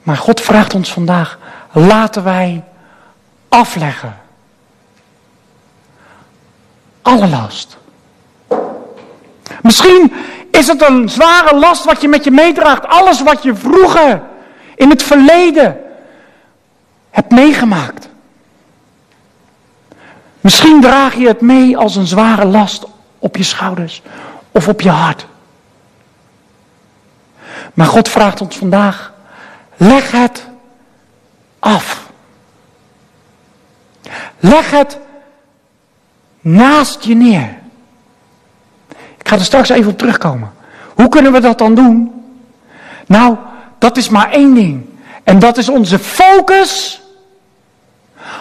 Maar 0.02 0.16
God 0.16 0.40
vraagt 0.40 0.74
ons 0.74 0.92
vandaag, 0.92 1.38
laten 1.72 2.24
wij 2.24 2.64
afleggen. 3.48 4.16
Alle 7.02 7.28
last. 7.28 7.80
Misschien 9.62 10.12
is 10.51 10.66
het 10.66 10.83
een 10.83 11.09
zware 11.09 11.57
last 11.57 11.85
wat 11.85 12.01
je 12.01 12.09
met 12.09 12.25
je 12.25 12.31
meedraagt. 12.31 12.87
Alles 12.87 13.22
wat 13.22 13.42
je 13.42 13.55
vroeger 13.55 14.22
in 14.75 14.90
het 14.90 15.03
verleden 15.03 15.81
hebt 17.11 17.31
meegemaakt. 17.31 18.09
Misschien 20.40 20.81
draag 20.81 21.14
je 21.14 21.27
het 21.27 21.40
mee 21.40 21.77
als 21.77 21.96
een 21.96 22.07
zware 22.07 22.44
last 22.44 22.85
op 23.18 23.37
je 23.37 23.42
schouders 23.42 24.03
of 24.51 24.68
op 24.68 24.81
je 24.81 24.90
hart. 24.90 25.27
Maar 27.75 27.87
God 27.87 28.09
vraagt 28.09 28.40
ons 28.40 28.57
vandaag, 28.57 29.12
leg 29.77 30.11
het 30.11 30.46
af. 31.59 32.11
Leg 34.38 34.70
het 34.70 34.98
naast 36.40 37.05
je 37.05 37.14
neer. 37.14 37.62
Ik 39.22 39.28
ga 39.28 39.37
er 39.37 39.44
straks 39.44 39.68
even 39.68 39.90
op 39.90 39.98
terugkomen. 39.98 40.52
Hoe 40.94 41.08
kunnen 41.08 41.32
we 41.32 41.40
dat 41.40 41.58
dan 41.58 41.74
doen? 41.74 42.24
Nou, 43.06 43.37
dat 43.78 43.96
is 43.96 44.08
maar 44.08 44.30
één 44.30 44.54
ding. 44.54 44.87
En 45.24 45.38
dat 45.38 45.56
is 45.56 45.68
onze 45.68 45.98
focus, 45.98 47.02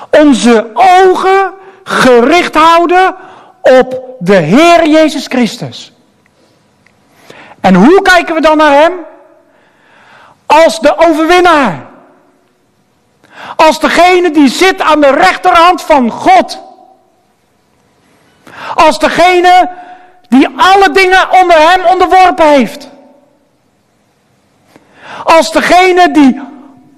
onze 0.10 0.70
ogen 0.74 1.54
gericht 1.84 2.56
houden 2.56 3.15
op 3.62 4.15
de 4.20 4.36
Heer 4.36 4.88
Jezus 4.88 5.28
Christus. 5.28 5.91
En 7.60 7.76
hoe 7.76 8.02
kijken 8.02 8.36
we 8.36 8.41
dan 8.41 8.58
naar 8.58 8.82
Hem? 8.82 8.94
Als 10.46 10.80
de 10.80 10.98
overwinnaar. 10.98 11.86
Als 13.56 13.80
degene 13.80 14.32
die 14.32 14.50
zit 14.50 14.82
aan 14.82 15.02
de 15.02 15.12
rechterhand 15.12 15.82
van 15.82 16.10
God. 16.10 16.60
Als 18.76 19.00
degene 19.00 19.70
die 20.32 20.48
alle 20.58 20.91
dingen 20.91 21.32
onder 21.41 21.58
Hem 21.70 21.86
onderworpen 21.86 22.50
heeft. 22.50 22.89
Als 25.24 25.52
degene 25.52 26.12
die 26.12 26.41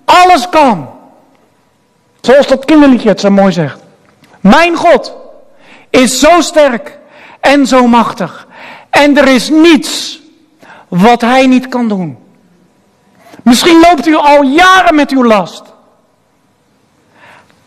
alles 0.05 0.49
kan. 0.49 0.89
Zoals 2.21 2.47
dat 2.47 2.65
kinderliedje 2.65 3.09
het 3.09 3.19
zo 3.19 3.29
mooi 3.29 3.51
zegt. 3.51 3.79
Mijn 4.39 4.75
God 4.75 5.15
is 5.89 6.19
zo 6.19 6.41
sterk 6.41 6.99
en 7.39 7.67
zo 7.67 7.87
machtig. 7.87 8.47
En 8.89 9.17
er 9.17 9.27
is 9.27 9.49
niets 9.49 10.21
wat 10.87 11.21
hij 11.21 11.47
niet 11.47 11.67
kan 11.67 11.87
doen. 11.87 12.17
Misschien 13.43 13.79
loopt 13.79 14.07
u 14.07 14.15
al 14.15 14.43
jaren 14.43 14.95
met 14.95 15.11
uw 15.11 15.25
last. 15.25 15.63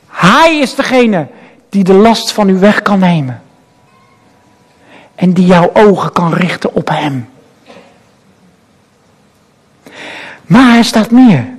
Hij 0.09 0.59
is 0.59 0.74
degene 0.74 1.26
die 1.68 1.85
de 1.85 1.94
last 1.94 2.33
van 2.33 2.48
u 2.48 2.59
weg 2.59 2.83
kan 2.83 2.98
nemen. 2.98 3.42
En 5.16 5.33
die 5.33 5.46
jouw 5.46 5.70
ogen 5.74 6.12
kan 6.12 6.33
richten 6.33 6.74
op 6.74 6.88
hem. 6.88 7.29
Maar 10.46 10.76
er 10.76 10.85
staat 10.85 11.11
meer. 11.11 11.55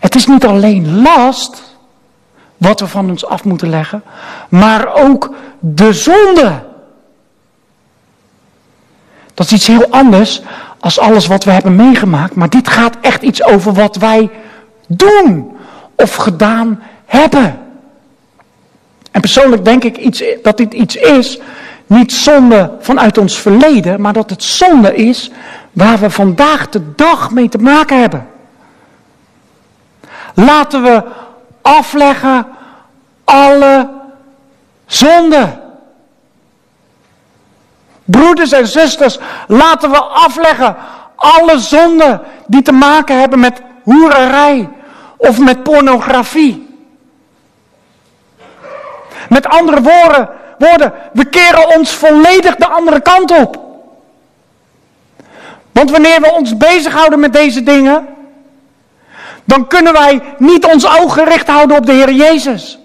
Het 0.00 0.14
is 0.14 0.26
niet 0.26 0.46
alleen 0.46 1.02
last 1.02 1.76
wat 2.56 2.80
we 2.80 2.86
van 2.86 3.10
ons 3.10 3.26
af 3.26 3.44
moeten 3.44 3.68
leggen, 3.68 4.02
maar 4.48 4.94
ook 4.94 5.30
de 5.58 5.92
zonde. 5.92 6.62
Dat 9.34 9.46
is 9.46 9.52
iets 9.52 9.66
heel 9.66 9.86
anders 9.90 10.42
als 10.80 10.98
alles 10.98 11.26
wat 11.26 11.44
we 11.44 11.50
hebben 11.50 11.76
meegemaakt, 11.76 12.34
maar 12.34 12.50
dit 12.50 12.68
gaat 12.68 12.96
echt 13.00 13.22
iets 13.22 13.42
over 13.42 13.72
wat 13.72 13.96
wij 13.96 14.30
doen 14.86 15.56
of 15.96 16.14
gedaan 16.14 16.82
hebben. 17.06 17.58
En 19.10 19.20
persoonlijk 19.20 19.64
denk 19.64 19.84
ik 19.84 19.96
iets, 19.96 20.24
dat 20.42 20.56
dit 20.56 20.74
iets 20.74 20.96
is 20.96 21.38
niet 21.86 22.12
zonde 22.12 22.72
vanuit 22.80 23.18
ons 23.18 23.38
verleden, 23.38 24.00
maar 24.00 24.12
dat 24.12 24.30
het 24.30 24.42
zonde 24.42 24.94
is 24.94 25.30
waar 25.72 25.98
we 25.98 26.10
vandaag 26.10 26.68
de 26.68 26.94
dag 26.94 27.30
mee 27.30 27.48
te 27.48 27.58
maken 27.58 28.00
hebben. 28.00 28.28
Laten 30.34 30.82
we 30.82 31.02
afleggen 31.62 32.46
alle 33.24 33.90
zonde. 34.86 35.62
Broeders 38.04 38.52
en 38.52 38.66
zusters, 38.66 39.18
laten 39.46 39.90
we 39.90 40.02
afleggen 40.02 40.76
alle 41.16 41.58
zonden 41.58 42.20
die 42.46 42.62
te 42.62 42.72
maken 42.72 43.18
hebben 43.18 43.40
met 43.40 43.62
hoererij 43.82 44.68
of 45.16 45.38
met 45.38 45.62
pornografie. 45.62 46.68
Met 49.28 49.46
andere 49.46 49.82
woorden, 49.82 50.28
woorden, 50.58 50.92
we 51.12 51.24
keren 51.24 51.76
ons 51.76 51.94
volledig 51.94 52.56
de 52.56 52.68
andere 52.68 53.00
kant 53.00 53.30
op. 53.30 53.62
Want 55.72 55.90
wanneer 55.90 56.20
we 56.20 56.32
ons 56.32 56.56
bezighouden 56.56 57.20
met 57.20 57.32
deze 57.32 57.62
dingen, 57.62 58.06
dan 59.44 59.66
kunnen 59.66 59.92
wij 59.92 60.22
niet 60.38 60.64
ons 60.64 60.86
oog 61.00 61.14
gericht 61.14 61.48
houden 61.48 61.76
op 61.76 61.86
de 61.86 61.92
Heer 61.92 62.12
Jezus. 62.12 62.78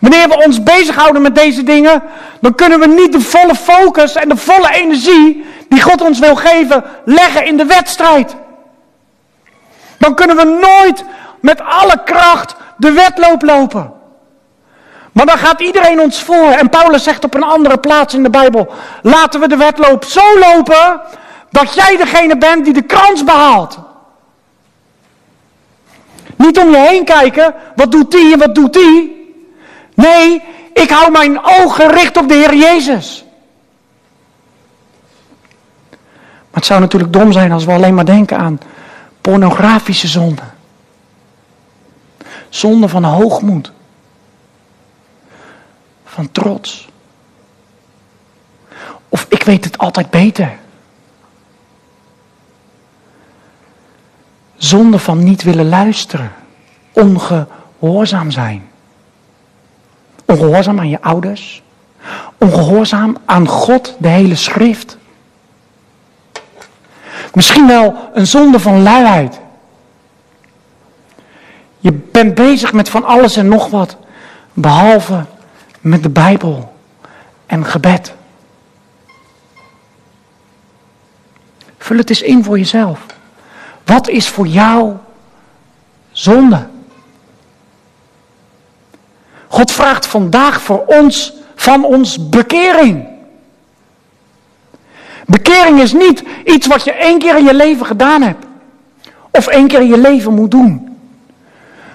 Wanneer 0.00 0.28
we 0.28 0.44
ons 0.44 0.62
bezighouden 0.62 1.22
met 1.22 1.34
deze 1.34 1.62
dingen, 1.62 2.02
dan 2.40 2.54
kunnen 2.54 2.80
we 2.80 2.86
niet 2.86 3.12
de 3.12 3.20
volle 3.20 3.54
focus 3.54 4.14
en 4.14 4.28
de 4.28 4.36
volle 4.36 4.72
energie 4.72 5.46
die 5.68 5.82
God 5.82 6.00
ons 6.00 6.18
wil 6.18 6.36
geven, 6.36 6.84
leggen 7.04 7.46
in 7.46 7.56
de 7.56 7.64
wedstrijd. 7.64 8.36
Dan 9.98 10.14
kunnen 10.14 10.36
we 10.36 10.44
nooit 10.44 11.04
met 11.40 11.60
alle 11.60 12.02
kracht 12.04 12.54
de 12.76 12.92
wedloop 12.92 13.42
lopen. 13.42 13.92
Maar 15.12 15.26
dan 15.26 15.38
gaat 15.38 15.60
iedereen 15.60 16.00
ons 16.00 16.22
voor. 16.22 16.50
En 16.50 16.68
Paulus 16.68 17.02
zegt 17.02 17.24
op 17.24 17.34
een 17.34 17.42
andere 17.42 17.78
plaats 17.78 18.14
in 18.14 18.22
de 18.22 18.30
Bijbel: 18.30 18.72
laten 19.02 19.40
we 19.40 19.48
de 19.48 19.56
wedloop 19.56 20.04
zo 20.04 20.38
lopen 20.38 21.00
dat 21.50 21.74
jij 21.74 21.96
degene 21.96 22.38
bent 22.38 22.64
die 22.64 22.74
de 22.74 22.82
krans 22.82 23.24
behaalt. 23.24 23.78
Niet 26.36 26.58
om 26.58 26.70
je 26.70 26.76
heen 26.76 27.04
kijken, 27.04 27.54
wat 27.76 27.92
doet 27.92 28.10
die 28.10 28.32
en 28.32 28.38
wat 28.38 28.54
doet 28.54 28.72
die. 28.72 29.16
Nee, 29.94 30.42
ik 30.72 30.90
hou 30.90 31.10
mijn 31.10 31.44
ogen 31.44 31.70
gericht 31.70 32.16
op 32.16 32.28
de 32.28 32.34
Heer 32.34 32.54
Jezus. 32.54 33.24
Maar 35.90 36.60
het 36.60 36.66
zou 36.66 36.80
natuurlijk 36.80 37.12
dom 37.12 37.32
zijn 37.32 37.52
als 37.52 37.64
we 37.64 37.72
alleen 37.72 37.94
maar 37.94 38.04
denken 38.04 38.38
aan 38.38 38.60
pornografische 39.20 40.08
zonden. 40.08 40.54
Zonde 42.48 42.88
van 42.88 43.04
hoogmoed. 43.04 43.72
Van 46.18 46.32
trots. 46.32 46.88
Of 49.08 49.26
ik 49.28 49.42
weet 49.42 49.64
het 49.64 49.78
altijd 49.78 50.10
beter. 50.10 50.58
Zonde 54.56 54.98
van 54.98 55.24
niet 55.24 55.42
willen 55.42 55.68
luisteren. 55.68 56.32
Ongehoorzaam 56.92 58.30
zijn. 58.30 58.68
Ongehoorzaam 60.24 60.78
aan 60.78 60.88
je 60.88 61.02
ouders. 61.02 61.62
Ongehoorzaam 62.38 63.16
aan 63.24 63.46
God, 63.46 63.96
de 63.98 64.08
hele 64.08 64.36
schrift. 64.36 64.98
Misschien 67.32 67.66
wel 67.66 68.10
een 68.14 68.26
zonde 68.26 68.60
van 68.60 68.82
luiheid. 68.82 69.40
Je 71.78 71.92
bent 71.92 72.34
bezig 72.34 72.72
met 72.72 72.88
van 72.88 73.04
alles 73.04 73.36
en 73.36 73.48
nog 73.48 73.70
wat, 73.70 73.96
behalve 74.52 75.24
met 75.88 76.02
de 76.02 76.08
Bijbel 76.08 76.72
en 77.46 77.64
gebed. 77.64 78.12
Vul 81.78 81.96
het 81.96 82.08
eens 82.08 82.22
in 82.22 82.44
voor 82.44 82.58
jezelf. 82.58 83.06
Wat 83.84 84.08
is 84.08 84.28
voor 84.28 84.46
jou 84.46 84.96
zonde? 86.12 86.66
God 89.48 89.70
vraagt 89.70 90.06
vandaag 90.06 90.62
voor 90.62 90.84
ons, 90.86 91.32
van 91.54 91.84
ons 91.84 92.28
bekering. 92.28 93.06
Bekering 95.26 95.80
is 95.80 95.92
niet 95.92 96.22
iets 96.44 96.66
wat 96.66 96.84
je 96.84 96.92
één 96.92 97.18
keer 97.18 97.36
in 97.36 97.44
je 97.44 97.54
leven 97.54 97.86
gedaan 97.86 98.22
hebt. 98.22 98.46
Of 99.30 99.46
één 99.46 99.68
keer 99.68 99.80
in 99.80 99.88
je 99.88 99.98
leven 99.98 100.34
moet 100.34 100.50
doen. 100.50 100.96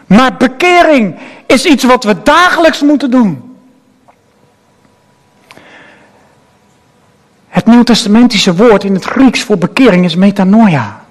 Maar 0.05 0.37
bekering 0.37 1.15
is 1.45 1.65
iets 1.65 1.83
wat 1.83 2.03
we 2.03 2.23
dagelijks 2.23 2.81
moeten 2.81 3.11
doen. 3.11 3.42
Het 7.53 7.65
Nieuwtestamentische 7.65 8.55
woord 8.55 8.83
in 8.83 8.93
het 8.93 9.03
Grieks 9.03 9.41
voor 9.41 9.57
bekering 9.57 10.05
is 10.05 10.15
metanoia. 10.15 11.05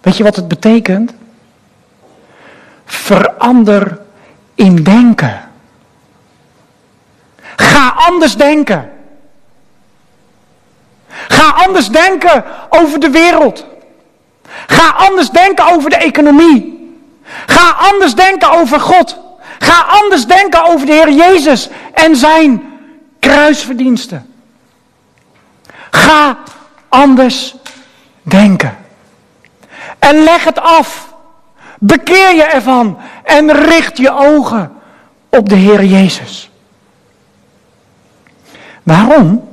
Weet 0.00 0.16
je 0.16 0.22
wat 0.22 0.36
het 0.36 0.48
betekent? 0.48 1.12
Verander 2.84 4.00
in 4.54 4.82
denken. 4.82 5.40
Ga 7.56 7.88
anders 7.96 8.36
denken. 8.36 8.90
Ga 11.08 11.50
anders 11.50 11.88
denken 11.88 12.44
over 12.68 13.00
de 13.00 13.10
wereld. 13.10 13.66
Ga 14.66 14.88
anders 14.90 15.30
denken 15.30 15.66
over 15.72 15.90
de 15.90 15.96
economie. 15.96 16.92
Ga 17.46 17.70
anders 17.70 18.14
denken 18.14 18.50
over 18.50 18.80
God. 18.80 19.18
Ga 19.58 19.84
anders 19.88 20.26
denken 20.26 20.64
over 20.64 20.86
de 20.86 20.92
Heer 20.92 21.12
Jezus 21.12 21.68
en 21.94 22.16
zijn 22.16 22.62
kruisverdiensten. 23.18 24.31
Ga 25.92 26.38
anders 26.88 27.54
denken. 28.22 28.76
En 29.98 30.22
leg 30.24 30.44
het 30.44 30.60
af. 30.60 31.14
Bekeer 31.78 32.34
je 32.34 32.44
ervan 32.44 32.98
en 33.24 33.52
richt 33.52 33.96
je 33.96 34.10
ogen 34.10 34.72
op 35.28 35.48
de 35.48 35.54
Heer 35.54 35.84
Jezus. 35.84 36.50
Waarom? 38.82 39.48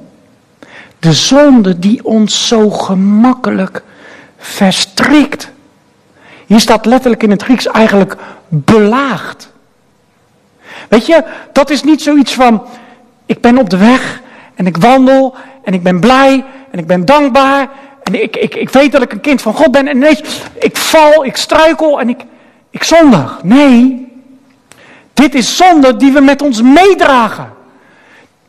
De 1.00 1.14
zonde 1.14 1.80
die 1.80 2.06
ons 2.06 2.48
zo 2.48 2.70
gemakkelijk 2.70 3.84
verstrikt. 4.38 5.52
Hier 6.46 6.60
staat 6.60 6.86
letterlijk 6.86 7.24
in 7.24 7.32
het 7.32 7.44
Grieks 7.44 7.68
eigenlijk 7.68 8.16
belaagd. 8.48 9.52
Weet 10.90 11.06
je, 11.06 11.24
dat 11.52 11.70
is 11.70 11.84
niet 11.84 12.02
zoiets 12.02 12.34
van, 12.34 12.64
ik 13.26 13.42
ben 13.42 13.58
op 13.58 13.70
de 13.70 13.78
weg 13.78 14.22
en 14.56 14.68
ik 14.68 14.78
wandel 14.78 15.36
en 15.70 15.76
ik 15.76 15.84
ben 15.84 16.00
blij 16.00 16.44
en 16.72 16.80
ik 16.80 16.88
ben 16.88 17.06
dankbaar 17.06 17.70
en 18.04 18.22
ik, 18.22 18.36
ik, 18.36 18.56
ik 18.56 18.70
weet 18.70 18.92
dat 18.92 19.02
ik 19.02 19.12
een 19.12 19.22
kind 19.22 19.42
van 19.42 19.54
God 19.54 19.72
ben 19.72 19.88
en 19.88 19.96
ineens, 19.96 20.22
ik 20.54 20.78
val, 20.78 21.26
ik 21.26 21.38
struikel 21.38 22.00
en 22.00 22.10
ik, 22.10 22.22
ik 22.70 22.84
zondig. 22.84 23.40
Nee, 23.44 24.08
dit 25.14 25.36
is 25.36 25.58
zonde 25.58 25.96
die 25.96 26.12
we 26.12 26.22
met 26.22 26.42
ons 26.42 26.62
meedragen. 26.62 27.50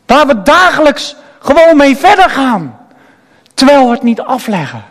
Waar 0.05 0.27
we 0.27 0.41
dagelijks 0.41 1.15
gewoon 1.39 1.77
mee 1.77 1.97
verder 1.97 2.29
gaan. 2.29 2.79
Terwijl 3.53 3.85
we 3.85 3.91
het 3.91 4.03
niet 4.03 4.21
afleggen. 4.21 4.83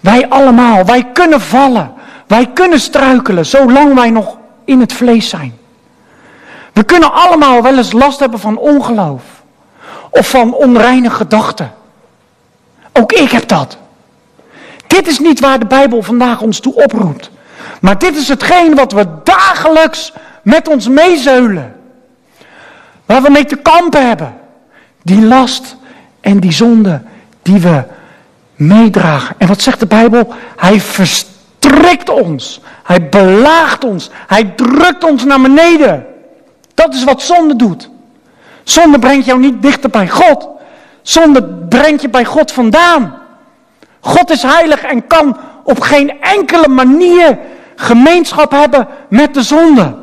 Wij 0.00 0.28
allemaal, 0.28 0.84
wij 0.84 1.06
kunnen 1.12 1.40
vallen. 1.40 1.92
Wij 2.26 2.50
kunnen 2.54 2.80
struikelen, 2.80 3.46
zolang 3.46 3.94
wij 3.94 4.10
nog 4.10 4.36
in 4.64 4.80
het 4.80 4.92
vlees 4.92 5.28
zijn. 5.28 5.58
We 6.72 6.84
kunnen 6.84 7.12
allemaal 7.12 7.62
wel 7.62 7.76
eens 7.76 7.92
last 7.92 8.20
hebben 8.20 8.40
van 8.40 8.56
ongeloof. 8.56 9.33
Of 10.14 10.28
van 10.28 10.54
onreine 10.54 11.10
gedachten. 11.10 11.72
Ook 12.92 13.12
ik 13.12 13.30
heb 13.30 13.48
dat. 13.48 13.76
Dit 14.86 15.06
is 15.06 15.18
niet 15.18 15.40
waar 15.40 15.58
de 15.58 15.66
Bijbel 15.66 16.02
vandaag 16.02 16.40
ons 16.40 16.60
toe 16.60 16.74
oproept. 16.74 17.30
Maar 17.80 17.98
dit 17.98 18.16
is 18.16 18.28
hetgeen 18.28 18.74
wat 18.74 18.92
we 18.92 19.06
dagelijks 19.24 20.12
met 20.42 20.68
ons 20.68 20.88
meezeulen. 20.88 21.76
Waar 23.06 23.22
we 23.22 23.30
mee 23.30 23.44
te 23.44 23.56
kampen 23.56 24.08
hebben. 24.08 24.34
Die 25.02 25.26
last 25.26 25.76
en 26.20 26.40
die 26.40 26.52
zonde 26.52 27.02
die 27.42 27.60
we 27.60 27.82
meedragen. 28.54 29.34
En 29.38 29.46
wat 29.48 29.62
zegt 29.62 29.80
de 29.80 29.86
Bijbel? 29.86 30.34
Hij 30.56 30.80
verstrikt 30.80 32.08
ons. 32.08 32.60
Hij 32.82 33.08
belaagt 33.08 33.84
ons. 33.84 34.10
Hij 34.26 34.44
drukt 34.44 35.04
ons 35.04 35.24
naar 35.24 35.40
beneden. 35.40 36.06
Dat 36.74 36.94
is 36.94 37.04
wat 37.04 37.22
zonde 37.22 37.56
doet. 37.56 37.90
Zonde 38.64 38.98
brengt 38.98 39.26
jou 39.26 39.38
niet 39.38 39.62
dichter 39.62 39.90
bij 39.90 40.08
God. 40.08 40.48
Zonde 41.02 41.44
brengt 41.68 42.02
je 42.02 42.08
bij 42.08 42.24
God 42.24 42.52
vandaan. 42.52 43.18
God 44.00 44.30
is 44.30 44.42
heilig 44.42 44.82
en 44.82 45.06
kan 45.06 45.36
op 45.64 45.80
geen 45.80 46.20
enkele 46.20 46.68
manier 46.68 47.38
gemeenschap 47.76 48.50
hebben 48.50 48.88
met 49.08 49.34
de 49.34 49.42
zonde. 49.42 49.94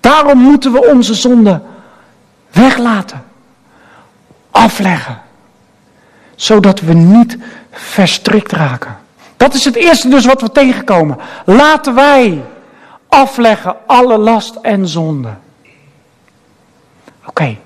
Daarom 0.00 0.38
moeten 0.38 0.72
we 0.72 0.90
onze 0.90 1.14
zonde 1.14 1.60
weglaten, 2.50 3.24
afleggen, 4.50 5.20
zodat 6.34 6.80
we 6.80 6.92
niet 6.92 7.38
verstrikt 7.70 8.52
raken. 8.52 8.98
Dat 9.36 9.54
is 9.54 9.64
het 9.64 9.76
eerste 9.76 10.08
dus 10.08 10.24
wat 10.24 10.40
we 10.40 10.52
tegenkomen. 10.52 11.18
Laten 11.44 11.94
wij 11.94 12.42
afleggen 13.08 13.76
alle 13.86 14.18
last 14.18 14.54
en 14.54 14.88
zonde. 14.88 15.28
Oké. 17.32 17.56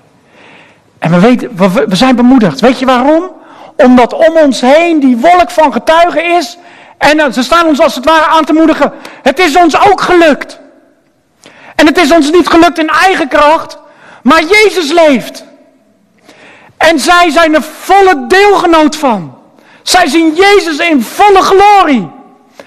En 0.99 1.11
we, 1.11 1.19
weten, 1.19 1.55
we, 1.55 1.85
we 1.87 1.95
zijn 1.95 2.15
bemoedigd. 2.15 2.59
Weet 2.59 2.79
je 2.79 2.85
waarom? 2.85 3.31
Omdat 3.75 4.13
om 4.13 4.37
ons 4.37 4.61
heen 4.61 4.99
die 4.99 5.17
wolk 5.17 5.51
van 5.51 5.73
getuigen 5.73 6.35
is. 6.35 6.57
En 6.97 7.33
ze 7.33 7.43
staan 7.43 7.65
ons 7.67 7.79
als 7.79 7.95
het 7.95 8.05
ware 8.05 8.25
aan 8.25 8.45
te 8.45 8.53
moedigen. 8.53 8.93
Het 9.23 9.39
is 9.39 9.55
ons 9.55 9.89
ook 9.89 10.01
gelukt. 10.01 10.59
En 11.75 11.85
het 11.85 11.97
is 11.97 12.11
ons 12.11 12.31
niet 12.31 12.47
gelukt 12.47 12.79
in 12.79 12.89
eigen 12.89 13.27
kracht. 13.27 13.77
Maar 14.23 14.43
Jezus 14.43 14.91
leeft. 14.91 15.43
En 16.77 16.99
zij 16.99 17.29
zijn 17.29 17.55
er 17.55 17.63
volle 17.63 18.27
deelgenoot 18.27 18.95
van. 18.95 19.37
Zij 19.83 20.07
zien 20.07 20.35
Jezus 20.35 20.77
in 20.77 21.01
volle 21.01 21.41
glorie. 21.41 22.09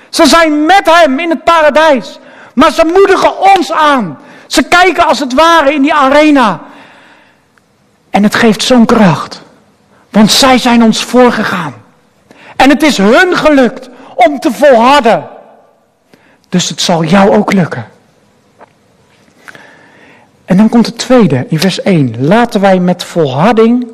Ze 0.09 0.27
zijn 0.27 0.67
met 0.67 0.91
Hem 0.91 1.19
in 1.19 1.31
het 1.31 1.45
paradijs. 1.45 2.19
Maar 2.55 2.73
ze 2.73 2.85
moedigen 2.85 3.39
ons 3.57 3.73
aan. 3.73 4.19
Ze 4.47 4.63
kijken 4.63 5.07
als 5.07 5.19
het 5.19 5.35
ware 5.35 5.75
in 5.75 5.83
die 5.83 5.95
arena. 5.95 6.61
En 8.11 8.23
het 8.23 8.35
geeft 8.35 8.63
zo'n 8.63 8.87
kracht. 8.87 9.43
Want 10.11 10.31
zij 10.31 10.59
zijn 10.59 10.83
ons 10.83 11.05
voorgegaan. 11.05 11.75
En 12.57 12.71
het 12.71 12.83
is 12.83 12.97
hun 12.97 13.37
gelukt 13.37 13.89
om 14.15 14.39
te 14.39 14.53
volharden. 14.53 15.29
Dus 16.49 16.69
het 16.69 16.81
zal 16.81 17.05
jou 17.05 17.37
ook 17.37 17.53
lukken. 17.53 17.89
En 20.45 20.57
dan 20.57 20.69
komt 20.69 20.87
het 20.87 20.99
tweede 20.99 21.47
in 21.49 21.61
vers 21.61 21.83
1. 21.83 22.27
Laten 22.27 22.61
wij 22.61 22.79
met 22.79 23.05
volharding 23.05 23.87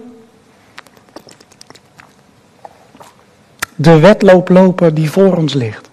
de 3.75 3.99
wedloop 3.99 4.49
lopen 4.49 4.95
die 4.95 5.11
voor 5.11 5.37
ons 5.37 5.55
ligt. 5.55 5.91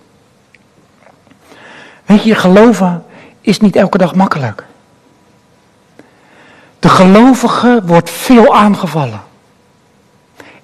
Weet 2.06 2.24
je, 2.24 2.36
geloven 2.36 3.04
is 3.42 3.60
niet 3.60 3.76
elke 3.76 3.98
dag 3.98 4.16
makkelijk. 4.16 4.66
De 6.84 6.90
gelovige 6.90 7.82
wordt 7.86 8.10
veel 8.10 8.56
aangevallen 8.56 9.22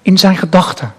in 0.02 0.18
zijn 0.18 0.36
gedachten. 0.36 0.94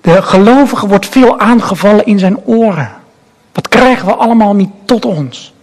De 0.00 0.22
gelovige 0.22 0.86
wordt 0.86 1.08
veel 1.08 1.38
aangevallen 1.38 2.06
in 2.06 2.18
zijn 2.18 2.38
oren. 2.44 2.92
Wat 3.52 3.68
krijgen 3.68 4.06
we 4.06 4.14
allemaal 4.14 4.54
niet 4.54 4.70
tot 4.84 5.04
ons? 5.04 5.54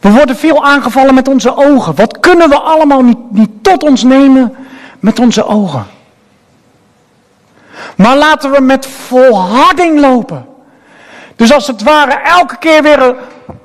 We 0.00 0.10
worden 0.10 0.36
veel 0.36 0.64
aangevallen 0.64 1.14
met 1.14 1.28
onze 1.28 1.56
ogen. 1.56 1.94
Wat 1.94 2.20
kunnen 2.20 2.48
we 2.48 2.58
allemaal 2.58 3.02
niet, 3.02 3.30
niet 3.30 3.50
tot 3.62 3.82
ons 3.82 4.02
nemen 4.02 4.54
met 5.00 5.18
onze 5.18 5.46
ogen? 5.46 5.86
Maar 7.96 8.16
laten 8.16 8.50
we 8.50 8.60
met 8.60 8.86
volharding 8.86 10.00
lopen. 10.00 10.46
Dus 11.36 11.52
als 11.52 11.66
het 11.66 11.82
ware 11.82 12.12
elke 12.12 12.56
keer 12.56 12.82
weer 12.82 13.16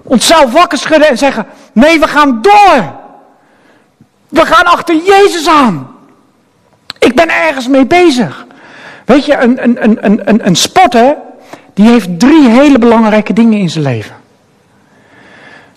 onszelf 0.04 0.52
wakker 0.52 0.78
schudden 0.78 1.08
en 1.10 1.18
zeggen: 1.18 1.46
nee, 1.74 2.00
we 2.00 2.08
gaan 2.08 2.42
door. 2.42 3.02
We 4.30 4.46
gaan 4.46 4.66
achter 4.66 4.96
Jezus 4.96 5.48
aan. 5.48 5.88
Ik 7.00 7.16
ben 7.16 7.30
ergens 7.30 7.68
mee 7.68 7.86
bezig. 7.86 8.46
Weet 9.06 9.26
je, 9.26 9.38
een, 9.38 9.64
een, 9.64 9.84
een, 9.84 10.30
een, 10.30 10.48
een 10.48 10.56
sporter, 10.56 11.18
die 11.74 11.88
heeft 11.88 12.20
drie 12.20 12.50
hele 12.50 12.80
belangrijke 12.80 13.34
dingen 13.34 13.60
in 13.60 13.70
zijn 13.70 13.84
leven. 13.84 14.16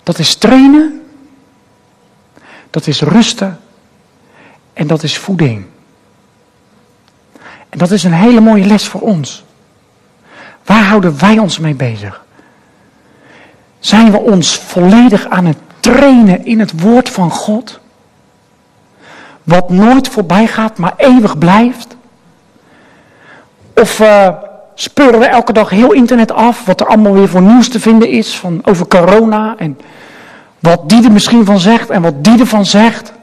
Dat 0.03 0.19
is 0.19 0.35
trainen, 0.35 1.05
dat 2.69 2.87
is 2.87 3.01
rusten 3.01 3.59
en 4.73 4.87
dat 4.87 5.03
is 5.03 5.17
voeding. 5.17 5.65
En 7.69 7.77
dat 7.77 7.91
is 7.91 8.03
een 8.03 8.13
hele 8.13 8.39
mooie 8.39 8.65
les 8.65 8.87
voor 8.87 9.01
ons. 9.01 9.43
Waar 10.65 10.83
houden 10.83 11.19
wij 11.19 11.37
ons 11.37 11.59
mee 11.59 11.73
bezig? 11.73 12.25
Zijn 13.79 14.11
we 14.11 14.17
ons 14.17 14.57
volledig 14.57 15.27
aan 15.27 15.45
het 15.45 15.57
trainen 15.79 16.45
in 16.45 16.59
het 16.59 16.81
woord 16.81 17.09
van 17.09 17.31
God? 17.31 17.79
Wat 19.43 19.69
nooit 19.69 20.07
voorbij 20.07 20.47
gaat, 20.47 20.77
maar 20.77 20.93
eeuwig 20.97 21.37
blijft? 21.37 21.95
Of 23.75 23.99
uh, 23.99 24.29
speuren 24.75 25.19
we 25.19 25.25
elke 25.25 25.53
dag 25.53 25.69
heel 25.69 25.91
internet 25.91 26.31
af 26.31 26.65
wat 26.65 26.79
er 26.79 26.87
allemaal 26.87 27.13
weer 27.13 27.29
voor 27.29 27.41
nieuws 27.41 27.69
te 27.69 27.79
vinden 27.79 28.09
is 28.09 28.35
van, 28.35 28.61
over 28.63 28.87
corona 28.87 29.55
en 29.57 29.77
wat 30.59 30.89
die 30.89 31.03
er 31.03 31.11
misschien 31.11 31.45
van 31.45 31.59
zegt 31.59 31.89
en 31.89 32.01
wat 32.01 32.23
die 32.23 32.39
ervan 32.39 32.65
zegt? 32.65 33.13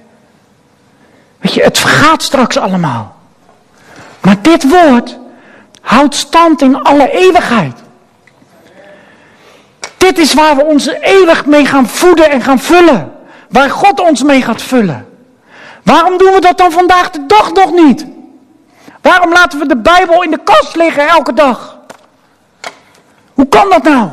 Weet 1.39 1.55
je, 1.55 1.63
het 1.63 1.79
vergaat 1.79 2.23
straks 2.23 2.59
allemaal. 2.59 3.17
Maar 4.21 4.43
dit 4.43 4.69
woord 4.69 5.19
houdt 5.81 6.15
stand 6.15 6.63
in 6.63 6.83
alle 6.83 7.11
eeuwigheid. 7.11 7.84
Dit 10.05 10.19
is 10.19 10.35
waar 10.35 10.57
we 10.57 10.65
ons 10.65 10.87
eeuwig 10.87 11.47
mee 11.47 11.67
gaan 11.67 11.89
voeden 11.89 12.31
en 12.31 12.43
gaan 12.43 12.59
vullen. 12.59 13.13
Waar 13.49 13.71
God 13.71 14.01
ons 14.01 14.23
mee 14.23 14.43
gaat 14.43 14.63
vullen. 14.63 15.07
Waarom 15.83 16.19
doen 16.19 16.33
we 16.33 16.41
dat 16.41 16.59
dan 16.59 16.73
vandaag 16.73 17.11
de 17.11 17.27
dag 17.27 17.53
nog 17.53 17.73
niet? 17.73 18.07
Waarom 19.01 19.33
laten 19.33 19.59
we 19.59 19.67
de 19.67 19.77
Bijbel 19.77 20.23
in 20.23 20.31
de 20.31 20.41
kast 20.45 20.77
liggen 20.77 21.09
elke 21.09 21.33
dag? 21.33 21.79
Hoe 23.35 23.49
kan 23.49 23.71
dat 23.71 23.83
nou? 23.83 24.09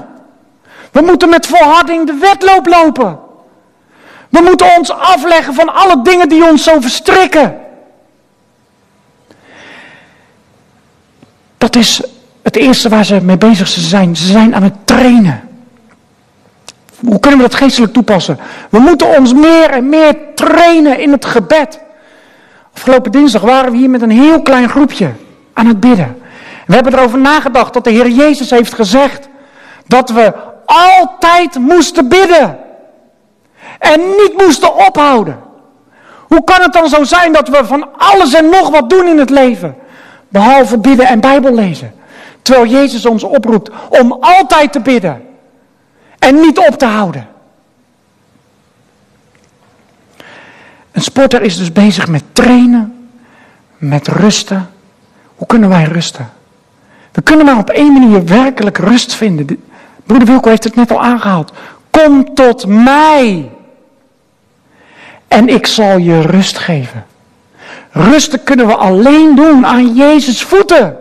We 0.92 1.02
moeten 1.02 1.30
met 1.30 1.48
volharding 1.48 2.06
de 2.06 2.14
wedloop 2.14 2.68
lopen. 2.68 3.20
We 4.30 4.42
moeten 4.42 4.76
ons 4.78 4.92
afleggen 4.92 5.54
van 5.54 5.74
alle 5.74 6.02
dingen 6.02 6.30
die 6.30 6.50
ons 6.50 6.64
zo 6.64 6.80
verstrikken. 6.80 7.60
Dat 11.58 11.76
is 11.76 12.02
het 12.42 12.56
eerste 12.56 12.90
waar 12.90 13.06
ze 13.06 13.22
mee 13.22 13.38
bezig 13.38 13.68
zijn. 13.68 14.16
Ze 14.16 14.26
zijn 14.26 14.56
aan 14.56 14.64
het 14.64 14.88
trainen. 14.88 15.50
Hoe 17.06 17.20
kunnen 17.20 17.40
we 17.40 17.46
dat 17.46 17.56
geestelijk 17.56 17.94
toepassen? 17.94 18.40
We 18.70 18.80
moeten 18.80 19.18
ons 19.18 19.34
meer 19.34 19.70
en 19.70 19.90
meer 19.90 20.16
trainen 20.36 21.00
in 21.00 21.12
het 21.12 21.26
gebed. 21.26 21.80
Afgelopen 22.74 23.12
dinsdag 23.12 23.42
waren 23.42 23.72
we 23.72 23.78
hier 23.78 23.90
met 23.90 24.02
een 24.02 24.12
heel 24.12 24.42
klein 24.42 24.70
groepje 24.70 25.12
aan 25.54 25.66
het 25.66 25.80
bidden. 25.80 26.22
We 26.66 26.74
hebben 26.74 26.94
erover 26.94 27.20
nagedacht 27.20 27.74
dat 27.74 27.84
de 27.84 27.90
Heer 27.90 28.10
Jezus 28.10 28.50
heeft 28.50 28.74
gezegd 28.74 29.30
dat 29.88 30.10
we 30.10 30.34
altijd 30.66 31.60
moesten 31.60 32.08
bidden. 32.08 32.58
En 33.80 34.00
niet 34.00 34.34
moesten 34.38 34.76
ophouden. 34.88 35.40
Hoe 36.28 36.44
kan 36.44 36.62
het 36.62 36.74
dan 36.74 36.90
zo 36.90 37.04
zijn 37.04 37.34
dat 37.34 37.48
we 37.48 37.66
van 37.66 37.88
alles 37.98 38.34
en 38.34 38.50
nog 38.50 38.70
wat 38.70 38.90
doen 38.90 39.08
in 39.08 39.20
het 39.20 39.30
leven? 39.30 39.76
Behalve 40.30 40.78
bidden 40.78 41.06
en 41.06 41.20
Bijbel 41.20 41.54
lezen. 41.54 41.94
Terwijl 42.42 42.66
Jezus 42.66 43.06
ons 43.06 43.24
oproept 43.24 43.70
om 43.90 44.18
altijd 44.20 44.72
te 44.72 44.80
bidden. 44.80 45.31
En 46.22 46.40
niet 46.40 46.58
op 46.58 46.78
te 46.78 46.86
houden. 46.86 47.28
Een 50.92 51.02
sporter 51.02 51.42
is 51.42 51.58
dus 51.58 51.72
bezig 51.72 52.08
met 52.08 52.24
trainen, 52.34 53.10
met 53.78 54.08
rusten. 54.08 54.70
Hoe 55.36 55.48
kunnen 55.48 55.70
wij 55.70 55.84
rusten? 55.84 56.30
We 57.12 57.22
kunnen 57.22 57.46
maar 57.46 57.58
op 57.58 57.70
één 57.70 57.94
manier 57.94 58.26
werkelijk 58.26 58.78
rust 58.78 59.14
vinden. 59.14 59.64
Broeder 60.06 60.28
Wilco 60.28 60.50
heeft 60.50 60.64
het 60.64 60.76
net 60.76 60.92
al 60.92 61.02
aangehaald. 61.02 61.52
Kom 61.90 62.34
tot 62.34 62.68
mij. 62.68 63.52
En 65.28 65.48
ik 65.48 65.68
zal 65.68 65.98
je 65.98 66.22
rust 66.22 66.58
geven. 66.58 67.06
Rusten 67.92 68.44
kunnen 68.44 68.68
we 68.68 68.76
alleen 68.76 69.36
doen 69.36 69.66
aan 69.66 69.96
Jezus 69.96 70.44
voeten. 70.44 70.98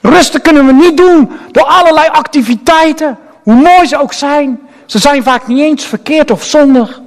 Rusten 0.00 0.42
kunnen 0.42 0.66
we 0.66 0.72
niet 0.72 0.96
doen 0.96 1.30
door 1.50 1.64
allerlei 1.64 2.08
activiteiten, 2.08 3.18
hoe 3.42 3.54
mooi 3.54 3.86
ze 3.86 4.00
ook 4.00 4.12
zijn. 4.12 4.60
Ze 4.86 4.98
zijn 4.98 5.22
vaak 5.22 5.46
niet 5.46 5.60
eens 5.60 5.84
verkeerd 5.84 6.30
of 6.30 6.44
zondig. 6.44 7.00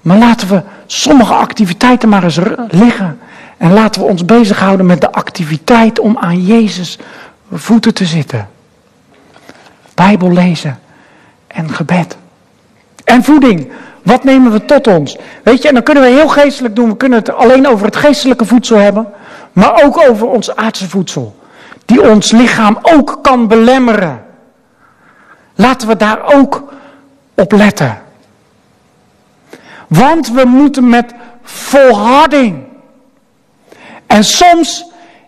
Maar 0.00 0.18
laten 0.18 0.48
we 0.48 0.62
sommige 0.86 1.34
activiteiten 1.34 2.08
maar 2.08 2.24
eens 2.24 2.38
liggen. 2.70 3.18
En 3.56 3.72
laten 3.72 4.00
we 4.00 4.08
ons 4.08 4.24
bezighouden 4.24 4.86
met 4.86 5.00
de 5.00 5.12
activiteit 5.12 5.98
om 5.98 6.18
aan 6.18 6.44
Jezus 6.44 6.98
voeten 7.52 7.94
te 7.94 8.04
zitten. 8.04 8.48
Bijbel 9.94 10.32
lezen 10.32 10.78
en 11.46 11.74
gebed. 11.74 12.16
En 13.04 13.24
voeding. 13.24 13.70
Wat 14.02 14.24
nemen 14.24 14.52
we 14.52 14.64
tot 14.64 14.86
ons? 14.86 15.16
Weet 15.42 15.62
je, 15.62 15.68
en 15.68 15.74
dan 15.74 15.82
kunnen 15.82 16.02
we 16.02 16.08
heel 16.08 16.28
geestelijk 16.28 16.76
doen. 16.76 16.88
We 16.88 16.96
kunnen 16.96 17.18
het 17.18 17.34
alleen 17.34 17.66
over 17.66 17.86
het 17.86 17.96
geestelijke 17.96 18.44
voedsel 18.44 18.76
hebben. 18.76 19.08
Maar 19.52 19.84
ook 19.84 20.08
over 20.08 20.26
ons 20.26 20.56
aardse 20.56 20.88
voedsel. 20.88 21.36
Die 21.84 22.10
ons 22.10 22.30
lichaam 22.30 22.78
ook 22.82 23.18
kan 23.22 23.48
belemmeren. 23.48 24.25
Laten 25.56 25.88
we 25.88 25.96
daar 25.96 26.34
ook 26.34 26.64
op 27.34 27.52
letten. 27.52 28.02
Want 29.88 30.30
we 30.30 30.44
moeten 30.44 30.88
met 30.88 31.14
volharding. 31.42 32.64
En 34.06 34.24
soms 34.24 34.84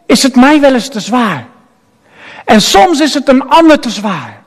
is 0.07 0.23
het 0.23 0.37
mij 0.37 0.61
wel 0.61 0.75
eens 0.75 0.89
te 0.89 1.01
zwaar. 1.01 1.47
En 2.45 2.61
soms 2.61 3.01
is 3.01 3.15
het 3.15 3.29
een 3.29 3.49
ander 3.49 3.81
te 3.81 3.91
zwaar. 3.91 4.43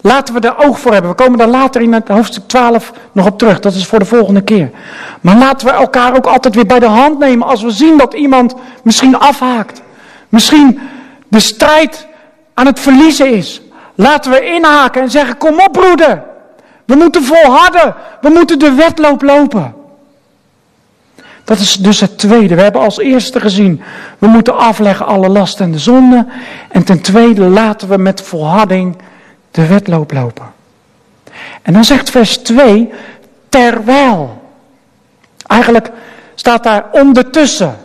Laten 0.00 0.34
we 0.34 0.40
er 0.40 0.58
oog 0.58 0.80
voor 0.80 0.92
hebben. 0.92 1.10
We 1.10 1.16
komen 1.16 1.38
daar 1.38 1.48
later 1.48 1.82
in 1.82 1.92
het 1.92 2.08
hoofdstuk 2.08 2.48
12 2.48 2.92
nog 3.12 3.26
op 3.26 3.38
terug. 3.38 3.60
Dat 3.60 3.74
is 3.74 3.86
voor 3.86 3.98
de 3.98 4.04
volgende 4.04 4.42
keer. 4.42 4.70
Maar 5.20 5.36
laten 5.36 5.66
we 5.66 5.72
elkaar 5.72 6.16
ook 6.16 6.26
altijd 6.26 6.54
weer 6.54 6.66
bij 6.66 6.78
de 6.78 6.86
hand 6.86 7.18
nemen 7.18 7.46
als 7.46 7.62
we 7.62 7.70
zien 7.70 7.98
dat 7.98 8.14
iemand 8.14 8.54
misschien 8.82 9.18
afhaakt. 9.18 9.82
Misschien 10.28 10.80
de 11.28 11.40
strijd 11.40 12.06
aan 12.54 12.66
het 12.66 12.80
verliezen 12.80 13.32
is. 13.32 13.61
Laten 13.94 14.30
we 14.30 14.44
inhaken 14.44 15.02
en 15.02 15.10
zeggen, 15.10 15.36
kom 15.36 15.60
op 15.60 15.72
broeder. 15.72 16.22
We 16.84 16.94
moeten 16.94 17.24
volharden. 17.24 17.94
We 18.20 18.28
moeten 18.28 18.58
de 18.58 18.72
wedloop 18.72 19.22
lopen. 19.22 19.74
Dat 21.44 21.58
is 21.58 21.76
dus 21.76 22.00
het 22.00 22.18
tweede. 22.18 22.54
We 22.54 22.62
hebben 22.62 22.80
als 22.80 22.98
eerste 22.98 23.40
gezien, 23.40 23.82
we 24.18 24.26
moeten 24.26 24.56
afleggen 24.56 25.06
alle 25.06 25.28
lasten 25.28 25.64
en 25.64 25.72
de 25.72 25.78
zonden. 25.78 26.28
En 26.68 26.84
ten 26.84 27.00
tweede 27.00 27.42
laten 27.42 27.88
we 27.88 27.96
met 27.96 28.22
volharding 28.22 28.96
de 29.50 29.66
wedloop 29.66 30.12
lopen. 30.12 30.52
En 31.62 31.72
dan 31.72 31.84
zegt 31.84 32.10
vers 32.10 32.36
2, 32.36 32.90
terwijl. 33.48 34.42
Eigenlijk 35.46 35.90
staat 36.34 36.62
daar 36.62 36.84
ondertussen. 36.92 37.76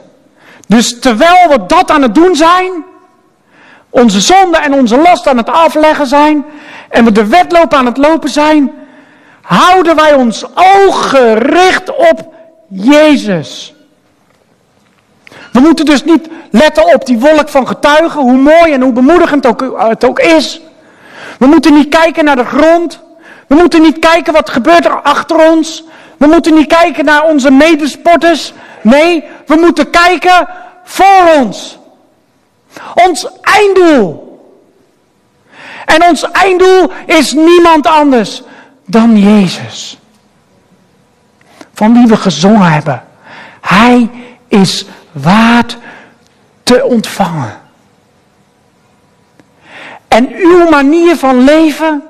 Dus 0.68 1.00
terwijl 1.00 1.50
we 1.50 1.66
dat 1.68 1.92
aan 1.92 2.02
het 2.02 2.16
doen 2.16 2.36
zijn, 2.36 2.72
onze 3.90 4.22
zonde 4.22 4.58
en 4.58 4.74
onze 4.74 4.98
last 4.98 5.28
aan 5.28 5.38
het 5.38 5.50
afleggen 5.50 6.08
zijn, 6.08 6.46
en 6.90 7.06
we 7.06 7.12
de 7.12 7.28
wedloop 7.28 7.74
aan 7.74 7.86
het 7.86 7.98
lopen 7.98 8.30
zijn, 8.30 8.72
houden 9.42 9.96
wij 9.96 10.14
ons 10.14 10.46
oog 10.56 11.10
gericht 11.10 11.96
op 11.96 12.34
Jezus. 12.68 13.74
We 15.52 15.60
moeten 15.60 15.86
dus 15.86 16.04
niet 16.04 16.28
letten 16.52 16.94
op 16.94 17.06
die 17.06 17.20
wolk 17.20 17.50
van 17.50 17.68
getuigen, 17.68 18.22
hoe 18.22 18.38
mooi 18.38 18.74
en 18.74 18.82
hoe 18.82 18.92
bemoedigend 18.92 19.46
het 19.78 20.06
ook 20.06 20.20
is. 20.20 20.62
We 21.40 21.46
moeten 21.46 21.74
niet 21.74 21.90
kijken 21.90 22.26
naar 22.26 22.36
de 22.36 22.46
grond. 22.46 23.00
We 23.48 23.56
moeten 23.56 23.82
niet 23.82 24.00
kijken 24.00 24.34
wat 24.34 24.50
gebeurt 24.50 24.86
er 24.86 25.02
achter 25.02 25.52
ons. 25.52 25.84
We 26.18 26.28
moeten 26.28 26.54
niet 26.54 26.68
kijken 26.68 27.06
naar 27.06 27.24
onze 27.24 27.52
medesporters. 27.52 28.54
Nee, 28.82 29.24
we 29.46 29.56
moeten 29.56 29.90
kijken 29.90 30.48
voor 30.84 31.34
ons. 31.38 31.78
Ons 32.94 33.28
einddoel. 33.42 34.40
En 35.86 36.04
ons 36.04 36.32
einddoel 36.32 36.92
is 37.06 37.34
niemand 37.34 37.88
anders 37.88 38.42
dan 38.86 39.20
Jezus. 39.20 39.98
Van 41.74 41.94
wie 41.94 42.08
we 42.08 42.18
gezongen 42.18 42.72
hebben. 42.72 43.04
Hij 43.62 44.10
is 44.48 44.86
waard 45.12 45.78
te 46.64 46.86
ontvangen. 46.86 47.60
En 50.08 50.36
uw 50.36 50.70
manier 50.70 51.16
van 51.16 51.44
leven 51.44 52.04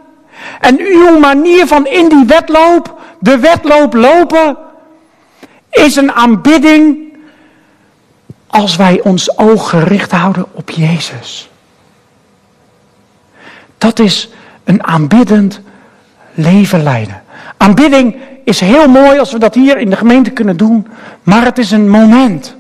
en 0.60 0.80
uw 0.80 1.20
manier 1.20 1.68
van 1.68 1.88
in 1.88 2.10
die 2.10 2.26
wedloop, 2.26 3.02
de 3.20 3.40
wedloop 3.40 3.94
lopen, 3.94 4.58
is 5.70 5.96
een 5.96 6.12
aanbidding 6.12 7.07
als 8.48 8.76
wij 8.76 9.02
ons 9.02 9.38
oog 9.38 9.70
gericht 9.70 10.12
houden 10.12 10.46
op 10.52 10.70
Jezus. 10.70 11.50
Dat 13.78 14.00
is 14.00 14.30
een 14.64 14.84
aanbiddend 14.84 15.62
leven 16.34 16.84
leiden. 16.84 17.24
Aanbidding 17.58 18.16
is 18.44 18.60
heel 18.60 18.88
mooi 18.88 19.20
als 19.20 19.32
we 19.32 19.40
dat 19.40 19.54
hier 19.54 19.78
in 19.78 19.90
de 19.90 19.96
gemeente 19.96 20.30
kunnen 20.30 20.58
doen, 20.58 20.88
maar 21.24 21.44
het 21.44 21.58
is 21.58 21.72
een 21.72 21.90
moment. 21.90 22.56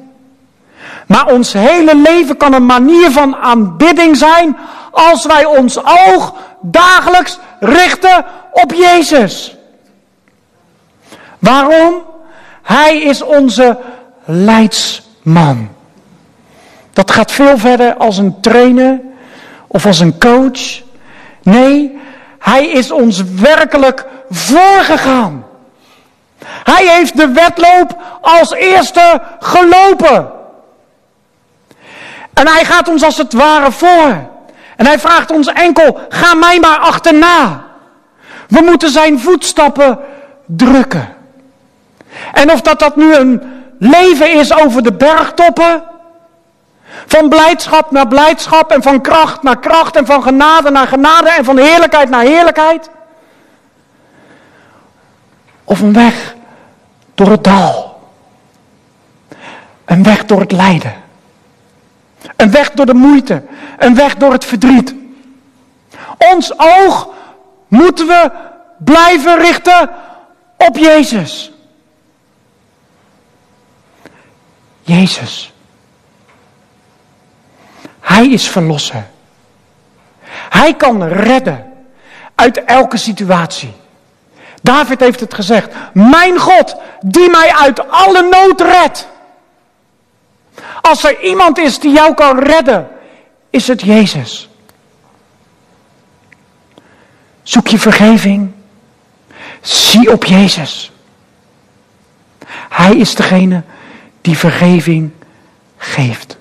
Maar 1.08 1.26
ons 1.26 1.54
hele 1.54 1.96
leven 1.96 2.38
kan 2.38 2.54
een 2.54 2.66
manier 2.66 3.12
van 3.12 3.36
aanbidding 3.36 4.18
zijn 4.18 4.58
als 4.92 5.26
wij 5.26 5.46
ons 5.46 5.80
oog 5.84 6.34
dagelijks 6.62 7.40
richten 7.60 8.26
op 8.52 8.74
Jezus. 8.74 9.56
Waarom? 11.40 11.94
Hij 12.64 13.02
is 13.02 13.22
onze 13.22 13.78
leidsman. 14.26 15.70
Dat 16.98 17.12
gaat 17.12 17.32
veel 17.32 17.58
verder 17.58 17.96
als 17.96 18.18
een 18.18 18.42
trainer 18.42 19.02
of 19.68 19.86
als 19.86 20.00
een 20.00 20.20
coach. 20.20 20.82
Nee, 21.44 21.98
hij 22.40 22.68
is 22.68 22.92
ons 22.92 23.24
werkelijk 23.24 24.06
voorgegaan. 24.30 25.46
Hij 26.44 26.88
heeft 26.88 27.18
de 27.18 27.28
wedloop 27.28 27.98
als 28.22 28.52
eerste 28.52 29.22
gelopen. 29.40 30.32
En 32.34 32.48
hij 32.48 32.66
gaat 32.66 32.88
ons 32.88 33.04
als 33.04 33.18
het 33.18 33.34
ware 33.34 33.72
voor. 33.72 34.30
En 34.76 34.86
hij 34.86 35.00
vraagt 35.00 35.32
ons 35.32 35.48
enkel, 35.48 36.00
ga 36.10 36.34
mij 36.34 36.60
maar 36.60 36.78
achterna. 36.78 37.66
We 38.48 38.62
moeten 38.62 38.90
zijn 38.90 39.20
voetstappen 39.20 40.00
drukken. 40.46 41.16
En 42.34 42.52
of 42.52 42.62
dat, 42.62 42.80
dat 42.80 42.96
nu 42.96 43.16
een 43.16 43.42
leven 43.80 44.34
is 44.34 44.54
over 44.54 44.84
de 44.84 44.94
bergtoppen, 44.94 45.84
van 47.06 47.30
blijdschap 47.30 47.92
naar 47.92 48.08
blijdschap 48.08 48.72
en 48.72 48.82
van 48.82 49.02
kracht 49.02 49.44
naar 49.44 49.60
kracht 49.60 49.96
en 49.96 50.06
van 50.06 50.24
genade 50.24 50.70
naar 50.70 50.88
genade 50.88 51.30
en 51.30 51.46
van 51.46 51.58
heerlijkheid 51.58 52.10
naar 52.10 52.24
heerlijkheid. 52.24 52.90
Of 55.64 55.82
een 55.82 55.94
weg 55.94 56.36
door 57.16 57.30
het 57.30 57.44
dal. 57.44 58.02
Een 59.86 60.04
weg 60.04 60.26
door 60.26 60.40
het 60.40 60.52
lijden. 60.52 60.94
Een 62.36 62.52
weg 62.52 62.72
door 62.72 62.86
de 62.86 62.94
moeite. 62.94 63.44
Een 63.78 63.96
weg 63.96 64.16
door 64.16 64.32
het 64.32 64.46
verdriet. 64.46 64.96
Ons 66.18 66.60
oog 66.60 67.08
moeten 67.68 68.08
we 68.08 68.32
blijven 68.78 69.38
richten 69.38 69.90
op 70.58 70.78
Jezus. 70.78 71.52
Jezus. 74.82 75.54
Hij 78.08 78.28
is 78.28 78.48
verlosser. 78.48 79.08
Hij 80.50 80.74
kan 80.74 81.04
redden 81.04 81.74
uit 82.36 82.64
elke 82.64 82.98
situatie. 82.98 83.74
David 84.62 85.00
heeft 85.00 85.20
het 85.20 85.34
gezegd. 85.34 85.74
Mijn 85.94 86.38
God, 86.38 86.76
die 87.02 87.30
mij 87.30 87.54
uit 87.56 87.90
alle 87.90 88.22
nood 88.22 88.62
redt. 88.62 89.08
Als 90.82 91.04
er 91.04 91.22
iemand 91.22 91.58
is 91.58 91.80
die 91.80 91.92
jou 91.92 92.14
kan 92.14 92.40
redden, 92.40 92.88
is 93.50 93.68
het 93.68 93.82
Jezus. 93.82 94.50
Zoek 97.44 97.68
je 97.68 97.80
vergeving? 97.80 98.52
Zie 99.62 100.12
op 100.12 100.26
Jezus. 100.26 100.92
Hij 102.70 102.96
is 102.96 103.16
degene 103.16 103.64
die 104.22 104.38
vergeving 104.38 105.12
geeft. 105.78 106.38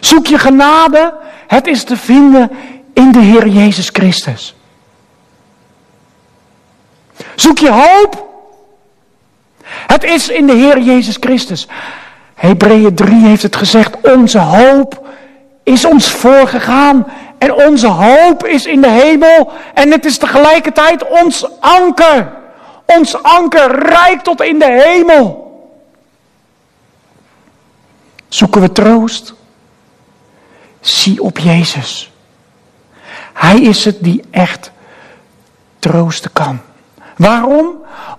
Zoek 0.00 0.26
je 0.26 0.38
genade? 0.38 1.14
Het 1.46 1.66
is 1.66 1.84
te 1.84 1.96
vinden 1.96 2.50
in 2.92 3.12
de 3.12 3.18
Heer 3.18 3.48
Jezus 3.48 3.88
Christus. 3.88 4.54
Zoek 7.34 7.58
je 7.58 7.70
hoop? 7.70 8.24
Het 9.66 10.04
is 10.04 10.28
in 10.28 10.46
de 10.46 10.52
Heer 10.52 10.80
Jezus 10.80 11.16
Christus. 11.20 11.68
Hebreeën 12.34 12.94
3 12.94 13.26
heeft 13.26 13.42
het 13.42 13.56
gezegd, 13.56 13.96
onze 14.02 14.38
hoop 14.38 15.06
is 15.62 15.84
ons 15.84 16.10
voorgegaan. 16.10 17.06
En 17.38 17.54
onze 17.54 17.86
hoop 17.86 18.46
is 18.46 18.66
in 18.66 18.80
de 18.80 18.88
hemel. 18.88 19.52
En 19.74 19.90
het 19.90 20.04
is 20.04 20.18
tegelijkertijd 20.18 21.08
ons 21.08 21.60
anker. 21.60 22.32
Ons 22.86 23.22
anker 23.22 23.78
rijkt 23.88 24.24
tot 24.24 24.42
in 24.42 24.58
de 24.58 24.82
hemel. 24.84 25.44
Zoeken 28.28 28.60
we 28.60 28.72
troost? 28.72 29.34
Zie 30.88 31.22
op 31.22 31.38
Jezus. 31.38 32.10
Hij 33.32 33.60
is 33.60 33.84
het 33.84 33.96
die 34.00 34.22
echt 34.30 34.70
troosten 35.78 36.32
kan. 36.32 36.60
Waarom? 37.16 37.66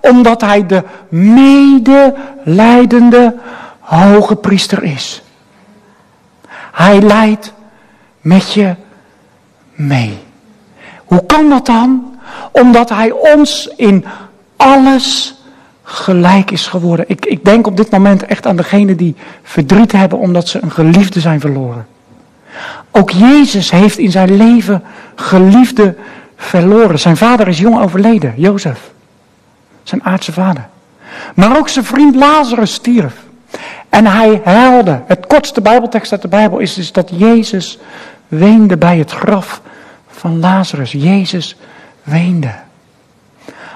Omdat 0.01 0.41
hij 0.41 0.65
de 0.65 0.83
medelijdende 1.09 3.35
hoge 3.79 4.35
priester 4.35 4.83
is. 4.83 5.21
Hij 6.71 7.01
leidt 7.01 7.53
met 8.21 8.53
je 8.53 8.75
mee. 9.73 10.17
Hoe 11.05 11.25
kan 11.25 11.49
dat 11.49 11.65
dan? 11.65 12.19
Omdat 12.51 12.89
hij 12.89 13.11
ons 13.11 13.69
in 13.75 14.05
alles 14.55 15.35
gelijk 15.83 16.51
is 16.51 16.67
geworden. 16.67 17.05
Ik, 17.07 17.25
ik 17.25 17.45
denk 17.45 17.67
op 17.67 17.77
dit 17.77 17.91
moment 17.91 18.25
echt 18.25 18.45
aan 18.45 18.55
degenen 18.55 18.97
die 18.97 19.15
verdriet 19.43 19.91
hebben 19.91 20.19
omdat 20.19 20.47
ze 20.47 20.59
een 20.61 20.71
geliefde 20.71 21.19
zijn 21.19 21.39
verloren. 21.39 21.87
Ook 22.97 23.09
Jezus 23.09 23.71
heeft 23.71 23.97
in 23.97 24.11
zijn 24.11 24.37
leven 24.37 24.83
geliefde 25.15 25.95
verloren. 26.35 26.99
Zijn 26.99 27.17
vader 27.17 27.47
is 27.47 27.59
jong 27.59 27.81
overleden, 27.81 28.33
Jozef. 28.37 28.91
Zijn 29.83 30.03
aardse 30.03 30.31
vader. 30.31 30.67
Maar 31.35 31.57
ook 31.57 31.69
zijn 31.69 31.85
vriend 31.85 32.15
Lazarus 32.15 32.73
stierf. 32.73 33.13
En 33.89 34.05
hij 34.05 34.41
huilde. 34.43 35.01
Het 35.07 35.27
kortste 35.27 35.61
Bijbeltekst 35.61 36.11
uit 36.11 36.21
de 36.21 36.27
Bijbel 36.27 36.59
is, 36.59 36.77
is 36.77 36.91
dat 36.91 37.11
Jezus 37.13 37.79
weende 38.27 38.77
bij 38.77 38.97
het 38.97 39.11
graf 39.11 39.61
van 40.07 40.39
Lazarus. 40.39 40.91
Jezus 40.91 41.57
weende. 42.03 42.51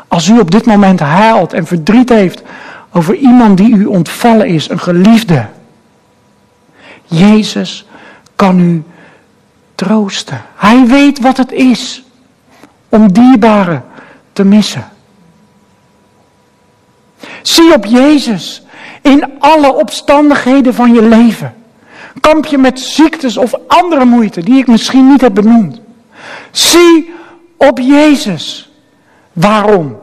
Als 0.07 0.27
u 0.27 0.39
op 0.39 0.51
dit 0.51 0.65
moment 0.65 0.99
huilt 0.99 1.53
en 1.53 1.65
verdriet 1.65 2.09
heeft 2.09 2.41
over 2.91 3.15
iemand 3.15 3.57
die 3.57 3.75
u 3.75 3.85
ontvallen 3.85 4.47
is, 4.47 4.69
een 4.69 4.79
geliefde. 4.79 5.45
Jezus 7.05 7.85
kan 8.35 8.59
u 8.59 8.83
troosten. 9.85 10.41
Hij 10.55 10.85
weet 10.85 11.19
wat 11.19 11.37
het 11.37 11.51
is 11.51 12.03
om 12.89 13.11
dierbaren 13.11 13.83
te 14.33 14.43
missen. 14.43 14.89
Zie 17.41 17.73
op 17.73 17.85
Jezus 17.85 18.63
in 19.01 19.39
alle 19.39 19.73
omstandigheden 19.73 20.73
van 20.73 20.93
je 20.93 21.01
leven. 21.01 21.53
Kamp 22.19 22.45
je 22.45 22.57
met 22.57 22.79
ziektes 22.79 23.37
of 23.37 23.53
andere 23.67 24.05
moeite 24.05 24.41
die 24.41 24.57
ik 24.57 24.67
misschien 24.67 25.07
niet 25.07 25.21
heb 25.21 25.33
benoemd. 25.33 25.81
Zie 26.51 27.13
op 27.57 27.79
Jezus. 27.79 28.71
Waarom? 29.33 29.99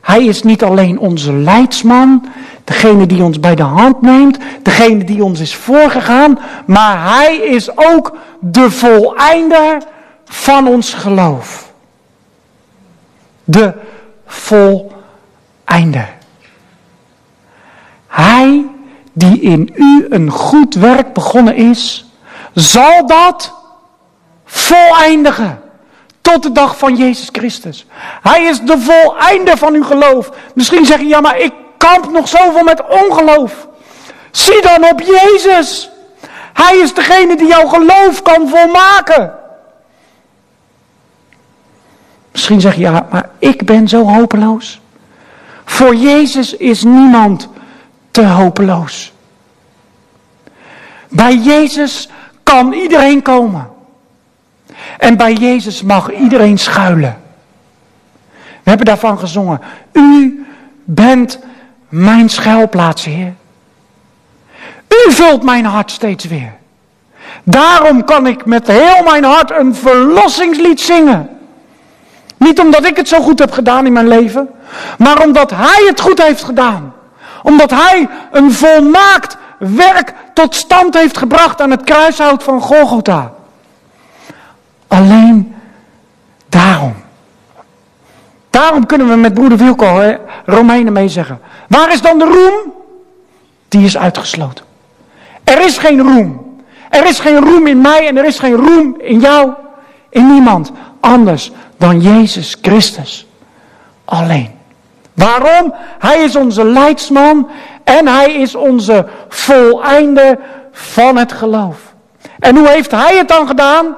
Hij 0.00 0.24
is 0.24 0.42
niet 0.42 0.62
alleen 0.62 0.98
onze 0.98 1.32
leidsman, 1.32 2.26
degene 2.66 3.06
die 3.06 3.22
ons 3.22 3.40
bij 3.40 3.54
de 3.54 3.62
hand 3.62 4.00
neemt, 4.02 4.38
degene 4.62 5.04
die 5.04 5.24
ons 5.24 5.40
is 5.40 5.54
voorgegaan, 5.54 6.38
maar 6.66 7.16
hij 7.16 7.36
is 7.36 7.76
ook 7.76 8.16
de 8.40 8.70
voleinder 8.70 9.82
van 10.24 10.68
ons 10.68 10.94
geloof. 10.94 11.72
De 13.44 13.72
voleinder. 14.26 16.14
Hij 18.06 18.66
die 19.12 19.40
in 19.40 19.72
u 19.74 20.06
een 20.08 20.30
goed 20.30 20.74
werk 20.74 21.12
begonnen 21.12 21.56
is, 21.56 22.10
zal 22.54 23.06
dat 23.06 23.54
voleindigen. 24.44 25.60
Tot 26.20 26.42
de 26.42 26.52
dag 26.52 26.78
van 26.78 26.96
Jezus 26.96 27.28
Christus. 27.32 27.86
Hij 28.22 28.42
is 28.42 28.60
de 28.60 28.78
voleinde 28.78 29.56
van 29.56 29.74
uw 29.74 29.84
geloof. 29.84 30.30
Misschien 30.54 30.86
zeg 30.86 30.98
je, 30.98 31.06
ja 31.06 31.20
maar 31.20 31.38
ik 31.38 31.52
kamp 31.78 32.10
nog 32.10 32.28
zoveel 32.28 32.64
met 32.64 32.82
ongeloof. 32.88 33.68
Zie 34.30 34.62
dan 34.62 34.90
op 34.90 35.00
Jezus. 35.00 35.90
Hij 36.52 36.76
is 36.76 36.94
degene 36.94 37.36
die 37.36 37.46
jouw 37.46 37.66
geloof 37.66 38.22
kan 38.22 38.48
volmaken. 38.48 39.34
Misschien 42.32 42.60
zeg 42.60 42.74
je, 42.74 42.80
ja 42.80 43.06
maar 43.10 43.28
ik 43.38 43.66
ben 43.66 43.88
zo 43.88 44.04
hopeloos. 44.04 44.80
Voor 45.64 45.94
Jezus 45.94 46.56
is 46.56 46.82
niemand 46.82 47.48
te 48.10 48.26
hopeloos. 48.26 49.12
Bij 51.08 51.36
Jezus 51.36 52.08
kan 52.42 52.72
iedereen 52.72 53.22
komen. 53.22 53.70
En 54.98 55.16
bij 55.16 55.32
Jezus 55.32 55.82
mag 55.82 56.12
iedereen 56.12 56.58
schuilen. 56.58 57.20
We 58.62 58.72
hebben 58.72 58.86
daarvan 58.86 59.18
gezongen. 59.18 59.60
U 59.92 60.46
bent 60.84 61.38
mijn 61.88 62.28
schuilplaats, 62.28 63.04
Heer. 63.04 63.34
U 64.88 65.12
vult 65.12 65.42
mijn 65.42 65.64
hart 65.64 65.90
steeds 65.90 66.24
weer. 66.24 66.54
Daarom 67.42 68.04
kan 68.04 68.26
ik 68.26 68.44
met 68.44 68.66
heel 68.66 69.02
mijn 69.04 69.24
hart 69.24 69.50
een 69.50 69.74
verlossingslied 69.74 70.80
zingen. 70.80 71.28
Niet 72.36 72.60
omdat 72.60 72.86
ik 72.86 72.96
het 72.96 73.08
zo 73.08 73.20
goed 73.20 73.38
heb 73.38 73.52
gedaan 73.52 73.86
in 73.86 73.92
mijn 73.92 74.08
leven, 74.08 74.48
maar 74.98 75.22
omdat 75.22 75.50
Hij 75.50 75.84
het 75.86 76.00
goed 76.00 76.22
heeft 76.22 76.44
gedaan. 76.44 76.94
Omdat 77.42 77.70
Hij 77.70 78.08
een 78.30 78.52
volmaakt 78.52 79.36
werk 79.58 80.14
tot 80.34 80.54
stand 80.54 80.94
heeft 80.94 81.18
gebracht 81.18 81.60
aan 81.60 81.70
het 81.70 81.84
kruishout 81.84 82.42
van 82.42 82.60
Golgotha. 82.60 83.32
Alleen 84.88 85.54
daarom. 86.48 86.94
Daarom 88.50 88.86
kunnen 88.86 89.08
we 89.08 89.14
met 89.14 89.34
broeder 89.34 89.58
Wilco 89.58 90.16
Romeinen 90.44 90.92
mee 90.92 91.08
zeggen. 91.08 91.40
Waar 91.68 91.92
is 91.92 92.02
dan 92.02 92.18
de 92.18 92.24
roem? 92.24 92.72
Die 93.68 93.84
is 93.84 93.96
uitgesloten. 93.96 94.64
Er 95.44 95.60
is 95.60 95.78
geen 95.78 96.00
roem. 96.00 96.56
Er 96.90 97.06
is 97.06 97.18
geen 97.18 97.40
roem 97.40 97.66
in 97.66 97.80
mij 97.80 98.06
en 98.06 98.16
er 98.16 98.24
is 98.24 98.38
geen 98.38 98.54
roem 98.54 99.00
in 99.00 99.20
jou. 99.20 99.52
In 100.10 100.32
niemand 100.32 100.72
anders 101.00 101.50
dan 101.76 102.00
Jezus 102.00 102.56
Christus. 102.62 103.26
Alleen. 104.04 104.50
Waarom? 105.14 105.74
Hij 105.98 106.22
is 106.22 106.36
onze 106.36 106.64
leidsman 106.64 107.50
en 107.84 108.08
hij 108.08 108.32
is 108.32 108.54
onze 108.54 109.06
voleinde 109.28 110.38
van 110.72 111.16
het 111.16 111.32
geloof. 111.32 111.78
En 112.38 112.56
hoe 112.56 112.68
heeft 112.68 112.90
hij 112.90 113.16
het 113.16 113.28
dan 113.28 113.46
gedaan? 113.46 113.96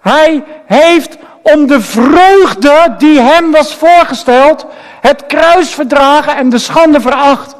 Hij 0.00 0.44
heeft 0.66 1.16
om 1.42 1.66
de 1.66 1.80
vreugde 1.80 2.94
die 2.98 3.20
hem 3.20 3.50
was 3.50 3.74
voorgesteld, 3.74 4.66
het 5.00 5.26
kruis 5.26 5.70
verdragen 5.70 6.36
en 6.36 6.48
de 6.48 6.58
schande 6.58 7.00
veracht. 7.00 7.56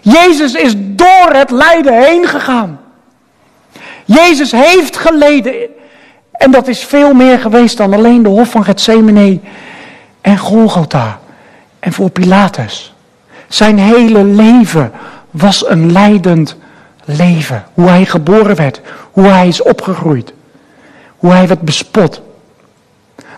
Jezus 0.00 0.54
is 0.54 0.74
door 0.76 1.28
het 1.32 1.50
lijden 1.50 2.04
heen 2.04 2.26
gegaan. 2.26 2.80
Jezus 4.04 4.52
heeft 4.52 4.96
geleden. 4.96 5.54
En 6.32 6.50
dat 6.50 6.68
is 6.68 6.84
veel 6.84 7.14
meer 7.14 7.38
geweest 7.38 7.76
dan 7.76 7.94
alleen 7.94 8.22
de 8.22 8.28
hof 8.28 8.50
van 8.50 8.64
Gethsemane 8.64 9.40
en 10.20 10.38
Golgotha. 10.38 11.20
En 11.78 11.92
voor 11.92 12.10
Pilatus. 12.10 12.94
Zijn 13.48 13.78
hele 13.78 14.24
leven 14.24 14.92
was 15.30 15.68
een 15.68 15.92
leidend 15.92 16.56
leven. 17.04 17.64
Hoe 17.74 17.88
hij 17.88 18.04
geboren 18.04 18.56
werd, 18.56 18.80
hoe 19.12 19.26
hij 19.26 19.48
is 19.48 19.62
opgegroeid, 19.62 20.32
hoe 21.16 21.32
hij 21.32 21.48
werd 21.48 21.60
bespot. 21.60 22.20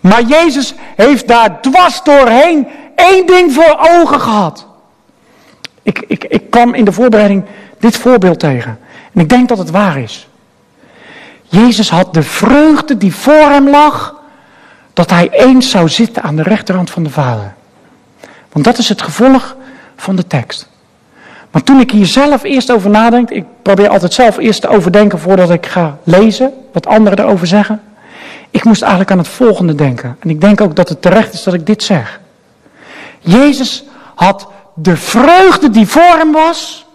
Maar 0.07 0.23
Jezus 0.23 0.75
heeft 0.97 1.29
daar 1.29 1.61
dwars 1.61 2.03
doorheen 2.03 2.69
één 2.95 3.27
ding 3.27 3.53
voor 3.53 3.87
ogen 3.91 4.21
gehad. 4.21 4.67
Ik, 5.83 6.05
ik, 6.07 6.25
ik 6.25 6.51
kwam 6.51 6.75
in 6.75 6.85
de 6.85 6.93
voorbereiding 6.93 7.45
dit 7.79 7.97
voorbeeld 7.97 8.39
tegen. 8.39 8.79
En 9.13 9.21
ik 9.21 9.29
denk 9.29 9.49
dat 9.49 9.59
het 9.59 9.71
waar 9.71 9.99
is. 9.99 10.29
Jezus 11.43 11.91
had 11.91 12.15
de 12.15 12.23
vreugde 12.23 12.97
die 12.97 13.15
voor 13.15 13.51
hem 13.51 13.69
lag, 13.69 14.15
dat 14.93 15.11
hij 15.11 15.31
eens 15.31 15.71
zou 15.71 15.89
zitten 15.89 16.23
aan 16.23 16.37
de 16.37 16.43
rechterhand 16.43 16.91
van 16.91 17.03
de 17.03 17.11
Vader. 17.11 17.55
Want 18.53 18.65
dat 18.65 18.79
is 18.79 18.89
het 18.89 19.03
gevolg 19.03 19.57
van 19.97 20.17
de 20.17 20.27
tekst. 20.27 20.69
Maar 21.51 21.63
toen 21.63 21.81
ik 21.81 21.91
hier 21.91 22.07
zelf 22.07 22.43
eerst 22.43 22.73
over 22.73 22.91
nadenk, 22.91 23.31
ik 23.31 23.45
probeer 23.63 23.89
altijd 23.89 24.13
zelf 24.13 24.37
eerst 24.39 24.61
te 24.61 24.69
overdenken 24.69 25.19
voordat 25.19 25.51
ik 25.51 25.67
ga 25.67 25.99
lezen, 26.05 26.53
wat 26.73 26.87
anderen 26.87 27.19
erover 27.19 27.47
zeggen. 27.47 27.81
Ik 28.51 28.65
moest 28.65 28.81
eigenlijk 28.83 29.11
aan 29.11 29.19
het 29.19 29.29
volgende 29.29 29.75
denken. 29.75 30.17
En 30.21 30.31
ik 30.31 30.41
denk 30.41 30.61
ook 30.61 30.77
dat 30.77 30.89
het 30.89 31.03
terecht 31.03 31.33
is 31.33 31.43
dat 31.43 31.55
ik 31.55 31.67
dit 31.67 31.83
zeg. 31.83 32.21
Jezus 33.21 33.85
had 34.15 34.49
de 34.75 34.97
vreugde 34.97 35.71
die 35.71 35.87
voor 35.87 36.17
hem 36.17 36.33
was, 36.33 36.87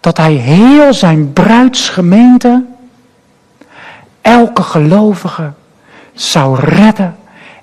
dat 0.00 0.16
hij 0.16 0.32
heel 0.32 0.94
zijn 0.94 1.32
bruidsgemeente, 1.32 2.64
elke 4.20 4.62
gelovige, 4.62 5.52
zou 6.12 6.58
redden 6.60 7.16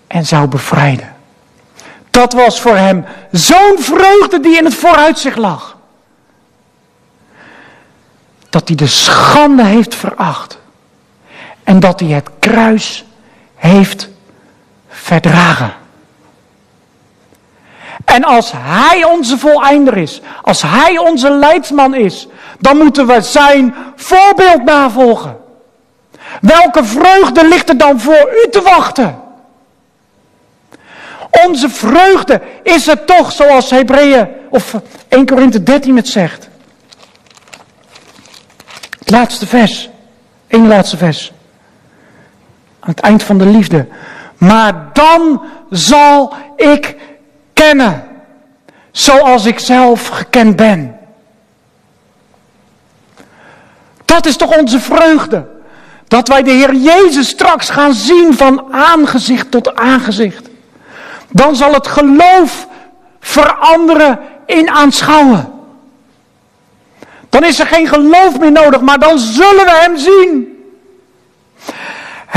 en 0.07 0.25
zou 0.25 0.47
bevrijden. 0.47 1.15
Dat 2.09 2.33
was 2.33 2.61
voor 2.61 2.75
hem 2.75 3.05
zo'n 3.31 3.75
vreugde 3.79 4.39
die 4.39 4.57
in 4.57 4.65
het 4.65 4.75
vooruitzicht 4.75 5.37
lag. 5.37 5.77
Dat 8.49 8.67
hij 8.67 8.77
de 8.77 8.87
schande 8.87 9.63
heeft 9.63 9.95
veracht. 9.95 10.60
En 11.71 11.79
dat 11.79 11.99
hij 11.99 12.09
het 12.09 12.29
kruis 12.39 13.05
heeft 13.55 14.09
verdragen. 14.87 15.73
En 18.05 18.23
als 18.23 18.51
hij 18.55 19.03
onze 19.03 19.37
voleinder 19.37 19.97
is, 19.97 20.21
als 20.41 20.61
hij 20.61 20.97
onze 20.97 21.29
leidsman 21.29 21.95
is, 21.95 22.27
dan 22.59 22.77
moeten 22.77 23.07
we 23.07 23.21
zijn 23.21 23.75
voorbeeld 23.95 24.63
navolgen. 24.63 25.37
Welke 26.41 26.83
vreugde 26.83 27.47
ligt 27.47 27.69
er 27.69 27.77
dan 27.77 27.99
voor 27.99 28.29
u 28.45 28.49
te 28.49 28.61
wachten? 28.61 29.21
Onze 31.45 31.69
vreugde 31.69 32.41
is 32.63 32.85
het 32.85 33.07
toch 33.07 33.31
zoals 33.31 33.69
Hebreeën 33.69 34.27
of 34.49 34.73
1 35.07 35.25
Korinthe 35.25 35.63
13 35.63 35.95
het 35.95 36.07
zegt. 36.07 36.49
Het 38.99 39.09
laatste 39.09 39.47
vers. 39.47 39.89
Eén 40.47 40.67
laatste 40.67 40.97
vers. 40.97 41.31
Aan 42.81 42.89
het 42.89 42.99
eind 42.99 43.23
van 43.23 43.37
de 43.37 43.45
liefde. 43.45 43.87
Maar 44.37 44.89
dan 44.93 45.41
zal 45.69 46.33
ik 46.55 46.95
kennen. 47.53 48.03
Zoals 48.91 49.45
ik 49.45 49.59
zelf 49.59 50.07
gekend 50.07 50.55
ben. 50.55 50.99
Dat 54.05 54.25
is 54.25 54.35
toch 54.35 54.57
onze 54.57 54.79
vreugde. 54.79 55.47
Dat 56.07 56.27
wij 56.27 56.43
de 56.43 56.51
Heer 56.51 56.75
Jezus 56.75 57.27
straks 57.27 57.69
gaan 57.69 57.93
zien 57.93 58.33
van 58.33 58.73
aangezicht 58.73 59.51
tot 59.51 59.75
aangezicht. 59.75 60.49
Dan 61.29 61.55
zal 61.55 61.73
het 61.73 61.87
geloof 61.87 62.67
veranderen 63.19 64.19
in 64.45 64.69
aanschouwen. 64.69 65.51
Dan 67.29 67.43
is 67.43 67.59
er 67.59 67.67
geen 67.67 67.87
geloof 67.87 68.39
meer 68.39 68.51
nodig, 68.51 68.81
maar 68.81 68.99
dan 68.99 69.19
zullen 69.19 69.65
we 69.65 69.79
Hem 69.81 69.97
zien. 69.97 70.50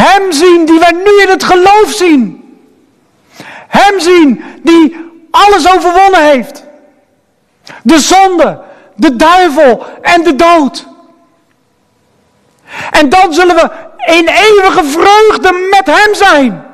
Hem 0.04 0.32
zien 0.32 0.64
die 0.64 0.78
wij 0.78 0.92
nu 0.92 1.22
in 1.22 1.28
het 1.28 1.44
geloof 1.44 1.92
zien. 1.92 2.42
Hem 3.68 4.00
zien 4.00 4.44
die 4.62 4.96
alles 5.30 5.74
overwonnen 5.74 6.24
heeft. 6.24 6.64
De 7.82 7.98
zonde, 7.98 8.60
de 8.94 9.16
duivel 9.16 9.86
en 10.02 10.22
de 10.22 10.36
dood. 10.36 10.86
En 12.90 13.08
dan 13.08 13.34
zullen 13.34 13.54
we 13.54 13.70
in 14.12 14.28
eeuwige 14.28 14.84
vreugde 14.84 15.68
met 15.70 15.86
Hem 15.86 16.14
zijn. 16.14 16.64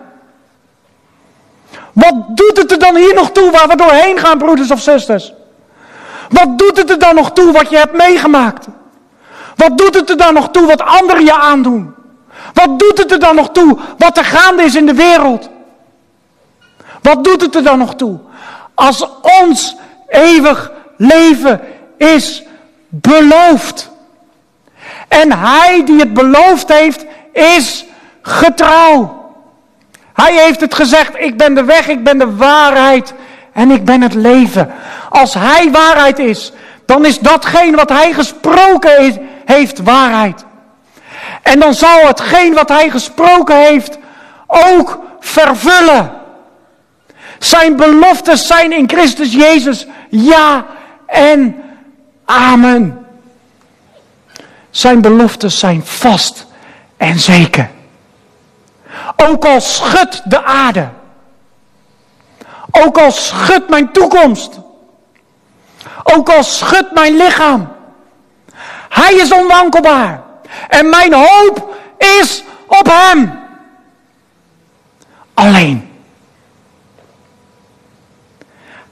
Wat 1.92 2.14
doet 2.28 2.56
het 2.56 2.72
er 2.72 2.78
dan 2.78 2.96
hier 2.96 3.14
nog 3.14 3.30
toe 3.30 3.50
waar 3.50 3.68
we 3.68 3.76
doorheen 3.76 4.18
gaan, 4.18 4.38
broeders 4.38 4.70
of 4.70 4.80
zusters? 4.80 5.32
Wat 6.28 6.58
doet 6.58 6.76
het 6.76 6.90
er 6.90 6.98
dan 6.98 7.14
nog 7.14 7.32
toe 7.32 7.52
wat 7.52 7.70
je 7.70 7.76
hebt 7.76 7.96
meegemaakt? 7.96 8.66
Wat 9.56 9.78
doet 9.78 9.94
het 9.94 10.10
er 10.10 10.16
dan 10.16 10.34
nog 10.34 10.50
toe 10.50 10.66
wat 10.66 10.82
anderen 10.82 11.24
je 11.24 11.34
aandoen? 11.34 11.94
Wat 12.52 12.78
doet 12.78 12.98
het 12.98 13.12
er 13.12 13.18
dan 13.18 13.34
nog 13.34 13.50
toe 13.50 13.78
wat 13.98 14.18
er 14.18 14.24
gaande 14.24 14.62
is 14.62 14.74
in 14.74 14.86
de 14.86 14.94
wereld? 14.94 15.48
Wat 17.02 17.24
doet 17.24 17.40
het 17.40 17.54
er 17.54 17.62
dan 17.62 17.78
nog 17.78 17.94
toe? 17.94 18.18
Als 18.74 19.06
ons 19.42 19.76
eeuwig 20.08 20.72
leven 20.96 21.60
is 21.96 22.42
beloofd. 22.88 23.90
En 25.08 25.32
hij 25.32 25.82
die 25.84 25.98
het 25.98 26.14
beloofd 26.14 26.68
heeft, 26.68 27.04
is 27.32 27.84
getrouw. 28.22 29.18
Hij 30.12 30.34
heeft 30.34 30.60
het 30.60 30.74
gezegd, 30.74 31.12
ik 31.18 31.36
ben 31.36 31.54
de 31.54 31.64
weg, 31.64 31.88
ik 31.88 32.04
ben 32.04 32.18
de 32.18 32.36
waarheid 32.36 33.14
en 33.52 33.70
ik 33.70 33.84
ben 33.84 34.00
het 34.02 34.14
leven. 34.14 34.72
Als 35.08 35.34
hij 35.34 35.70
waarheid 35.70 36.18
is, 36.18 36.52
dan 36.86 37.04
is 37.04 37.18
datgene 37.18 37.76
wat 37.76 37.88
hij 37.88 38.12
gesproken 38.12 39.20
heeft 39.44 39.82
waarheid. 39.82 40.44
En 41.42 41.60
dan 41.60 41.74
zal 41.74 42.06
hetgeen 42.06 42.54
wat 42.54 42.68
hij 42.68 42.90
gesproken 42.90 43.56
heeft 43.56 43.98
ook 44.46 44.98
vervullen. 45.20 46.12
Zijn 47.38 47.76
beloftes 47.76 48.46
zijn 48.46 48.72
in 48.72 48.88
Christus 48.88 49.32
Jezus 49.32 49.86
ja 50.08 50.66
en 51.06 51.62
amen. 52.24 53.06
Zijn 54.70 55.00
beloftes 55.00 55.58
zijn 55.58 55.86
vast 55.86 56.46
en 56.96 57.18
zeker. 57.18 57.70
Ook 59.16 59.44
al 59.44 59.60
schudt 59.60 60.30
de 60.30 60.44
aarde. 60.44 60.88
Ook 62.70 62.98
al 62.98 63.10
schudt 63.10 63.68
mijn 63.68 63.92
toekomst. 63.92 64.58
Ook 66.02 66.30
al 66.30 66.42
schudt 66.42 66.92
mijn 66.92 67.16
lichaam. 67.16 67.68
Hij 68.88 69.14
is 69.14 69.32
onwankelbaar. 69.32 70.22
En 70.68 70.88
mijn 70.88 71.12
hoop 71.14 71.76
is 71.98 72.44
op 72.66 72.86
hem. 72.90 73.38
Alleen. 75.34 75.88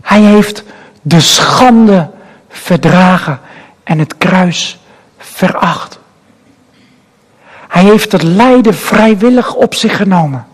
Hij 0.02 0.20
heeft 0.20 0.62
de 1.02 1.20
schande 1.20 2.10
verdragen 2.48 3.40
en 3.84 3.98
het 3.98 4.18
kruis 4.18 4.78
veracht. 5.18 5.98
Hij 7.68 7.82
heeft 7.82 8.12
het 8.12 8.22
lijden 8.22 8.74
vrijwillig 8.74 9.54
op 9.54 9.74
zich 9.74 9.96
genomen. 9.96 10.46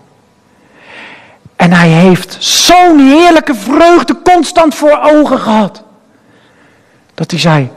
En 1.56 1.72
hij 1.72 1.88
heeft 1.88 2.36
zo'n 2.38 2.98
heerlijke 2.98 3.54
vreugde 3.54 4.22
constant 4.22 4.74
voor 4.74 5.00
ogen 5.02 5.38
gehad. 5.38 5.82
Dat 7.14 7.30
hij 7.30 7.40
zei, 7.40 7.70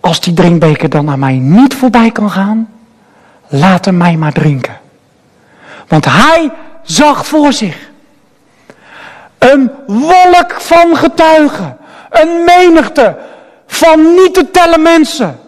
als 0.00 0.20
die 0.20 0.34
drinkbeker 0.34 0.88
dan 0.88 1.10
aan 1.10 1.18
mij 1.18 1.34
niet 1.34 1.74
voorbij 1.74 2.10
kan 2.10 2.30
gaan, 2.30 2.68
laat 3.48 3.84
hem 3.84 3.96
mij 3.96 4.16
maar 4.16 4.32
drinken. 4.32 4.78
Want 5.88 6.04
hij 6.04 6.50
zag 6.82 7.26
voor 7.26 7.52
zich 7.52 7.90
een 9.38 9.70
wolk 9.86 10.52
van 10.58 10.96
getuigen, 10.96 11.76
een 12.10 12.44
menigte 12.44 13.16
van 13.66 14.14
niet 14.14 14.34
te 14.34 14.50
tellen 14.50 14.82
mensen, 14.82 15.40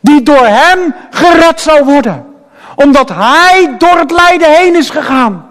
die 0.00 0.22
door 0.22 0.46
hem 0.46 0.94
gered 1.10 1.60
zou 1.60 1.84
worden. 1.84 2.24
Omdat 2.74 3.08
hij 3.08 3.74
door 3.78 3.98
het 3.98 4.10
lijden 4.10 4.52
heen 4.52 4.76
is 4.76 4.90
gegaan. 4.90 5.46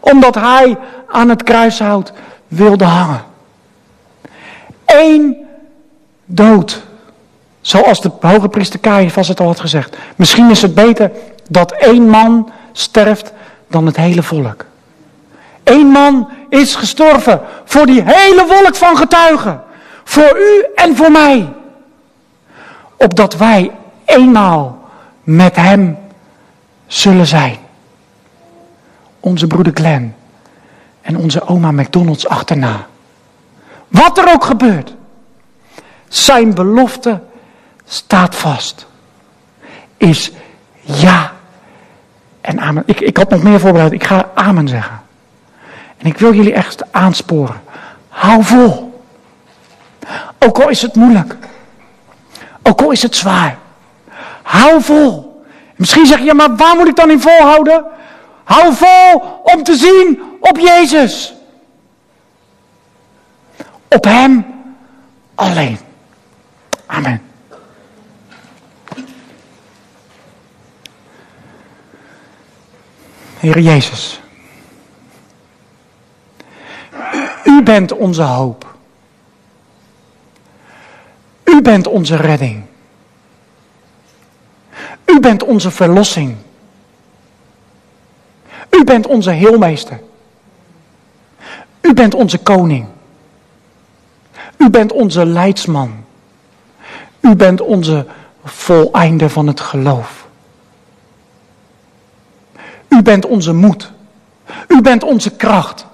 Omdat 0.00 0.34
hij 0.34 0.76
aan 1.08 1.28
het 1.28 1.42
kruishout 1.42 2.12
wilde 2.48 2.84
hangen. 2.84 3.24
Eén 4.84 5.43
dood. 6.34 6.82
Zoals 7.60 8.00
de 8.00 8.10
hoge 8.20 8.48
priester 8.48 8.80
Caiaphas 8.80 9.28
het 9.28 9.40
al 9.40 9.46
had 9.46 9.60
gezegd. 9.60 9.96
Misschien 10.16 10.50
is 10.50 10.62
het 10.62 10.74
beter 10.74 11.10
dat 11.48 11.72
één 11.72 12.08
man 12.08 12.50
sterft 12.72 13.32
dan 13.68 13.86
het 13.86 13.96
hele 13.96 14.22
volk. 14.22 14.64
Eén 15.64 15.86
man 15.86 16.28
is 16.48 16.74
gestorven 16.74 17.40
voor 17.64 17.86
die 17.86 18.02
hele 18.04 18.46
wolk 18.46 18.74
van 18.74 18.96
getuigen. 18.96 19.62
Voor 20.04 20.38
u 20.38 20.66
en 20.74 20.96
voor 20.96 21.10
mij. 21.10 21.52
Opdat 22.96 23.36
wij 23.36 23.70
eenmaal 24.04 24.78
met 25.22 25.56
hem 25.56 25.98
zullen 26.86 27.26
zijn. 27.26 27.56
Onze 29.20 29.46
broeder 29.46 29.72
Glenn 29.74 30.14
en 31.00 31.16
onze 31.16 31.48
oma 31.48 31.70
McDonald's 31.70 32.26
achterna. 32.26 32.86
Wat 33.88 34.18
er 34.18 34.32
ook 34.32 34.44
gebeurt. 34.44 34.94
Zijn 36.14 36.54
belofte 36.54 37.20
staat 37.84 38.34
vast. 38.34 38.86
Is 39.96 40.30
ja 40.80 41.32
en 42.40 42.60
amen. 42.60 42.82
Ik, 42.86 43.00
ik 43.00 43.16
had 43.16 43.30
nog 43.30 43.42
meer 43.42 43.60
voorbereid. 43.60 43.92
Ik 43.92 44.04
ga 44.04 44.30
amen 44.34 44.68
zeggen. 44.68 45.02
En 45.96 46.06
ik 46.06 46.18
wil 46.18 46.34
jullie 46.34 46.52
echt 46.52 46.92
aansporen. 46.92 47.62
Hou 48.08 48.42
vol. 48.42 49.02
Ook 50.38 50.58
al 50.58 50.68
is 50.68 50.82
het 50.82 50.94
moeilijk. 50.94 51.36
Ook 52.62 52.80
al 52.80 52.90
is 52.90 53.02
het 53.02 53.16
zwaar. 53.16 53.58
Hou 54.42 54.82
vol. 54.82 55.44
Misschien 55.76 56.06
zeg 56.06 56.18
je, 56.18 56.34
maar 56.34 56.56
waar 56.56 56.76
moet 56.76 56.88
ik 56.88 56.96
dan 56.96 57.10
in 57.10 57.20
volhouden? 57.20 57.84
Hou 58.44 58.74
vol 58.74 59.40
om 59.42 59.62
te 59.62 59.74
zien 59.76 60.22
op 60.40 60.58
Jezus. 60.58 61.34
Op 63.88 64.04
Hem 64.04 64.46
alleen. 65.34 65.78
Amen. 66.94 67.22
Heer 73.38 73.58
Jezus. 73.58 74.20
U 77.44 77.62
bent 77.62 77.92
onze 77.92 78.22
hoop. 78.22 78.74
U 81.44 81.62
bent 81.62 81.86
onze 81.86 82.16
redding. 82.16 82.64
U 85.04 85.20
bent 85.20 85.42
onze 85.42 85.70
verlossing. 85.70 86.36
U 88.70 88.84
bent 88.84 89.06
onze 89.06 89.30
heelmeester. 89.30 90.00
U 91.80 91.94
bent 91.94 92.14
onze 92.14 92.38
koning. 92.38 92.86
U 94.56 94.70
bent 94.70 94.92
onze 94.92 95.26
leidsman. 95.26 96.03
U 97.24 97.34
bent 97.36 97.60
onze 97.60 98.06
voleinde 98.44 99.30
van 99.30 99.46
het 99.46 99.60
geloof. 99.60 100.26
U 102.88 103.02
bent 103.02 103.26
onze 103.26 103.52
moed. 103.52 103.92
U 104.68 104.80
bent 104.80 105.02
onze 105.02 105.30
kracht. 105.30 105.86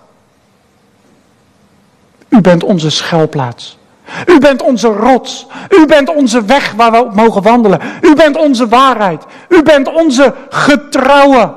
U 2.28 2.40
bent 2.40 2.62
onze 2.62 2.90
schuilplaats. 2.90 3.78
U 4.26 4.38
bent 4.38 4.62
onze 4.62 4.88
rots. 4.88 5.46
U 5.68 5.86
bent 5.86 6.14
onze 6.14 6.44
weg 6.44 6.72
waar 6.72 6.90
we 6.92 7.10
mogen 7.14 7.42
wandelen. 7.42 7.80
U 8.00 8.14
bent 8.14 8.36
onze 8.36 8.68
waarheid. 8.68 9.24
U 9.48 9.62
bent 9.62 9.92
onze 9.92 10.34
getrouwe 10.48 11.54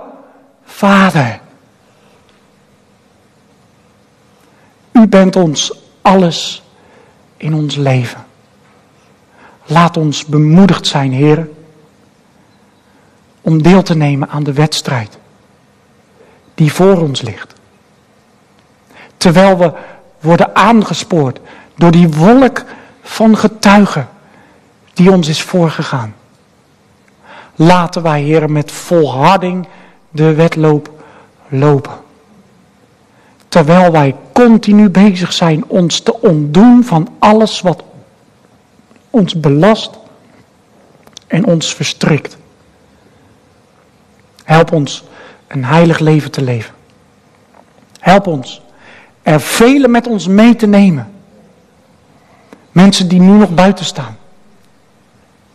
Vader. 0.66 1.40
U 4.92 5.08
bent 5.08 5.36
ons 5.36 5.74
alles 6.02 6.64
in 7.38 7.54
ons 7.54 7.76
leven. 7.76 8.23
Laat 9.66 9.98
ons 9.98 10.26
bemoedigd 10.26 10.88
zijn, 10.88 11.12
Heer, 11.12 11.50
om 13.42 13.62
deel 13.62 13.82
te 13.82 13.96
nemen 13.96 14.30
aan 14.30 14.44
de 14.44 14.54
wedstrijd 14.54 15.18
die 16.56 16.74
voor 16.74 17.02
ons 17.02 17.22
ligt. 17.22 17.54
Terwijl 19.18 19.58
we 19.58 19.72
worden 20.20 20.56
aangespoord 20.56 21.40
door 21.76 21.92
die 21.92 22.10
wolk 22.10 22.64
van 23.02 23.38
getuigen 23.38 24.08
die 24.94 25.12
ons 25.12 25.28
is 25.28 25.42
voorgegaan. 25.42 26.16
Laten 27.56 28.02
wij, 28.02 28.22
Heer, 28.22 28.52
met 28.52 28.72
volharding 28.72 29.68
de 30.10 30.34
wedloop 30.34 31.04
lopen. 31.48 31.94
Terwijl 33.48 33.92
wij 33.92 34.16
continu 34.34 34.90
bezig 34.90 35.34
zijn 35.34 35.66
ons 35.68 36.00
te 36.00 36.22
ontdoen 36.22 36.84
van 36.84 37.08
alles 37.20 37.62
wat 37.62 37.84
ons 39.14 39.40
belast 39.40 39.92
en 41.28 41.46
ons 41.46 41.74
verstrikt. 41.74 42.38
Help 44.44 44.72
ons 44.72 45.04
een 45.48 45.66
heilig 45.66 46.00
leven 46.00 46.32
te 46.32 46.42
leven. 46.42 46.74
Help 48.00 48.28
ons 48.28 48.62
er 49.22 49.42
velen 49.42 49.92
met 49.92 50.08
ons 50.08 50.28
mee 50.28 50.56
te 50.56 50.68
nemen. 50.68 51.12
Mensen 52.72 53.08
die 53.08 53.20
nu 53.20 53.38
nog 53.38 53.54
buiten 53.54 53.86
staan. 53.86 54.18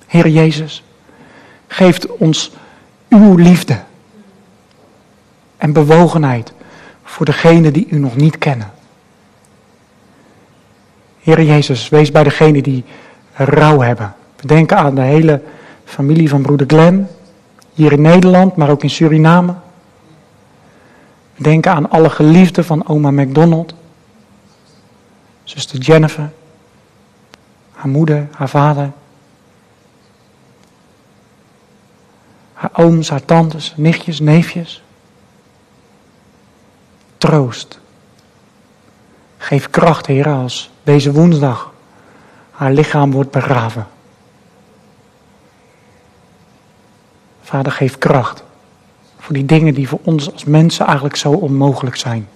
Heer 0.06 0.28
Jezus, 0.28 0.82
geeft 1.66 2.16
ons 2.16 2.50
uw 3.08 3.34
liefde 3.36 3.80
en 5.56 5.72
bewogenheid 5.72 6.52
voor 7.04 7.26
degenen 7.26 7.72
die 7.72 7.86
u 7.90 7.98
nog 7.98 8.16
niet 8.16 8.38
kennen. 8.38 8.72
Heer 11.20 11.42
Jezus, 11.42 11.88
wees 11.88 12.10
bij 12.10 12.22
degenen 12.22 12.62
die 12.62 12.84
rouw 13.44 13.80
hebben. 13.80 14.14
We 14.36 14.46
denken 14.46 14.76
aan 14.76 14.94
de 14.94 15.00
hele 15.00 15.42
familie 15.84 16.28
van 16.28 16.42
broeder 16.42 16.66
Glenn, 16.66 17.08
hier 17.72 17.92
in 17.92 18.00
Nederland, 18.00 18.56
maar 18.56 18.70
ook 18.70 18.82
in 18.82 18.90
Suriname. 18.90 19.54
We 21.34 21.42
denken 21.42 21.72
aan 21.72 21.90
alle 21.90 22.10
geliefden 22.10 22.64
van 22.64 22.88
oma 22.88 23.10
McDonald, 23.10 23.74
zuster 25.44 25.78
Jennifer, 25.78 26.30
haar 27.72 27.88
moeder, 27.88 28.28
haar 28.32 28.48
vader, 28.48 28.90
haar 32.52 32.70
ooms, 32.72 33.10
haar 33.10 33.24
tantes, 33.24 33.72
nichtjes, 33.76 34.20
neefjes. 34.20 34.82
Troost. 37.18 37.80
Geef 39.38 39.70
kracht, 39.70 40.06
Heer, 40.06 40.28
als 40.28 40.70
deze 40.82 41.12
woensdag 41.12 41.72
haar 42.58 42.72
lichaam 42.72 43.10
wordt 43.10 43.30
begraven. 43.30 43.86
Vader, 47.42 47.72
geef 47.72 47.98
kracht 47.98 48.44
voor 49.18 49.34
die 49.34 49.44
dingen 49.44 49.74
die 49.74 49.88
voor 49.88 50.00
ons 50.02 50.32
als 50.32 50.44
mensen 50.44 50.86
eigenlijk 50.86 51.16
zo 51.16 51.32
onmogelijk 51.32 51.96
zijn. 51.96 52.28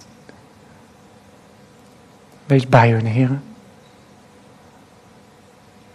Wees 2.45 2.67
bij 2.67 2.91
hun, 2.91 3.05
Heer. 3.05 3.39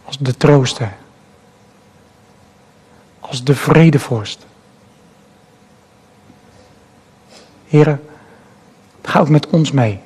Als 0.04 0.18
de 0.18 0.36
trooster. 0.36 0.96
Als 3.20 3.44
de 3.44 3.54
vredevorst. 3.54 4.46
Heren, 7.66 8.00
ga 9.02 9.20
ook 9.20 9.28
met 9.28 9.46
ons 9.46 9.72
mee. 9.72 10.00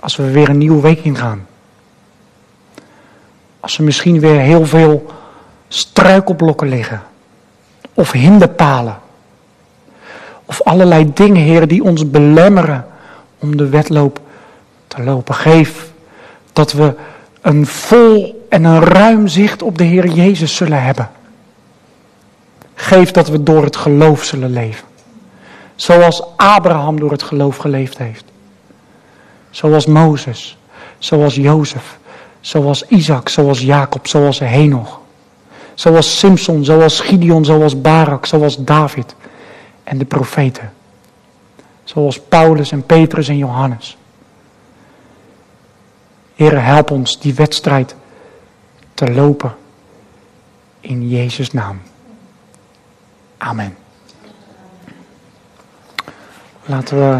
Als 0.00 0.16
we 0.16 0.30
weer 0.30 0.48
een 0.48 0.58
nieuwe 0.58 0.80
week 0.80 1.04
ingaan. 1.04 1.46
Als 3.66 3.78
er 3.78 3.84
misschien 3.84 4.20
weer 4.20 4.40
heel 4.40 4.66
veel 4.66 5.06
struikelblokken 5.68 6.68
liggen. 6.68 7.02
Of 7.94 8.12
hinderpalen. 8.12 8.98
Of 10.44 10.62
allerlei 10.62 11.12
dingen, 11.14 11.42
heren, 11.42 11.68
die 11.68 11.82
ons 11.82 12.10
belemmeren 12.10 12.86
om 13.38 13.56
de 13.56 13.68
wedloop 13.68 14.20
te 14.88 15.02
lopen. 15.02 15.34
Geef 15.34 15.92
dat 16.52 16.72
we 16.72 16.94
een 17.40 17.66
vol 17.66 18.46
en 18.48 18.64
een 18.64 18.80
ruim 18.80 19.28
zicht 19.28 19.62
op 19.62 19.78
de 19.78 19.84
Heer 19.84 20.06
Jezus 20.06 20.56
zullen 20.56 20.82
hebben. 20.82 21.10
Geef 22.74 23.10
dat 23.10 23.28
we 23.28 23.42
door 23.42 23.64
het 23.64 23.76
geloof 23.76 24.24
zullen 24.24 24.52
leven. 24.52 24.86
Zoals 25.74 26.22
Abraham 26.36 27.00
door 27.00 27.10
het 27.10 27.22
geloof 27.22 27.56
geleefd 27.56 27.98
heeft. 27.98 28.24
Zoals 29.50 29.86
Mozes, 29.86 30.58
zoals 30.98 31.34
Jozef, 31.34 31.98
zoals 32.46 32.82
Isaac, 32.82 33.28
zoals 33.28 33.60
Jacob, 33.60 34.06
zoals 34.06 34.38
Henoch. 34.38 35.00
Zoals 35.74 36.18
Simpson, 36.18 36.64
zoals 36.64 37.00
Gideon, 37.00 37.44
zoals 37.44 37.80
Barak, 37.80 38.26
zoals 38.26 38.56
David 38.56 39.14
en 39.84 39.98
de 39.98 40.04
profeten. 40.04 40.72
Zoals 41.84 42.20
Paulus 42.20 42.72
en 42.72 42.86
Petrus 42.86 43.28
en 43.28 43.36
Johannes. 43.36 43.96
Heere, 46.34 46.56
help 46.56 46.90
ons 46.90 47.20
die 47.20 47.34
wedstrijd 47.34 47.94
te 48.94 49.12
lopen 49.12 49.54
in 50.80 51.08
Jezus' 51.08 51.52
naam. 51.52 51.80
Amen. 53.38 53.76
Laten 56.64 56.98
we 56.98 57.14